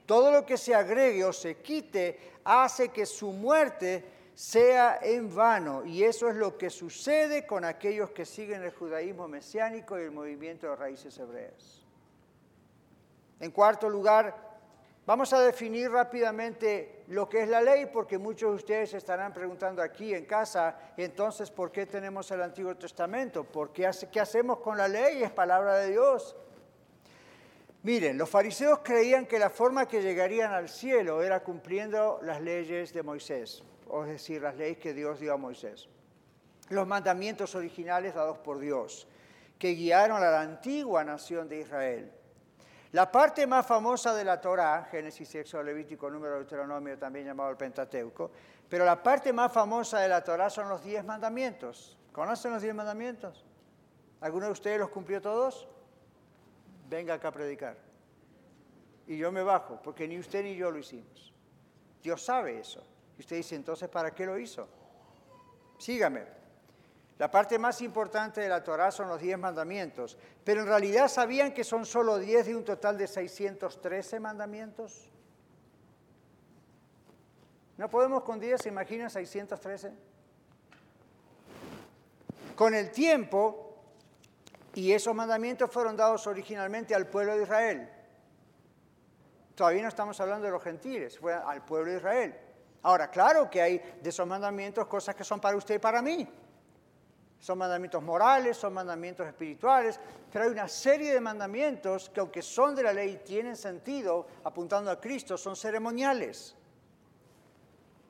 Todo 0.06 0.32
lo 0.32 0.46
que 0.46 0.58
se 0.58 0.76
agregue 0.76 1.26
o 1.26 1.34
se 1.34 1.56
quite 1.58 2.20
hace 2.44 2.90
que 2.90 3.08
su 3.08 3.32
muerte 3.32 4.19
sea 4.40 5.00
en 5.02 5.36
vano. 5.36 5.84
Y 5.86 6.06
eso 6.06 6.30
es 6.30 6.36
lo 6.36 6.58
que 6.58 6.70
sucede 6.70 7.46
con 7.46 7.66
aquellos 7.66 8.12
que 8.12 8.24
siguen 8.26 8.64
el 8.64 8.72
judaísmo 8.72 9.28
mesiánico 9.28 10.00
y 10.00 10.04
el 10.04 10.12
movimiento 10.12 10.70
de 10.70 10.78
raíces 10.78 11.18
hebreas. 11.20 11.86
En 13.42 13.52
cuarto 13.52 13.90
lugar, 13.90 14.48
Vamos 15.06 15.34
a 15.34 15.42
definir 15.42 15.90
rápidamente 15.90 17.06
lo 17.08 17.28
que 17.28 17.42
es 17.42 17.50
la 17.50 17.62
ley, 17.62 17.88
porque 17.92 18.20
muchos 18.20 18.52
de 18.52 18.56
ustedes 18.58 18.94
estarán 18.94 19.34
preguntando 19.34 19.82
aquí 19.82 20.14
en 20.14 20.26
casa, 20.26 20.78
entonces, 20.98 21.50
¿por 21.50 21.72
qué 21.72 21.88
tenemos 21.88 22.30
el 22.30 22.44
Antiguo 22.44 22.76
Testamento? 22.76 23.44
¿Por 23.44 23.74
qué, 23.74 23.90
qué 24.12 24.20
hacemos 24.20 24.60
con 24.60 24.78
la 24.78 24.88
ley? 24.88 25.24
Es 25.24 25.32
palabra 25.32 25.78
de 25.78 25.90
Dios. 25.90 26.36
Miren, 27.82 28.20
los 28.20 28.30
fariseos 28.30 28.82
creían 28.84 29.26
que 29.26 29.40
la 29.40 29.50
forma 29.50 29.88
que 29.88 30.04
llegarían 30.04 30.54
al 30.54 30.70
cielo 30.70 31.24
era 31.24 31.40
cumpliendo 31.40 32.20
las 32.22 32.40
leyes 32.40 32.94
de 32.94 33.02
Moisés, 33.02 33.64
es 34.04 34.08
decir, 34.08 34.42
las 34.42 34.56
leyes 34.56 34.78
que 34.78 34.94
Dios 34.94 35.20
dio 35.20 35.34
a 35.34 35.38
Moisés. 35.38 35.90
Los 36.70 36.88
mandamientos 36.88 37.56
originales 37.56 38.14
dados 38.14 38.38
por 38.38 38.60
Dios, 38.60 39.08
que 39.58 39.70
guiaron 39.70 40.22
a 40.24 40.30
la 40.30 40.42
antigua 40.42 41.04
nación 41.04 41.50
de 41.50 41.62
Israel. 41.62 42.12
La 42.92 43.12
parte 43.12 43.46
más 43.46 43.66
famosa 43.66 44.16
de 44.16 44.24
la 44.24 44.42
Torá, 44.42 44.88
Génesis, 44.90 45.34
Éxodo, 45.36 45.64
Levítico, 45.64 46.10
Número, 46.10 46.36
Deuteronomio, 46.36 46.98
también 46.98 47.26
llamado 47.26 47.52
el 47.52 47.58
Pentateuco, 47.58 48.32
pero 48.68 48.86
la 48.86 49.02
parte 49.02 49.34
más 49.34 49.52
famosa 49.52 50.00
de 50.00 50.10
la 50.10 50.24
Torá 50.24 50.50
son 50.50 50.70
los 50.70 50.84
diez 50.84 51.04
mandamientos. 51.04 51.98
¿Conocen 52.12 52.52
los 52.52 52.62
diez 52.62 52.74
mandamientos? 52.74 53.46
¿Alguno 54.22 54.48
de 54.48 54.52
ustedes 54.52 54.80
los 54.80 54.90
cumplió 54.90 55.22
todos? 55.22 55.68
Venga 56.90 57.16
acá 57.16 57.28
a 57.28 57.32
predicar. 57.32 57.78
Y 59.08 59.18
yo 59.18 59.32
me 59.32 59.44
bajo, 59.44 59.80
porque 59.82 60.08
ni 60.08 60.20
usted 60.20 60.44
ni 60.44 60.56
yo 60.56 60.72
lo 60.72 60.80
hicimos. 60.80 61.34
Dios 62.02 62.24
sabe 62.24 62.60
eso. 62.60 62.84
Y 63.20 63.22
usted 63.22 63.36
dice, 63.36 63.54
entonces, 63.56 63.90
¿para 63.90 64.16
qué 64.16 64.26
lo 64.26 64.40
hizo? 64.40 64.66
Sígame. 65.78 66.24
La 67.18 67.30
parte 67.30 67.60
más 67.60 67.82
importante 67.82 68.40
de 68.40 68.48
la 68.48 68.64
Torá 68.64 68.92
son 68.92 69.10
los 69.10 69.20
diez 69.20 69.38
mandamientos, 69.38 70.18
pero 70.46 70.62
en 70.62 70.68
realidad 70.68 71.10
sabían 71.10 71.54
que 71.54 71.66
son 71.66 71.86
solo 71.86 72.18
diez 72.18 72.46
de 72.46 72.56
un 72.56 72.64
total 72.64 72.98
de 72.98 73.08
613 73.08 74.22
mandamientos. 74.22 75.10
¿No 77.76 77.90
podemos 77.90 78.24
con 78.24 78.40
diez, 78.40 78.62
se 78.62 78.70
imaginan 78.70 79.10
613? 79.10 79.92
Con 82.56 82.74
el 82.74 82.90
tiempo, 82.90 83.84
y 84.76 84.94
esos 84.94 85.14
mandamientos 85.14 85.70
fueron 85.70 85.98
dados 85.98 86.26
originalmente 86.26 86.96
al 86.96 87.08
pueblo 87.08 87.36
de 87.36 87.44
Israel. 87.44 87.90
Todavía 89.56 89.82
no 89.82 89.90
estamos 89.90 90.18
hablando 90.22 90.46
de 90.46 90.54
los 90.54 90.64
gentiles, 90.64 91.20
fue 91.20 91.34
al 91.34 91.66
pueblo 91.66 91.92
de 91.92 91.98
Israel. 91.98 92.49
Ahora, 92.82 93.10
claro 93.10 93.50
que 93.50 93.62
hay 93.62 93.78
de 94.02 94.10
esos 94.10 94.26
mandamientos 94.26 94.88
cosas 94.88 95.16
que 95.16 95.24
son 95.24 95.40
para 95.40 95.58
usted 95.58 95.76
y 95.76 95.80
para 95.80 96.02
mí. 96.02 96.28
Son 97.40 97.58
mandamientos 97.58 98.04
morales, 98.04 98.58
son 98.58 98.74
mandamientos 98.74 99.26
espirituales, 99.26 100.00
pero 100.32 100.46
hay 100.46 100.52
una 100.52 100.68
serie 100.68 101.14
de 101.14 101.22
mandamientos 101.22 102.10
que 102.10 102.20
aunque 102.20 102.42
son 102.42 102.76
de 102.76 102.84
la 102.84 102.94
ley 102.94 103.14
y 103.14 103.18
tienen 103.18 103.56
sentido 103.56 104.28
apuntando 104.44 104.92
a 104.92 105.00
Cristo, 105.00 105.38
son 105.38 105.56
ceremoniales. 105.56 106.56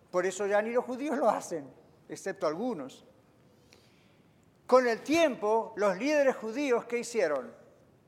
Por 0.10 0.26
eso 0.26 0.48
ya 0.48 0.62
ni 0.62 0.72
los 0.72 0.84
judíos 0.84 1.18
lo 1.18 1.30
hacen, 1.30 1.72
excepto 2.08 2.48
algunos. 2.48 3.06
Con 4.66 4.88
el 4.88 5.02
tiempo, 5.02 5.74
los 5.76 5.98
líderes 5.98 6.36
judíos, 6.36 6.86
¿qué 6.86 7.00
hicieron? 7.00 7.52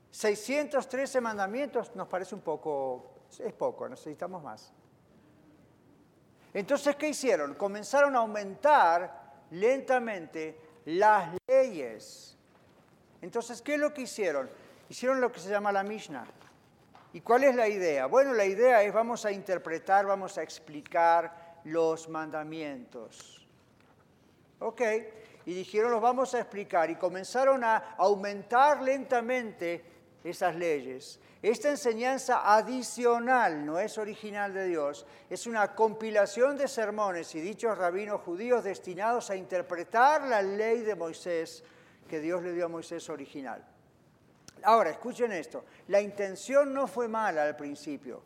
613 0.09 1.22
mandamientos 1.22 1.95
nos 1.95 2.07
parece 2.07 2.36
un 2.36 2.41
poco, 2.41 3.26
es 3.39 3.53
poco, 3.53 3.88
necesitamos 3.88 4.43
más. 4.43 4.74
Entonces, 6.53 6.95
¿qué 6.95 7.09
hicieron? 7.09 7.55
Comenzaron 7.55 8.15
a 8.15 8.19
aumentar 8.19 9.21
lentamente 9.51 10.57
las 10.85 11.29
leyes. 11.47 12.37
Entonces, 13.21 13.61
¿qué 13.61 13.75
es 13.75 13.79
lo 13.79 13.93
que 13.93 14.01
hicieron? 14.01 14.49
Hicieron 14.89 15.21
lo 15.21 15.31
que 15.31 15.39
se 15.39 15.49
llama 15.49 15.71
la 15.71 15.83
Mishnah. 15.83 16.25
¿Y 17.13 17.21
cuál 17.21 17.43
es 17.43 17.55
la 17.55 17.67
idea? 17.67 18.05
Bueno, 18.05 18.33
la 18.33 18.45
idea 18.45 18.81
es 18.83 18.93
vamos 18.93 19.25
a 19.25 19.31
interpretar, 19.31 20.05
vamos 20.05 20.37
a 20.37 20.43
explicar 20.43 21.59
los 21.65 22.09
mandamientos. 22.09 23.45
¿Ok? 24.59 24.81
Y 25.45 25.53
dijeron, 25.53 25.91
los 25.91 26.01
vamos 26.01 26.33
a 26.35 26.39
explicar. 26.39 26.89
Y 26.89 26.95
comenzaron 26.95 27.63
a 27.63 27.95
aumentar 27.97 28.81
lentamente 28.81 29.83
esas 30.23 30.55
leyes. 30.55 31.19
Esta 31.41 31.69
enseñanza 31.69 32.55
adicional 32.55 33.65
no 33.65 33.79
es 33.79 33.97
original 33.97 34.53
de 34.53 34.67
Dios, 34.67 35.07
es 35.27 35.47
una 35.47 35.73
compilación 35.73 36.55
de 36.55 36.67
sermones 36.67 37.33
y 37.33 37.41
dichos 37.41 37.75
rabinos 37.77 38.21
judíos 38.21 38.63
destinados 38.63 39.31
a 39.31 39.35
interpretar 39.35 40.27
la 40.27 40.43
ley 40.43 40.81
de 40.81 40.93
Moisés 40.93 41.63
que 42.07 42.19
Dios 42.19 42.43
le 42.43 42.53
dio 42.53 42.65
a 42.65 42.69
Moisés 42.69 43.09
original. 43.09 43.65
Ahora, 44.63 44.91
escuchen 44.91 45.31
esto, 45.31 45.65
la 45.87 45.99
intención 45.99 46.73
no 46.73 46.85
fue 46.85 47.07
mala 47.07 47.43
al 47.43 47.55
principio. 47.55 48.21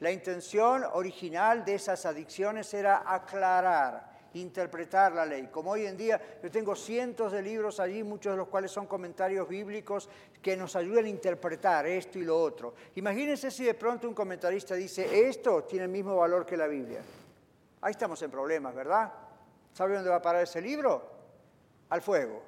La 0.00 0.10
intención 0.10 0.84
original 0.92 1.64
de 1.64 1.76
esas 1.76 2.04
adicciones 2.04 2.74
era 2.74 3.04
aclarar, 3.06 4.15
interpretar 4.40 5.12
la 5.12 5.24
ley. 5.24 5.48
Como 5.50 5.70
hoy 5.70 5.86
en 5.86 5.96
día 5.96 6.20
yo 6.42 6.50
tengo 6.50 6.74
cientos 6.74 7.32
de 7.32 7.42
libros 7.42 7.80
allí, 7.80 8.02
muchos 8.02 8.32
de 8.32 8.38
los 8.38 8.48
cuales 8.48 8.70
son 8.70 8.86
comentarios 8.86 9.48
bíblicos 9.48 10.08
que 10.42 10.56
nos 10.56 10.76
ayudan 10.76 11.06
a 11.06 11.08
interpretar 11.08 11.86
esto 11.86 12.18
y 12.18 12.24
lo 12.24 12.40
otro. 12.40 12.74
Imagínense 12.94 13.50
si 13.50 13.64
de 13.64 13.74
pronto 13.74 14.08
un 14.08 14.14
comentarista 14.14 14.74
dice, 14.74 15.28
esto 15.28 15.64
tiene 15.64 15.84
el 15.84 15.90
mismo 15.90 16.16
valor 16.16 16.46
que 16.46 16.56
la 16.56 16.66
Biblia. 16.66 17.00
Ahí 17.80 17.92
estamos 17.92 18.20
en 18.22 18.30
problemas, 18.30 18.74
¿verdad? 18.74 19.12
¿Sabe 19.72 19.94
dónde 19.94 20.10
va 20.10 20.16
a 20.16 20.22
parar 20.22 20.42
ese 20.42 20.60
libro? 20.60 21.10
Al 21.90 22.02
fuego. 22.02 22.42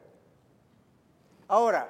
Ahora, 1.49 1.89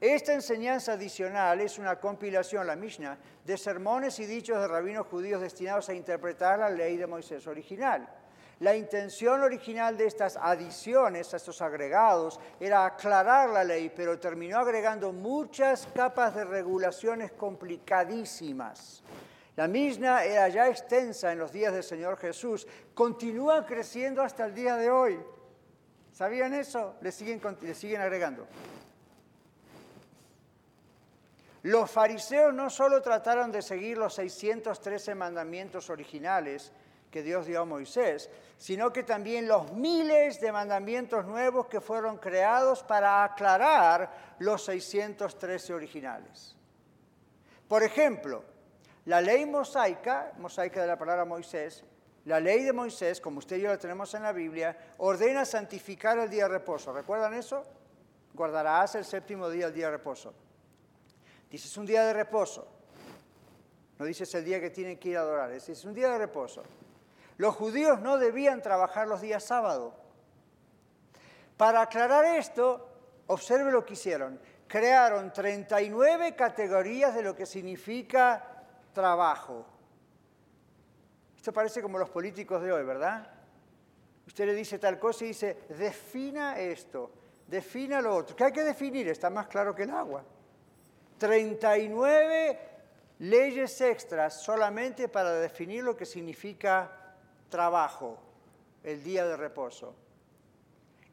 esta 0.00 0.32
enseñanza 0.32 0.92
adicional 0.92 1.60
es 1.60 1.76
una 1.78 1.98
compilación, 1.98 2.66
la 2.66 2.76
Mishnah, 2.76 3.18
de 3.44 3.58
sermones 3.58 4.18
y 4.20 4.26
dichos 4.26 4.60
de 4.60 4.68
rabinos 4.68 5.06
judíos 5.08 5.40
destinados 5.40 5.88
a 5.88 5.94
interpretar 5.94 6.60
la 6.60 6.70
ley 6.70 6.96
de 6.96 7.06
Moisés 7.06 7.46
original. 7.48 8.08
La 8.60 8.74
intención 8.74 9.40
original 9.42 9.96
de 9.96 10.06
estas 10.06 10.36
adiciones, 10.36 11.32
estos 11.32 11.62
agregados, 11.62 12.40
era 12.58 12.86
aclarar 12.86 13.50
la 13.50 13.62
ley, 13.62 13.92
pero 13.94 14.18
terminó 14.18 14.58
agregando 14.58 15.12
muchas 15.12 15.86
capas 15.94 16.34
de 16.34 16.44
regulaciones 16.44 17.30
complicadísimas. 17.32 19.02
La 19.54 19.68
Mishnah 19.68 20.24
era 20.24 20.48
ya 20.48 20.68
extensa 20.68 21.32
en 21.32 21.38
los 21.38 21.52
días 21.52 21.72
del 21.72 21.84
Señor 21.84 22.16
Jesús, 22.16 22.66
continúa 22.94 23.64
creciendo 23.64 24.22
hasta 24.22 24.44
el 24.44 24.54
día 24.54 24.74
de 24.76 24.90
hoy. 24.90 25.20
¿Sabían 26.12 26.52
eso? 26.54 26.96
Le 27.00 27.12
siguen, 27.12 27.40
le 27.60 27.74
siguen 27.74 28.00
agregando. 28.00 28.46
Los 31.62 31.90
fariseos 31.90 32.54
no 32.54 32.70
solo 32.70 33.02
trataron 33.02 33.52
de 33.52 33.62
seguir 33.62 33.98
los 33.98 34.14
613 34.14 35.14
mandamientos 35.14 35.90
originales, 35.90 36.72
que 37.10 37.22
Dios 37.22 37.46
dio 37.46 37.62
a 37.62 37.64
Moisés, 37.64 38.30
sino 38.56 38.92
que 38.92 39.02
también 39.02 39.48
los 39.48 39.72
miles 39.72 40.40
de 40.40 40.52
mandamientos 40.52 41.24
nuevos 41.24 41.66
que 41.66 41.80
fueron 41.80 42.18
creados 42.18 42.82
para 42.82 43.24
aclarar 43.24 44.36
los 44.38 44.64
613 44.64 45.74
originales. 45.74 46.56
Por 47.66 47.82
ejemplo, 47.82 48.44
la 49.04 49.20
ley 49.20 49.46
mosaica, 49.46 50.32
mosaica 50.38 50.80
de 50.80 50.86
la 50.86 50.98
palabra 50.98 51.24
Moisés, 51.24 51.84
la 52.24 52.40
ley 52.40 52.62
de 52.62 52.72
Moisés, 52.72 53.20
como 53.20 53.38
usted 53.38 53.56
y 53.56 53.62
yo 53.62 53.68
la 53.68 53.78
tenemos 53.78 54.12
en 54.14 54.22
la 54.22 54.32
Biblia, 54.32 54.76
ordena 54.98 55.44
santificar 55.44 56.18
el 56.18 56.28
día 56.28 56.44
de 56.44 56.50
reposo. 56.50 56.92
¿Recuerdan 56.92 57.32
eso? 57.34 57.62
Guardarás 58.34 58.96
el 58.96 59.04
séptimo 59.04 59.48
día 59.48 59.66
el 59.66 59.74
día 59.74 59.86
de 59.86 59.92
reposo. 59.92 60.34
Dices 61.50 61.74
un 61.78 61.86
día 61.86 62.04
de 62.04 62.12
reposo. 62.12 62.68
No 63.98 64.04
dices 64.04 64.32
el 64.34 64.44
día 64.44 64.60
que 64.60 64.70
tienen 64.70 64.98
que 64.98 65.08
ir 65.08 65.16
a 65.16 65.20
adorar, 65.20 65.50
es 65.52 65.84
un 65.84 65.94
día 65.94 66.10
de 66.10 66.18
reposo. 66.18 66.62
Los 67.38 67.54
judíos 67.54 68.00
no 68.00 68.18
debían 68.18 68.60
trabajar 68.60 69.06
los 69.08 69.20
días 69.20 69.44
sábado. 69.44 69.94
Para 71.56 71.82
aclarar 71.82 72.24
esto, 72.24 72.88
observe 73.28 73.70
lo 73.70 73.86
que 73.86 73.94
hicieron. 73.94 74.40
Crearon 74.66 75.32
39 75.32 76.34
categorías 76.34 77.14
de 77.14 77.22
lo 77.22 77.34
que 77.34 77.46
significa 77.46 78.44
trabajo. 78.92 79.64
Esto 81.36 81.52
parece 81.52 81.80
como 81.80 81.96
los 81.96 82.10
políticos 82.10 82.60
de 82.60 82.72
hoy, 82.72 82.84
¿verdad? 82.84 83.30
Usted 84.26 84.44
le 84.44 84.54
dice 84.54 84.78
tal 84.80 84.98
cosa 84.98 85.24
y 85.24 85.28
dice, 85.28 85.60
defina 85.68 86.58
esto, 86.58 87.12
defina 87.46 88.00
lo 88.00 88.16
otro. 88.16 88.34
¿Qué 88.34 88.44
hay 88.44 88.52
que 88.52 88.64
definir? 88.64 89.08
Está 89.08 89.30
más 89.30 89.46
claro 89.46 89.74
que 89.74 89.84
el 89.84 89.90
agua. 89.90 90.24
39 91.18 92.58
leyes 93.20 93.80
extras 93.80 94.42
solamente 94.42 95.08
para 95.08 95.34
definir 95.34 95.84
lo 95.84 95.96
que 95.96 96.04
significa 96.04 97.07
trabajo, 97.48 98.18
el 98.82 99.02
día 99.02 99.26
de 99.26 99.36
reposo. 99.36 99.94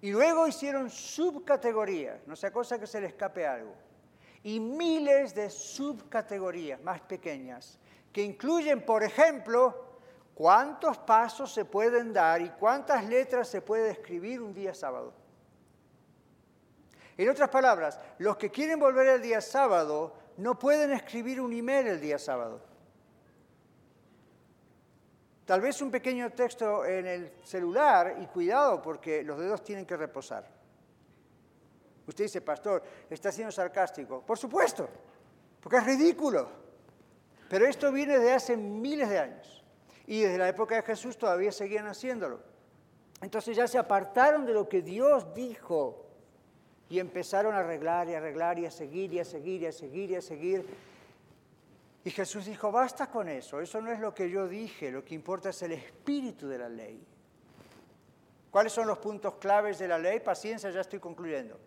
Y 0.01 0.11
luego 0.11 0.47
hicieron 0.47 0.89
subcategorías, 0.89 2.27
no 2.27 2.35
sea 2.35 2.51
cosa 2.51 2.79
que 2.79 2.87
se 2.87 3.01
le 3.01 3.07
escape 3.07 3.45
algo. 3.47 3.73
Y 4.43 4.59
miles 4.59 5.33
de 5.33 5.49
subcategorías 5.49 6.81
más 6.81 7.01
pequeñas, 7.01 7.79
que 8.11 8.21
incluyen, 8.21 8.85
por 8.85 9.03
ejemplo, 9.03 9.99
cuántos 10.35 10.97
pasos 10.99 11.51
se 11.51 11.65
pueden 11.65 12.13
dar 12.13 12.41
y 12.41 12.49
cuántas 12.49 13.03
letras 13.05 13.47
se 13.47 13.61
puede 13.61 13.89
escribir 13.89 14.41
un 14.41 14.53
día 14.53 14.73
sábado. 14.73 15.13
En 17.17 17.29
otras 17.29 17.49
palabras, 17.49 17.99
los 18.19 18.37
que 18.37 18.51
quieren 18.51 18.79
volver 18.79 19.07
el 19.07 19.21
día 19.21 19.41
sábado 19.41 20.13
no 20.37 20.59
pueden 20.59 20.91
escribir 20.91 21.39
un 21.39 21.53
email 21.53 21.87
el 21.87 22.01
día 22.01 22.19
sábado. 22.19 22.61
Tal 25.45 25.61
vez 25.61 25.79
un 25.81 25.91
pequeño 25.91 26.31
texto 26.31 26.83
en 26.85 27.05
el 27.05 27.31
celular 27.43 28.17
y 28.19 28.25
cuidado 28.25 28.81
porque 28.81 29.23
los 29.23 29.39
dedos 29.39 29.63
tienen 29.63 29.85
que 29.85 29.95
reposar. 29.95 30.49
Usted 32.07 32.25
dice, 32.25 32.41
pastor, 32.41 32.83
está 33.09 33.31
siendo 33.31 33.51
sarcástico. 33.51 34.21
Por 34.21 34.37
supuesto, 34.37 34.89
porque 35.61 35.77
es 35.77 35.85
ridículo. 35.85 36.49
Pero 37.49 37.67
esto 37.67 37.91
viene 37.91 38.17
de 38.17 38.33
hace 38.33 38.57
miles 38.57 39.09
de 39.09 39.19
años. 39.19 39.63
Y 40.07 40.21
desde 40.21 40.37
la 40.37 40.49
época 40.49 40.75
de 40.75 40.83
Jesús 40.83 41.17
todavía 41.17 41.51
seguían 41.51 41.87
haciéndolo. 41.87 42.39
Entonces 43.21 43.55
ya 43.55 43.67
se 43.67 43.77
apartaron 43.77 44.45
de 44.45 44.53
lo 44.53 44.67
que 44.67 44.81
Dios 44.81 45.33
dijo 45.33 46.05
y 46.89 46.99
empezaron 46.99 47.55
a 47.55 47.59
arreglar 47.59 48.09
y 48.09 48.13
arreglar 48.13 48.59
y 48.59 48.65
a 48.65 48.71
seguir 48.71 49.13
y 49.13 49.19
a 49.19 49.25
seguir 49.25 49.61
y 49.61 49.65
a 49.67 49.71
seguir 49.71 50.11
y 50.11 50.15
a 50.15 50.21
seguir. 50.21 50.65
Y 52.05 52.11
Jesús 52.11 52.45
dijo, 52.45 52.71
basta 52.71 53.07
con 53.07 53.27
eso, 53.27 53.59
eso 53.59 53.81
no 53.81 53.91
es 53.91 53.99
lo 53.99 54.13
que 54.13 54.29
yo 54.29 54.47
dije, 54.47 54.91
lo 54.91 55.03
que 55.03 55.15
importa 55.15 55.49
es 55.49 55.59
el 55.63 55.71
espíritu 55.71 56.47
de 56.47 56.59
la 56.59 56.69
ley. 56.69 57.03
¿Cuáles 58.51 58.73
son 58.73 58.85
los 58.85 58.99
puntos 58.99 59.35
claves 59.35 59.79
de 59.79 59.87
la 59.87 59.97
ley? 59.97 60.19
Paciencia, 60.19 60.69
ya 60.69 60.81
estoy 60.81 60.99
concluyendo. 60.99 61.59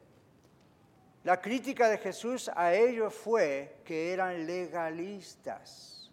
La 1.25 1.41
crítica 1.41 1.89
de 1.89 1.99
Jesús 1.99 2.49
a 2.55 2.73
ellos 2.73 3.13
fue 3.13 3.79
que 3.85 4.13
eran 4.13 4.47
legalistas. 4.47 6.09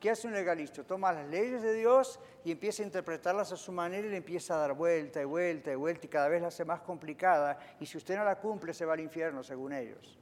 ¿Qué 0.00 0.10
hace 0.10 0.26
un 0.26 0.32
legalista? 0.32 0.82
Toma 0.82 1.12
las 1.12 1.28
leyes 1.28 1.62
de 1.62 1.72
Dios 1.72 2.18
y 2.44 2.50
empieza 2.50 2.82
a 2.82 2.86
interpretarlas 2.86 3.52
a 3.52 3.56
su 3.56 3.70
manera 3.70 4.08
y 4.08 4.10
le 4.10 4.16
empieza 4.16 4.56
a 4.56 4.58
dar 4.58 4.72
vuelta 4.72 5.22
y 5.22 5.24
vuelta 5.24 5.70
y 5.70 5.76
vuelta 5.76 6.04
y 6.04 6.08
cada 6.08 6.28
vez 6.28 6.42
la 6.42 6.48
hace 6.48 6.64
más 6.64 6.80
complicada 6.80 7.58
y 7.78 7.86
si 7.86 7.96
usted 7.96 8.16
no 8.16 8.24
la 8.24 8.40
cumple 8.40 8.74
se 8.74 8.84
va 8.84 8.94
al 8.94 9.00
infierno 9.00 9.44
según 9.44 9.72
ellos. 9.72 10.18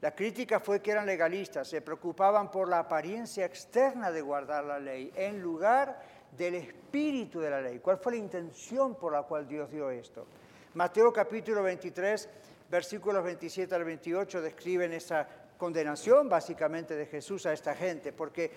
La 0.00 0.14
crítica 0.14 0.60
fue 0.60 0.80
que 0.80 0.92
eran 0.92 1.04
legalistas, 1.04 1.68
se 1.68 1.82
preocupaban 1.82 2.50
por 2.50 2.68
la 2.68 2.78
apariencia 2.78 3.44
externa 3.44 4.10
de 4.10 4.22
guardar 4.22 4.64
la 4.64 4.78
ley 4.78 5.12
en 5.14 5.42
lugar 5.42 6.00
del 6.36 6.54
espíritu 6.54 7.38
de 7.40 7.50
la 7.50 7.60
ley. 7.60 7.80
¿Cuál 7.80 7.98
fue 7.98 8.12
la 8.12 8.18
intención 8.18 8.94
por 8.94 9.12
la 9.12 9.24
cual 9.24 9.46
Dios 9.46 9.70
dio 9.70 9.90
esto? 9.90 10.26
Mateo 10.72 11.12
capítulo 11.12 11.62
23, 11.62 12.28
versículos 12.70 13.22
27 13.22 13.74
al 13.74 13.84
28 13.84 14.40
describen 14.40 14.92
esa 14.94 15.28
condenación 15.58 16.30
básicamente 16.30 16.96
de 16.96 17.04
Jesús 17.04 17.44
a 17.44 17.52
esta 17.52 17.74
gente, 17.74 18.12
porque 18.12 18.50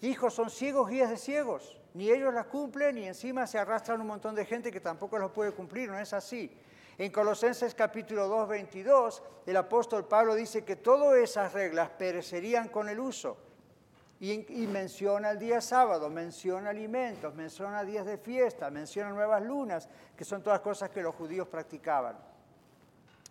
hijos 0.00 0.34
son 0.34 0.50
ciegos 0.50 0.90
guías 0.90 1.10
de 1.10 1.16
ciegos, 1.16 1.80
ni 1.94 2.10
ellos 2.10 2.34
la 2.34 2.44
cumplen 2.44 2.98
y 2.98 3.06
encima 3.06 3.46
se 3.46 3.58
arrastran 3.58 4.00
un 4.00 4.08
montón 4.08 4.34
de 4.34 4.44
gente 4.44 4.72
que 4.72 4.80
tampoco 4.80 5.16
los 5.18 5.30
puede 5.30 5.52
cumplir, 5.52 5.90
no 5.90 5.98
es 5.98 6.12
así. 6.12 6.50
En 6.98 7.10
Colosenses 7.10 7.74
capítulo 7.74 8.28
2, 8.28 8.48
22, 8.48 9.22
el 9.46 9.56
apóstol 9.56 10.06
Pablo 10.06 10.34
dice 10.34 10.62
que 10.64 10.76
todas 10.76 11.18
esas 11.18 11.52
reglas 11.52 11.88
perecerían 11.90 12.68
con 12.68 12.88
el 12.88 13.00
uso. 13.00 13.36
Y, 14.20 14.68
menciona 14.68 15.32
el 15.32 15.38
día 15.40 15.60
sábado, 15.60 16.08
menciona 16.08 16.70
alimentos, 16.70 17.34
menciona 17.34 17.82
días 17.82 18.06
de 18.06 18.18
fiesta, 18.18 18.70
menciona 18.70 19.10
nuevas 19.10 19.42
lunas, 19.42 19.88
que 20.16 20.24
son 20.24 20.44
todas 20.44 20.60
cosas 20.60 20.90
que 20.90 21.02
los 21.02 21.12
judíos 21.16 21.48
practicaban. 21.48 22.16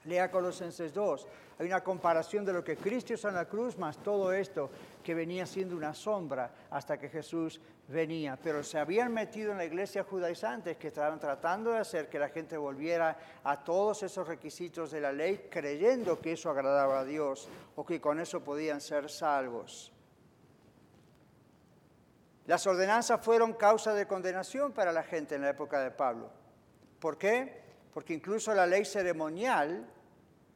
Lea 0.05 0.31
Colosenses 0.31 0.93
2. 0.93 1.27
Hay 1.59 1.67
una 1.67 1.83
comparación 1.83 2.43
de 2.43 2.53
lo 2.53 2.63
que 2.63 2.75
Cristo 2.75 3.13
hizo 3.13 3.29
en 3.29 3.35
la 3.35 3.45
cruz, 3.45 3.77
más 3.77 3.97
todo 3.97 4.33
esto 4.33 4.69
que 5.03 5.13
venía 5.13 5.45
siendo 5.45 5.75
una 5.75 5.93
sombra 5.93 6.51
hasta 6.71 6.97
que 6.97 7.09
Jesús 7.09 7.61
venía. 7.87 8.37
Pero 8.41 8.63
se 8.63 8.79
habían 8.79 9.13
metido 9.13 9.51
en 9.51 9.57
la 9.57 9.65
iglesia 9.65 10.03
judaizante 10.03 10.77
que 10.77 10.87
estaban 10.87 11.19
tratando 11.19 11.71
de 11.71 11.79
hacer 11.79 12.09
que 12.09 12.17
la 12.17 12.29
gente 12.29 12.57
volviera 12.57 13.15
a 13.43 13.63
todos 13.63 14.01
esos 14.01 14.27
requisitos 14.27 14.89
de 14.89 15.01
la 15.01 15.11
ley, 15.11 15.47
creyendo 15.51 16.19
que 16.19 16.33
eso 16.33 16.49
agradaba 16.49 17.01
a 17.01 17.05
Dios 17.05 17.47
o 17.75 17.85
que 17.85 18.01
con 18.01 18.19
eso 18.19 18.43
podían 18.43 18.81
ser 18.81 19.09
salvos. 19.09 19.91
Las 22.47 22.65
ordenanzas 22.65 23.23
fueron 23.23 23.53
causa 23.53 23.93
de 23.93 24.07
condenación 24.07 24.71
para 24.71 24.91
la 24.91 25.03
gente 25.03 25.35
en 25.35 25.41
la 25.41 25.49
época 25.51 25.79
de 25.79 25.91
Pablo. 25.91 26.31
¿Por 26.99 27.17
qué? 27.17 27.61
Porque 27.93 28.13
incluso 28.13 28.53
la 28.53 28.65
ley 28.65 28.85
ceremonial 28.85 29.87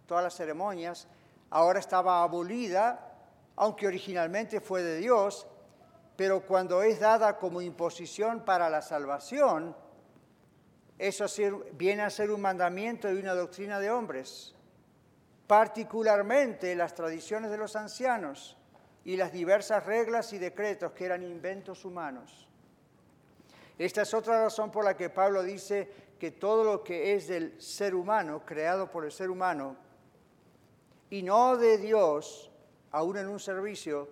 todas 0.05 0.23
las 0.23 0.35
ceremonias, 0.35 1.07
ahora 1.49 1.79
estaba 1.79 2.23
abolida, 2.23 3.13
aunque 3.55 3.87
originalmente 3.87 4.61
fue 4.61 4.83
de 4.83 4.97
Dios, 4.97 5.47
pero 6.15 6.45
cuando 6.45 6.81
es 6.81 6.99
dada 6.99 7.37
como 7.37 7.61
imposición 7.61 8.45
para 8.45 8.69
la 8.69 8.81
salvación, 8.81 9.75
eso 10.97 11.25
viene 11.73 12.03
a 12.03 12.09
ser 12.09 12.31
un 12.31 12.41
mandamiento 12.41 13.11
y 13.11 13.17
una 13.17 13.33
doctrina 13.33 13.79
de 13.79 13.91
hombres, 13.91 14.55
particularmente 15.47 16.75
las 16.75 16.95
tradiciones 16.95 17.51
de 17.51 17.57
los 17.57 17.75
ancianos 17.75 18.57
y 19.03 19.17
las 19.17 19.31
diversas 19.31 19.85
reglas 19.85 20.31
y 20.33 20.37
decretos 20.37 20.93
que 20.93 21.05
eran 21.05 21.21
inventos 21.21 21.85
humanos. 21.85 22.47
Esta 23.77 24.03
es 24.03 24.13
otra 24.13 24.41
razón 24.41 24.71
por 24.71 24.85
la 24.85 24.95
que 24.95 25.09
Pablo 25.09 25.43
dice 25.43 26.04
que 26.19 26.31
todo 26.31 26.63
lo 26.63 26.83
que 26.83 27.13
es 27.13 27.27
del 27.27 27.61
ser 27.61 27.93
humano, 27.93 28.43
creado 28.45 28.89
por 28.89 29.05
el 29.05 29.11
ser 29.11 29.29
humano, 29.29 29.75
y 31.09 31.21
no 31.21 31.57
de 31.57 31.77
Dios, 31.77 32.51
aún 32.91 33.17
en 33.17 33.27
un 33.27 33.39
servicio, 33.39 34.09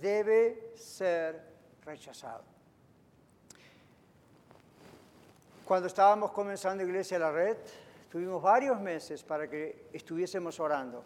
debe 0.00 0.72
ser 0.76 1.42
rechazado. 1.84 2.44
Cuando 5.64 5.86
estábamos 5.86 6.30
comenzando 6.32 6.82
Iglesia 6.82 7.18
La 7.18 7.30
Red, 7.30 7.58
tuvimos 8.10 8.42
varios 8.42 8.80
meses 8.80 9.22
para 9.22 9.48
que 9.50 9.88
estuviésemos 9.92 10.58
orando. 10.60 11.04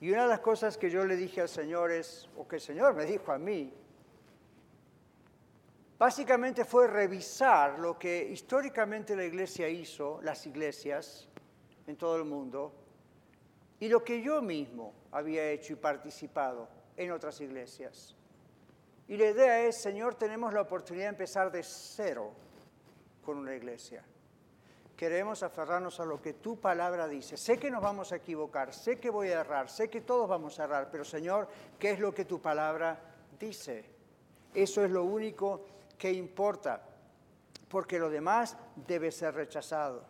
Y 0.00 0.10
una 0.12 0.22
de 0.22 0.28
las 0.28 0.40
cosas 0.40 0.76
que 0.76 0.90
yo 0.90 1.04
le 1.04 1.16
dije 1.16 1.40
al 1.40 1.48
Señor 1.48 1.90
es, 1.90 2.28
o 2.36 2.46
que 2.46 2.56
el 2.56 2.62
Señor 2.62 2.94
me 2.94 3.06
dijo 3.06 3.32
a 3.32 3.38
mí, 3.38 3.72
básicamente 6.04 6.66
fue 6.66 6.86
revisar 6.86 7.78
lo 7.78 7.98
que 7.98 8.28
históricamente 8.30 9.16
la 9.16 9.24
iglesia 9.24 9.70
hizo, 9.70 10.20
las 10.20 10.46
iglesias 10.46 11.26
en 11.86 11.96
todo 11.96 12.18
el 12.18 12.24
mundo, 12.24 12.74
y 13.80 13.88
lo 13.88 14.04
que 14.04 14.20
yo 14.20 14.42
mismo 14.42 14.92
había 15.12 15.50
hecho 15.50 15.72
y 15.72 15.76
participado 15.76 16.68
en 16.94 17.10
otras 17.10 17.40
iglesias. 17.40 18.14
Y 19.08 19.16
la 19.16 19.30
idea 19.30 19.62
es, 19.62 19.80
Señor, 19.80 20.14
tenemos 20.16 20.52
la 20.52 20.60
oportunidad 20.60 21.06
de 21.06 21.08
empezar 21.08 21.50
de 21.50 21.62
cero 21.62 22.32
con 23.24 23.38
una 23.38 23.54
iglesia. 23.54 24.04
Queremos 24.94 25.42
aferrarnos 25.42 26.00
a 26.00 26.04
lo 26.04 26.20
que 26.20 26.34
tu 26.34 26.60
palabra 26.60 27.08
dice. 27.08 27.38
Sé 27.38 27.58
que 27.58 27.70
nos 27.70 27.82
vamos 27.82 28.12
a 28.12 28.16
equivocar, 28.16 28.74
sé 28.74 29.00
que 29.00 29.08
voy 29.08 29.28
a 29.28 29.40
errar, 29.40 29.70
sé 29.70 29.88
que 29.88 30.02
todos 30.02 30.28
vamos 30.28 30.60
a 30.60 30.64
errar, 30.64 30.90
pero 30.90 31.02
Señor, 31.02 31.48
¿qué 31.78 31.92
es 31.92 31.98
lo 31.98 32.12
que 32.12 32.26
tu 32.26 32.42
palabra 32.42 33.00
dice? 33.40 33.86
Eso 34.52 34.84
es 34.84 34.90
lo 34.90 35.04
único 35.04 35.64
que 35.98 36.12
importa, 36.12 36.82
porque 37.68 37.98
lo 37.98 38.10
demás 38.10 38.56
debe 38.86 39.10
ser 39.10 39.34
rechazado. 39.34 40.04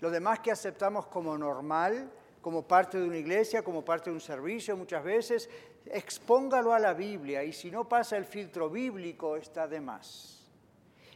Lo 0.00 0.10
demás 0.10 0.40
que 0.40 0.50
aceptamos 0.50 1.06
como 1.06 1.36
normal, 1.38 2.10
como 2.42 2.66
parte 2.66 2.98
de 2.98 3.06
una 3.06 3.16
iglesia, 3.16 3.62
como 3.62 3.84
parte 3.84 4.10
de 4.10 4.14
un 4.14 4.20
servicio 4.20 4.76
muchas 4.76 5.02
veces, 5.02 5.48
expóngalo 5.86 6.72
a 6.72 6.78
la 6.78 6.94
Biblia 6.94 7.42
y 7.42 7.52
si 7.52 7.70
no 7.70 7.88
pasa 7.88 8.16
el 8.16 8.24
filtro 8.24 8.68
bíblico 8.68 9.36
está 9.36 9.66
de 9.66 9.80
más. 9.80 10.46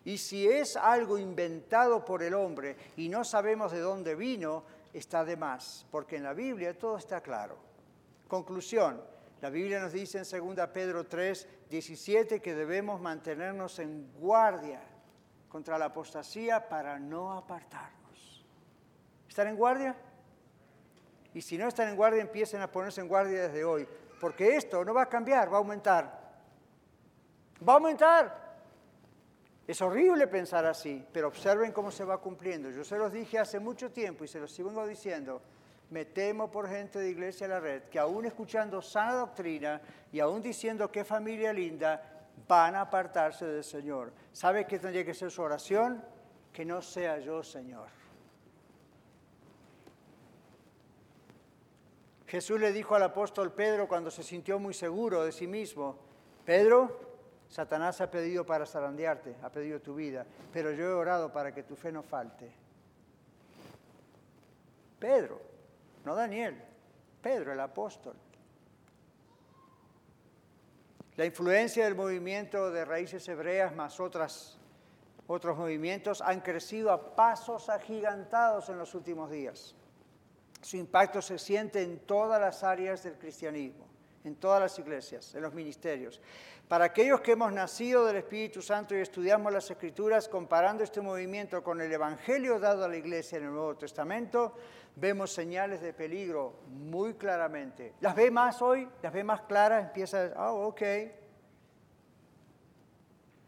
Y 0.04 0.16
si 0.16 0.48
es 0.48 0.76
algo 0.76 1.18
inventado 1.18 2.04
por 2.04 2.22
el 2.22 2.34
hombre 2.34 2.76
y 2.96 3.08
no 3.08 3.24
sabemos 3.24 3.70
de 3.70 3.80
dónde 3.80 4.14
vino, 4.14 4.64
está 4.92 5.24
de 5.24 5.36
más, 5.36 5.86
porque 5.90 6.16
en 6.16 6.24
la 6.24 6.32
Biblia 6.32 6.76
todo 6.76 6.96
está 6.96 7.20
claro. 7.20 7.56
Conclusión, 8.26 9.00
la 9.41 9.51
Biblia 9.51 9.80
nos 9.80 9.93
dice 9.93 10.18
en 10.18 10.55
2 10.57 10.68
Pedro 10.68 11.07
3, 11.07 11.49
17 11.70 12.41
que 12.41 12.55
debemos 12.55 13.01
mantenernos 13.01 13.78
en 13.78 14.12
guardia 14.12 14.82
contra 15.49 15.78
la 15.78 15.86
apostasía 15.86 16.68
para 16.68 16.99
no 16.99 17.32
apartarnos. 17.32 18.47
¿Estar 19.28 19.47
en 19.47 19.57
guardia? 19.57 19.97
Y 21.32 21.41
si 21.41 21.57
no 21.57 21.68
están 21.68 21.88
en 21.88 21.97
guardia, 21.97 22.22
empiecen 22.22 22.61
a 22.61 22.70
ponerse 22.70 23.01
en 23.01 23.09
guardia 23.09 23.43
desde 23.49 23.64
hoy. 23.64 23.86
Porque 24.20 24.57
esto 24.57 24.84
no 24.84 24.93
va 24.93 25.03
a 25.03 25.09
cambiar, 25.09 25.51
va 25.51 25.57
a 25.57 25.61
aumentar. 25.61 26.20
Va 27.66 27.72
a 27.72 27.76
aumentar. 27.76 28.51
Es 29.66 29.80
horrible 29.80 30.26
pensar 30.26 30.66
así, 30.66 31.07
pero 31.12 31.28
observen 31.28 31.72
cómo 31.72 31.91
se 31.91 32.05
va 32.05 32.18
cumpliendo. 32.18 32.70
Yo 32.70 32.84
se 32.84 32.99
los 32.99 33.12
dije 33.12 33.38
hace 33.38 33.61
mucho 33.61 33.91
tiempo 33.91 34.24
y 34.24 34.28
se 34.28 34.41
los 34.41 34.53
sigo 34.53 34.86
diciendo. 34.86 35.41
Me 35.91 36.05
temo 36.05 36.51
por 36.51 36.68
gente 36.68 36.99
de 36.99 37.11
Iglesia 37.11 37.49
de 37.49 37.55
la 37.55 37.61
Red 37.61 37.82
que 37.84 37.99
aún 37.99 38.24
escuchando 38.24 38.80
sana 38.80 39.14
doctrina 39.14 39.80
y 40.12 40.20
aún 40.20 40.41
diciendo 40.41 40.91
qué 40.91 41.05
familia 41.05 41.53
linda, 41.53 42.28
van 42.47 42.74
a 42.74 42.82
apartarse 42.82 43.45
del 43.45 43.64
Señor. 43.64 44.12
¿Sabe 44.32 44.66
qué 44.66 44.78
tendría 44.78 45.05
que 45.05 45.14
ser 45.14 45.30
su 45.30 45.43
oración? 45.43 46.03
Que 46.53 46.64
no 46.64 46.80
sea 46.80 47.18
yo, 47.18 47.43
Señor. 47.43 47.88
Jesús 52.26 52.61
le 52.61 52.72
dijo 52.72 52.95
al 52.95 53.03
apóstol 53.03 53.53
Pedro 53.53 53.88
cuando 53.88 54.11
se 54.11 54.22
sintió 54.22 54.61
muy 54.61 54.72
seguro 54.72 55.24
de 55.24 55.32
sí 55.32 55.49
mismo, 55.49 55.99
Pedro, 56.45 57.11
Satanás 57.49 58.01
ha 58.01 58.09
pedido 58.09 58.47
para 58.47 58.66
zarandearte, 58.66 59.34
ha 59.43 59.51
pedido 59.51 59.80
tu 59.80 59.97
vida, 59.97 60.24
pero 60.53 60.70
yo 60.70 60.84
he 60.84 60.93
orado 60.93 61.32
para 61.32 61.53
que 61.53 61.64
tu 61.64 61.74
fe 61.74 61.91
no 61.91 62.05
falte. 62.05 62.53
Pedro, 65.01 65.41
no 66.05 66.14
Daniel, 66.14 66.62
Pedro 67.22 67.53
el 67.53 67.61
apóstol. 67.61 68.14
La 71.16 71.26
influencia 71.26 71.84
del 71.84 71.94
movimiento 71.94 72.70
de 72.70 72.84
raíces 72.84 73.28
hebreas 73.28 73.74
más 73.74 74.01
otras, 74.01 74.59
otros 75.26 75.59
movimientos 75.59 76.22
han 76.22 76.40
crecido 76.40 76.90
a 76.90 77.14
pasos 77.14 77.68
agigantados 77.68 78.70
en 78.70 78.78
los 78.78 78.94
últimos 78.94 79.30
días. 79.30 79.74
Su 80.62 80.76
impacto 80.76 81.20
se 81.20 81.38
siente 81.38 81.82
en 81.82 81.98
todas 82.01 82.40
las 82.40 82.64
áreas 82.64 83.03
del 83.03 83.18
cristianismo, 83.18 83.89
en 84.24 84.36
todas 84.36 84.60
las 84.60 84.78
iglesias, 84.78 85.34
en 85.34 85.42
los 85.42 85.54
ministerios. 85.54 86.20
Para 86.68 86.86
aquellos 86.86 87.20
que 87.20 87.32
hemos 87.32 87.52
nacido 87.52 88.06
del 88.06 88.16
Espíritu 88.16 88.62
Santo 88.62 88.94
y 88.94 89.00
estudiamos 89.00 89.52
las 89.52 89.70
Escrituras, 89.70 90.28
comparando 90.28 90.84
este 90.84 91.00
movimiento 91.00 91.62
con 91.62 91.80
el 91.80 91.92
Evangelio 91.92 92.60
dado 92.60 92.84
a 92.84 92.88
la 92.88 92.96
iglesia 92.96 93.38
en 93.38 93.44
el 93.44 93.52
Nuevo 93.52 93.76
Testamento, 93.76 94.54
vemos 94.96 95.32
señales 95.32 95.80
de 95.80 95.92
peligro 95.92 96.60
muy 96.68 97.14
claramente. 97.14 97.94
¿Las 98.00 98.14
ve 98.14 98.30
más 98.30 98.62
hoy? 98.62 98.88
¿Las 99.02 99.12
ve 99.12 99.24
más 99.24 99.40
claras? 99.42 99.86
Empieza 99.86 100.18
a 100.18 100.22
decir, 100.22 100.38
oh, 100.38 100.68
ok, 100.68 100.82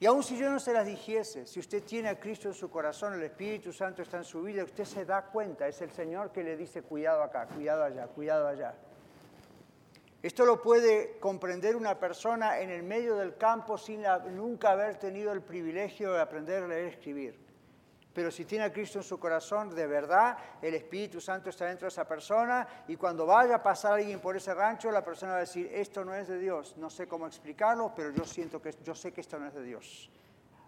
y 0.02 0.06
aun 0.06 0.20
si 0.24 0.36
yo 0.36 0.50
no 0.50 0.58
se 0.58 0.72
las 0.72 0.84
dijese, 0.84 1.46
si 1.46 1.60
usted 1.60 1.84
tiene 1.84 2.08
a 2.08 2.18
Cristo 2.18 2.48
en 2.48 2.54
su 2.54 2.68
corazón, 2.68 3.14
el 3.14 3.22
Espíritu 3.22 3.72
Santo 3.72 4.02
está 4.02 4.16
en 4.16 4.24
su 4.24 4.42
vida, 4.42 4.64
usted 4.64 4.84
se 4.84 5.04
da 5.04 5.26
cuenta, 5.26 5.68
es 5.68 5.80
el 5.80 5.92
Señor 5.92 6.32
que 6.32 6.42
le 6.42 6.56
dice 6.56 6.82
cuidado 6.82 7.22
acá, 7.22 7.46
cuidado 7.46 7.84
allá, 7.84 8.08
cuidado 8.08 8.48
allá. 8.48 8.74
Esto 10.22 10.44
lo 10.44 10.62
puede 10.62 11.18
comprender 11.18 11.74
una 11.74 11.98
persona 11.98 12.60
en 12.60 12.70
el 12.70 12.84
medio 12.84 13.16
del 13.16 13.36
campo 13.36 13.76
sin 13.76 14.04
nunca 14.30 14.70
haber 14.70 14.96
tenido 14.96 15.32
el 15.32 15.42
privilegio 15.42 16.12
de 16.12 16.20
aprender 16.20 16.62
a 16.62 16.68
leer 16.68 16.86
y 16.86 16.90
escribir. 16.90 17.52
Pero 18.12 18.30
si 18.30 18.44
tiene 18.44 18.64
a 18.64 18.72
Cristo 18.72 18.98
en 18.98 19.04
su 19.04 19.18
corazón, 19.18 19.74
de 19.74 19.86
verdad, 19.86 20.36
el 20.60 20.74
Espíritu 20.74 21.20
Santo 21.20 21.50
está 21.50 21.66
dentro 21.66 21.86
de 21.86 21.88
esa 21.88 22.06
persona 22.06 22.68
y 22.86 22.94
cuando 22.96 23.26
vaya 23.26 23.56
a 23.56 23.62
pasar 23.62 23.94
alguien 23.94 24.20
por 24.20 24.36
ese 24.36 24.54
rancho, 24.54 24.92
la 24.92 25.02
persona 25.02 25.32
va 25.32 25.38
a 25.38 25.40
decir, 25.40 25.68
esto 25.72 26.04
no 26.04 26.14
es 26.14 26.28
de 26.28 26.38
Dios. 26.38 26.76
No 26.76 26.88
sé 26.88 27.08
cómo 27.08 27.26
explicarlo, 27.26 27.92
pero 27.96 28.10
yo 28.10 28.24
siento 28.24 28.60
que 28.60 28.72
yo 28.84 28.94
sé 28.94 29.12
que 29.12 29.22
esto 29.22 29.38
no 29.38 29.48
es 29.48 29.54
de 29.54 29.62
Dios. 29.64 30.10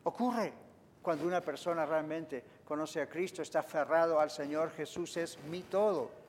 Ocurre 0.02 0.52
cuando 1.00 1.26
una 1.26 1.42
persona 1.42 1.84
realmente 1.84 2.42
conoce 2.64 3.02
a 3.02 3.09
Cristo, 3.09 3.42
está 3.42 3.61
aferrado 3.61 4.18
al 4.18 4.30
Señor, 4.30 4.70
Jesús 4.70 5.16
es 5.18 5.38
mi 5.44 5.62
todo. 5.62 6.24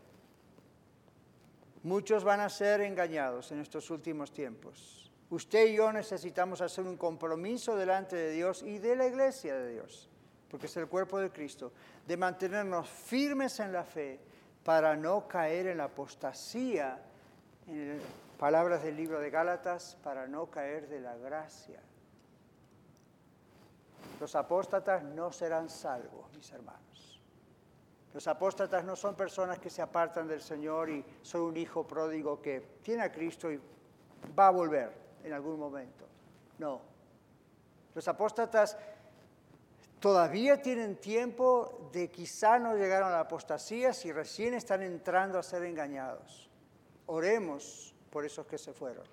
Muchos 1.86 2.24
van 2.24 2.42
a 2.42 2.50
ser 2.50 2.82
engañados 2.82 3.52
en 3.54 3.62
estos 3.62 3.90
últimos 3.90 4.34
tiempos. 4.34 5.10
Usted 5.30 5.68
y 5.68 5.76
yo 5.78 5.92
necesitamos 5.94 6.60
hacer 6.60 6.84
un 6.84 6.98
compromiso 6.98 7.78
delante 7.78 8.16
de 8.16 8.32
Dios 8.32 8.62
y 8.62 8.80
de 8.80 8.96
la 8.98 9.08
iglesia 9.08 9.56
de 9.56 9.72
Dios 9.72 10.10
porque 10.56 10.68
es 10.68 10.78
el 10.78 10.88
cuerpo 10.88 11.20
de 11.20 11.32
Cristo, 11.32 11.74
de 12.08 12.16
mantenernos 12.16 12.88
firmes 12.88 13.60
en 13.60 13.74
la 13.74 13.84
fe 13.84 14.22
para 14.64 14.96
no 14.96 15.28
caer 15.28 15.68
en 15.68 15.80
la 15.80 15.84
apostasía, 15.86 16.98
en 17.68 18.00
palabras 18.40 18.82
del 18.82 18.96
libro 18.96 19.20
de 19.20 19.30
Gálatas, 19.30 19.98
para 20.02 20.28
no 20.28 20.50
caer 20.50 20.88
de 20.88 21.02
la 21.02 21.18
gracia. 21.18 21.82
Los 24.22 24.34
apóstatas 24.36 25.04
no 25.04 25.34
serán 25.34 25.70
salvos, 25.70 26.32
mis 26.34 26.50
hermanos. 26.52 26.85
Los 28.16 28.30
apóstatas 28.30 28.86
no 28.86 28.96
son 28.96 29.14
personas 29.14 29.60
que 29.60 29.70
se 29.70 29.82
apartan 29.82 30.26
del 30.26 30.40
Señor 30.40 30.90
y 30.90 31.04
son 31.22 31.42
un 31.42 31.58
hijo 31.58 31.86
pródigo 31.86 32.42
que 32.42 32.62
tiene 32.82 33.04
a 33.04 33.12
Cristo 33.12 33.52
y 33.52 33.60
va 34.40 34.48
a 34.48 34.52
volver 34.52 34.90
en 35.22 35.34
algún 35.34 35.60
momento. 35.60 36.06
No. 36.58 36.80
Los 37.94 38.08
apóstatas 38.08 38.78
todavía 40.00 40.62
tienen 40.62 40.96
tiempo 40.96 41.90
de 41.92 42.10
quizá 42.10 42.58
no 42.58 42.78
llegaron 42.78 43.10
a 43.10 43.12
la 43.12 43.20
apostasía 43.20 43.92
si 43.92 44.14
recién 44.14 44.54
están 44.54 44.82
entrando 44.82 45.38
a 45.38 45.44
ser 45.44 45.64
engañados. 45.64 46.50
Oremos 47.08 47.94
por 48.10 48.24
esos 48.24 48.48
que 48.48 48.58
se 48.58 48.72
fueron. 48.72 49.04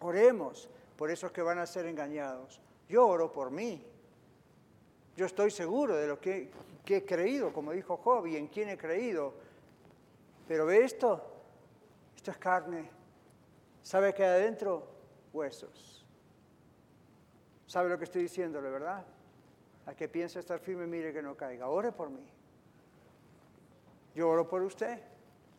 Oremos 0.00 0.70
por 0.96 1.10
esos 1.10 1.32
que 1.32 1.42
van 1.42 1.58
a 1.58 1.66
ser 1.66 1.84
engañados. 1.84 2.62
Yo 2.88 3.06
oro 3.06 3.30
por 3.30 3.50
mí. 3.50 3.86
Yo 5.16 5.26
estoy 5.26 5.50
seguro 5.50 5.96
de 5.96 6.06
lo 6.06 6.18
que, 6.18 6.50
he 6.94 7.04
creído, 7.04 7.52
como 7.52 7.72
dijo 7.72 7.96
Job, 7.96 8.26
y 8.26 8.36
en 8.36 8.46
quién 8.46 8.68
he 8.68 8.78
creído. 8.78 9.34
Pero 10.46 10.66
ve 10.66 10.84
esto, 10.84 11.22
esto 12.14 12.30
es 12.30 12.38
carne. 12.38 12.88
¿Sabe 13.82 14.14
qué 14.14 14.24
hay 14.24 14.40
adentro? 14.40 14.86
Huesos. 15.32 16.04
¿Sabe 17.66 17.88
lo 17.88 17.98
que 17.98 18.04
estoy 18.04 18.22
diciéndole, 18.22 18.70
verdad? 18.70 19.04
A 19.86 19.94
que 19.94 20.08
piense 20.08 20.38
estar 20.38 20.58
firme, 20.60 20.86
mire 20.86 21.12
que 21.12 21.22
no 21.22 21.36
caiga. 21.36 21.68
Ore 21.68 21.92
por 21.92 22.10
mí. 22.10 22.26
Yo 24.14 24.28
oro 24.28 24.48
por 24.48 24.62
usted. 24.62 25.00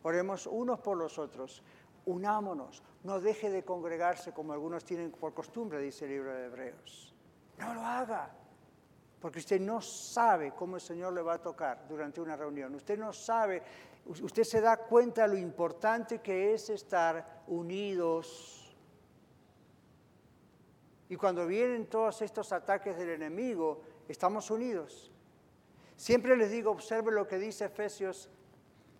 Oremos 0.02 0.46
unos 0.46 0.80
por 0.80 0.96
los 0.96 1.18
otros. 1.18 1.62
Unámonos. 2.06 2.82
No 3.04 3.20
deje 3.20 3.50
de 3.50 3.64
congregarse 3.64 4.32
como 4.32 4.52
algunos 4.52 4.84
tienen 4.84 5.10
por 5.10 5.34
costumbre, 5.34 5.78
dice 5.80 6.06
el 6.06 6.12
libro 6.12 6.34
de 6.34 6.46
Hebreos. 6.46 7.14
No 7.58 7.74
lo 7.74 7.80
haga. 7.82 8.30
Porque 9.20 9.40
usted 9.40 9.60
no 9.60 9.80
sabe 9.80 10.52
cómo 10.52 10.76
el 10.76 10.80
Señor 10.80 11.12
le 11.12 11.22
va 11.22 11.34
a 11.34 11.42
tocar 11.42 11.86
durante 11.88 12.20
una 12.20 12.36
reunión. 12.36 12.74
Usted 12.74 12.98
no 12.98 13.12
sabe, 13.12 13.62
usted 14.06 14.44
se 14.44 14.60
da 14.60 14.76
cuenta 14.76 15.22
de 15.22 15.28
lo 15.28 15.38
importante 15.38 16.20
que 16.20 16.54
es 16.54 16.70
estar 16.70 17.42
unidos. 17.48 18.76
Y 21.08 21.16
cuando 21.16 21.46
vienen 21.46 21.86
todos 21.86 22.22
estos 22.22 22.52
ataques 22.52 22.96
del 22.96 23.10
enemigo, 23.10 23.82
estamos 24.08 24.50
unidos. 24.50 25.10
Siempre 25.96 26.36
les 26.36 26.50
digo, 26.50 26.70
observe 26.70 27.10
lo 27.10 27.26
que 27.26 27.38
dice 27.38 27.64
Efesios 27.64 28.30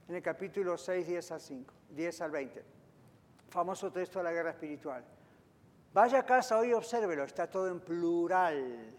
en 0.08 0.16
el 0.16 0.22
capítulo 0.22 0.76
6, 0.76 1.06
10 1.06 1.32
al 1.32 1.40
5, 1.40 1.74
10 1.90 2.20
al 2.22 2.30
20. 2.32 2.64
Famoso 3.50 3.92
texto 3.92 4.18
de 4.18 4.24
la 4.24 4.32
guerra 4.32 4.50
espiritual. 4.50 5.04
Vaya 5.92 6.18
a 6.18 6.26
casa 6.26 6.58
hoy 6.58 6.70
y 6.70 6.72
obsérvelo, 6.72 7.24
está 7.24 7.48
todo 7.48 7.68
en 7.68 7.80
plural. 7.80 8.94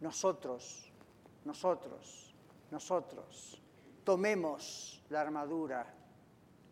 Nosotros, 0.00 0.92
nosotros, 1.44 2.34
nosotros. 2.70 3.62
Tomemos 4.04 5.02
la 5.08 5.20
armadura. 5.20 5.86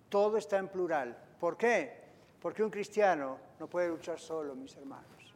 Todo 0.09 0.37
está 0.37 0.59
en 0.59 0.68
plural. 0.68 1.16
¿Por 1.41 1.57
qué? 1.57 2.05
Porque 2.41 2.62
un 2.62 2.70
cristiano 2.70 3.39
no 3.59 3.68
puede 3.68 3.89
luchar 3.89 4.20
solo, 4.20 4.55
mis 4.55 4.77
hermanos. 4.77 5.35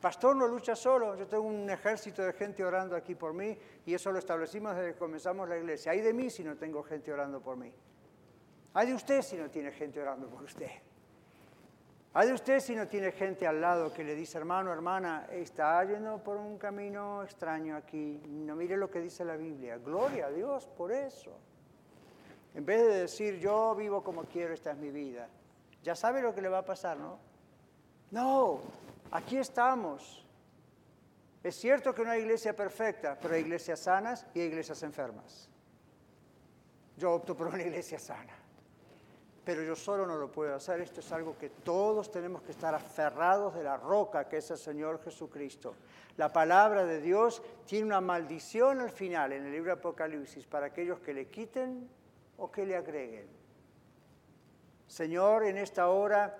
Pastor 0.00 0.34
no 0.34 0.46
lucha 0.46 0.74
solo, 0.74 1.14
yo 1.14 1.26
tengo 1.26 1.42
un 1.42 1.68
ejército 1.68 2.22
de 2.22 2.32
gente 2.32 2.64
orando 2.64 2.96
aquí 2.96 3.14
por 3.14 3.34
mí 3.34 3.56
y 3.84 3.92
eso 3.92 4.10
lo 4.10 4.18
establecimos 4.18 4.74
desde 4.74 4.92
que 4.92 4.98
comenzamos 4.98 5.46
la 5.46 5.58
iglesia. 5.58 5.92
Hay 5.92 6.00
de 6.00 6.14
mí 6.14 6.30
si 6.30 6.42
no 6.42 6.56
tengo 6.56 6.82
gente 6.82 7.12
orando 7.12 7.40
por 7.40 7.56
mí. 7.56 7.70
Hay 8.72 8.86
de 8.86 8.94
usted 8.94 9.20
si 9.20 9.36
no 9.36 9.50
tiene 9.50 9.72
gente 9.72 10.00
orando 10.00 10.26
por 10.28 10.42
usted. 10.42 10.70
Hay 12.12 12.28
de 12.28 12.34
usted 12.34 12.60
si 12.60 12.74
no 12.74 12.88
tiene 12.88 13.12
gente 13.12 13.46
al 13.46 13.60
lado 13.60 13.92
que 13.92 14.02
le 14.02 14.14
dice, 14.14 14.38
hermano, 14.38 14.72
hermana, 14.72 15.26
está 15.30 15.84
yendo 15.84 16.18
por 16.22 16.36
un 16.36 16.58
camino 16.58 17.22
extraño 17.22 17.76
aquí. 17.76 18.20
No 18.26 18.56
mire 18.56 18.76
lo 18.76 18.90
que 18.90 19.00
dice 19.00 19.24
la 19.24 19.36
Biblia. 19.36 19.78
Gloria 19.78 20.26
a 20.26 20.30
Dios 20.30 20.66
por 20.66 20.90
eso. 20.90 21.38
En 22.54 22.66
vez 22.66 22.82
de 22.82 23.00
decir, 23.02 23.38
yo 23.38 23.74
vivo 23.76 24.02
como 24.02 24.24
quiero, 24.24 24.52
esta 24.52 24.72
es 24.72 24.76
mi 24.76 24.90
vida. 24.90 25.28
Ya 25.84 25.94
sabe 25.94 26.20
lo 26.20 26.34
que 26.34 26.42
le 26.42 26.48
va 26.48 26.58
a 26.58 26.64
pasar, 26.64 26.96
¿no? 26.96 27.18
No, 28.10 28.60
Aquí 29.10 29.36
estamos. 29.38 30.24
Es 31.42 31.56
cierto 31.56 31.94
que 31.94 32.04
no 32.04 32.10
hay 32.10 32.20
iglesia 32.20 32.54
perfecta, 32.54 33.18
pero 33.20 33.34
hay 33.34 33.40
iglesias 33.40 33.80
sanas 33.80 34.26
y 34.34 34.40
hay 34.40 34.46
iglesias 34.46 34.82
enfermas. 34.82 35.48
Yo 36.96 37.12
opto 37.12 37.36
por 37.36 37.48
una 37.48 37.62
iglesia 37.62 37.98
sana. 37.98 38.34
Pero 39.44 39.62
yo 39.62 39.74
solo 39.74 40.06
no 40.06 40.16
lo 40.16 40.30
puedo 40.30 40.54
hacer. 40.54 40.80
Esto 40.80 41.00
es 41.00 41.12
algo 41.12 41.36
que 41.38 41.50
todos 41.50 42.10
tenemos 42.10 42.42
que 42.42 42.52
estar 42.52 42.74
aferrados 42.74 43.54
de 43.54 43.62
la 43.62 43.76
roca 43.76 44.28
que 44.28 44.38
es 44.38 44.50
el 44.50 44.58
Señor 44.58 45.02
Jesucristo. 45.02 45.74
La 46.16 46.32
palabra 46.32 46.84
de 46.84 47.00
Dios 47.00 47.42
tiene 47.64 47.86
una 47.86 48.00
maldición 48.00 48.80
al 48.80 48.90
final 48.90 49.32
en 49.32 49.46
el 49.46 49.52
libro 49.52 49.72
Apocalipsis 49.72 50.46
para 50.46 50.66
aquellos 50.66 51.00
que 51.00 51.14
le 51.14 51.28
quiten 51.28 51.88
o 52.36 52.50
que 52.50 52.66
le 52.66 52.76
agreguen. 52.76 53.26
Señor, 54.86 55.44
en 55.44 55.56
esta 55.56 55.88
hora 55.88 56.36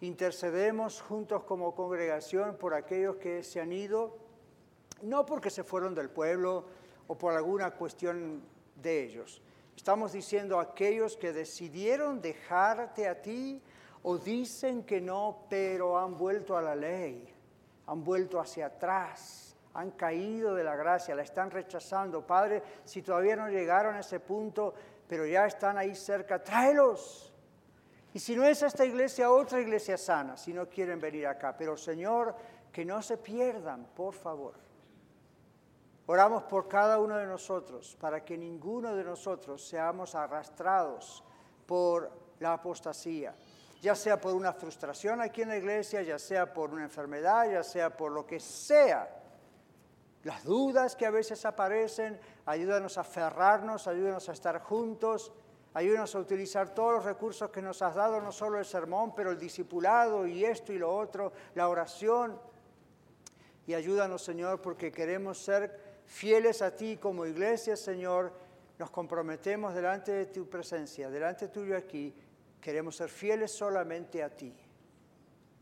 intercedemos 0.00 1.00
juntos 1.00 1.44
como 1.44 1.74
congregación 1.74 2.56
por 2.56 2.74
aquellos 2.74 3.16
que 3.16 3.42
se 3.42 3.60
han 3.60 3.72
ido, 3.72 4.18
no 5.02 5.24
porque 5.24 5.50
se 5.50 5.64
fueron 5.64 5.94
del 5.94 6.10
pueblo 6.10 6.64
o 7.06 7.16
por 7.16 7.34
alguna 7.34 7.70
cuestión 7.72 8.42
de 8.76 9.04
ellos. 9.04 9.40
Estamos 9.78 10.10
diciendo 10.10 10.58
aquellos 10.58 11.16
que 11.16 11.32
decidieron 11.32 12.20
dejarte 12.20 13.06
a 13.06 13.22
ti 13.22 13.62
o 14.02 14.18
dicen 14.18 14.82
que 14.82 15.00
no, 15.00 15.44
pero 15.48 15.96
han 15.96 16.18
vuelto 16.18 16.56
a 16.56 16.62
la 16.62 16.74
ley, 16.74 17.32
han 17.86 18.02
vuelto 18.02 18.40
hacia 18.40 18.66
atrás, 18.66 19.56
han 19.74 19.92
caído 19.92 20.56
de 20.56 20.64
la 20.64 20.74
gracia, 20.74 21.14
la 21.14 21.22
están 21.22 21.52
rechazando. 21.52 22.26
Padre, 22.26 22.60
si 22.82 23.02
todavía 23.02 23.36
no 23.36 23.48
llegaron 23.48 23.94
a 23.94 24.00
ese 24.00 24.18
punto, 24.18 24.74
pero 25.06 25.24
ya 25.24 25.46
están 25.46 25.78
ahí 25.78 25.94
cerca, 25.94 26.42
tráelos 26.42 27.32
y 28.14 28.18
si 28.18 28.34
no 28.34 28.44
es 28.44 28.60
esta 28.64 28.84
iglesia, 28.84 29.30
otra 29.30 29.60
iglesia 29.60 29.96
sana, 29.96 30.36
si 30.36 30.52
no 30.52 30.68
quieren 30.68 30.98
venir 30.98 31.28
acá. 31.28 31.56
Pero 31.56 31.76
Señor, 31.76 32.34
que 32.72 32.84
no 32.84 33.00
se 33.00 33.16
pierdan, 33.16 33.86
por 33.94 34.12
favor. 34.12 34.67
Oramos 36.10 36.44
por 36.44 36.68
cada 36.68 36.98
uno 36.98 37.16
de 37.16 37.26
nosotros, 37.26 37.96
para 38.00 38.24
que 38.24 38.36
ninguno 38.36 38.96
de 38.96 39.04
nosotros 39.04 39.62
seamos 39.68 40.14
arrastrados 40.14 41.22
por 41.66 42.10
la 42.40 42.54
apostasía, 42.54 43.36
ya 43.82 43.94
sea 43.94 44.18
por 44.18 44.34
una 44.34 44.52
frustración 44.52 45.20
aquí 45.20 45.42
en 45.42 45.50
la 45.50 45.58
iglesia, 45.58 46.02
ya 46.02 46.18
sea 46.18 46.52
por 46.52 46.70
una 46.70 46.84
enfermedad, 46.84 47.50
ya 47.50 47.62
sea 47.62 47.94
por 47.94 48.10
lo 48.10 48.26
que 48.26 48.40
sea. 48.40 49.08
Las 50.24 50.44
dudas 50.44 50.96
que 50.96 51.06
a 51.06 51.10
veces 51.10 51.44
aparecen, 51.44 52.18
ayúdanos 52.46 52.96
a 52.96 53.02
aferrarnos, 53.02 53.86
ayúdanos 53.86 54.28
a 54.28 54.32
estar 54.32 54.60
juntos 54.62 55.30
Ayúdanos 55.74 56.14
a 56.14 56.18
utilizar 56.18 56.74
todos 56.74 56.94
los 56.94 57.04
recursos 57.04 57.50
que 57.50 57.62
nos 57.62 57.82
has 57.82 57.94
dado, 57.94 58.20
no 58.20 58.32
solo 58.32 58.58
el 58.58 58.64
sermón, 58.64 59.14
pero 59.14 59.30
el 59.30 59.38
discipulado 59.38 60.26
y 60.26 60.44
esto 60.44 60.72
y 60.72 60.78
lo 60.78 60.92
otro, 60.92 61.32
la 61.54 61.68
oración. 61.68 62.40
Y 63.66 63.74
ayúdanos, 63.74 64.24
Señor, 64.24 64.62
porque 64.62 64.90
queremos 64.90 65.38
ser 65.38 65.87
fieles 66.08 66.62
a 66.62 66.74
ti 66.74 66.96
como 66.96 67.26
iglesia, 67.26 67.76
Señor. 67.76 68.32
Nos 68.78 68.90
comprometemos 68.90 69.74
delante 69.74 70.12
de 70.12 70.26
tu 70.26 70.48
presencia, 70.48 71.10
delante 71.10 71.48
tuyo 71.48 71.76
aquí. 71.76 72.14
Queremos 72.60 72.96
ser 72.96 73.08
fieles 73.08 73.52
solamente 73.52 74.22
a 74.22 74.30
ti. 74.30 74.54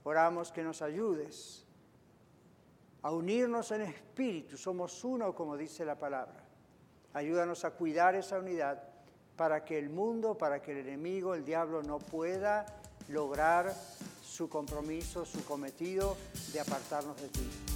Oramos 0.05 0.53
que 0.53 0.63
nos 0.63 0.83
ayudes 0.83 1.67
a 3.03 3.11
unirnos 3.11 3.71
en 3.73 3.83
espíritu. 3.83 4.57
Somos 4.57 5.03
uno, 5.05 5.35
como 5.35 5.57
dice 5.57 5.85
la 5.85 5.99
palabra. 5.99 6.45
Ayúdanos 7.13 7.65
a 7.65 7.73
cuidar 7.73 8.15
esa 8.15 8.39
unidad 8.39 8.83
para 9.37 9.65
que 9.65 9.79
el 9.79 9.91
mundo, 9.91 10.37
para 10.39 10.63
que 10.63 10.73
el 10.73 10.79
enemigo, 10.79 11.35
el 11.35 11.45
diablo, 11.45 11.83
no 11.83 11.99
pueda 11.99 12.67
lograr 13.09 13.75
su 14.23 14.49
compromiso, 14.49 15.25
su 15.25 15.45
cometido 15.45 16.17
de 16.53 16.61
apartarnos 16.61 17.21
de 17.21 17.29
ti. 17.29 17.76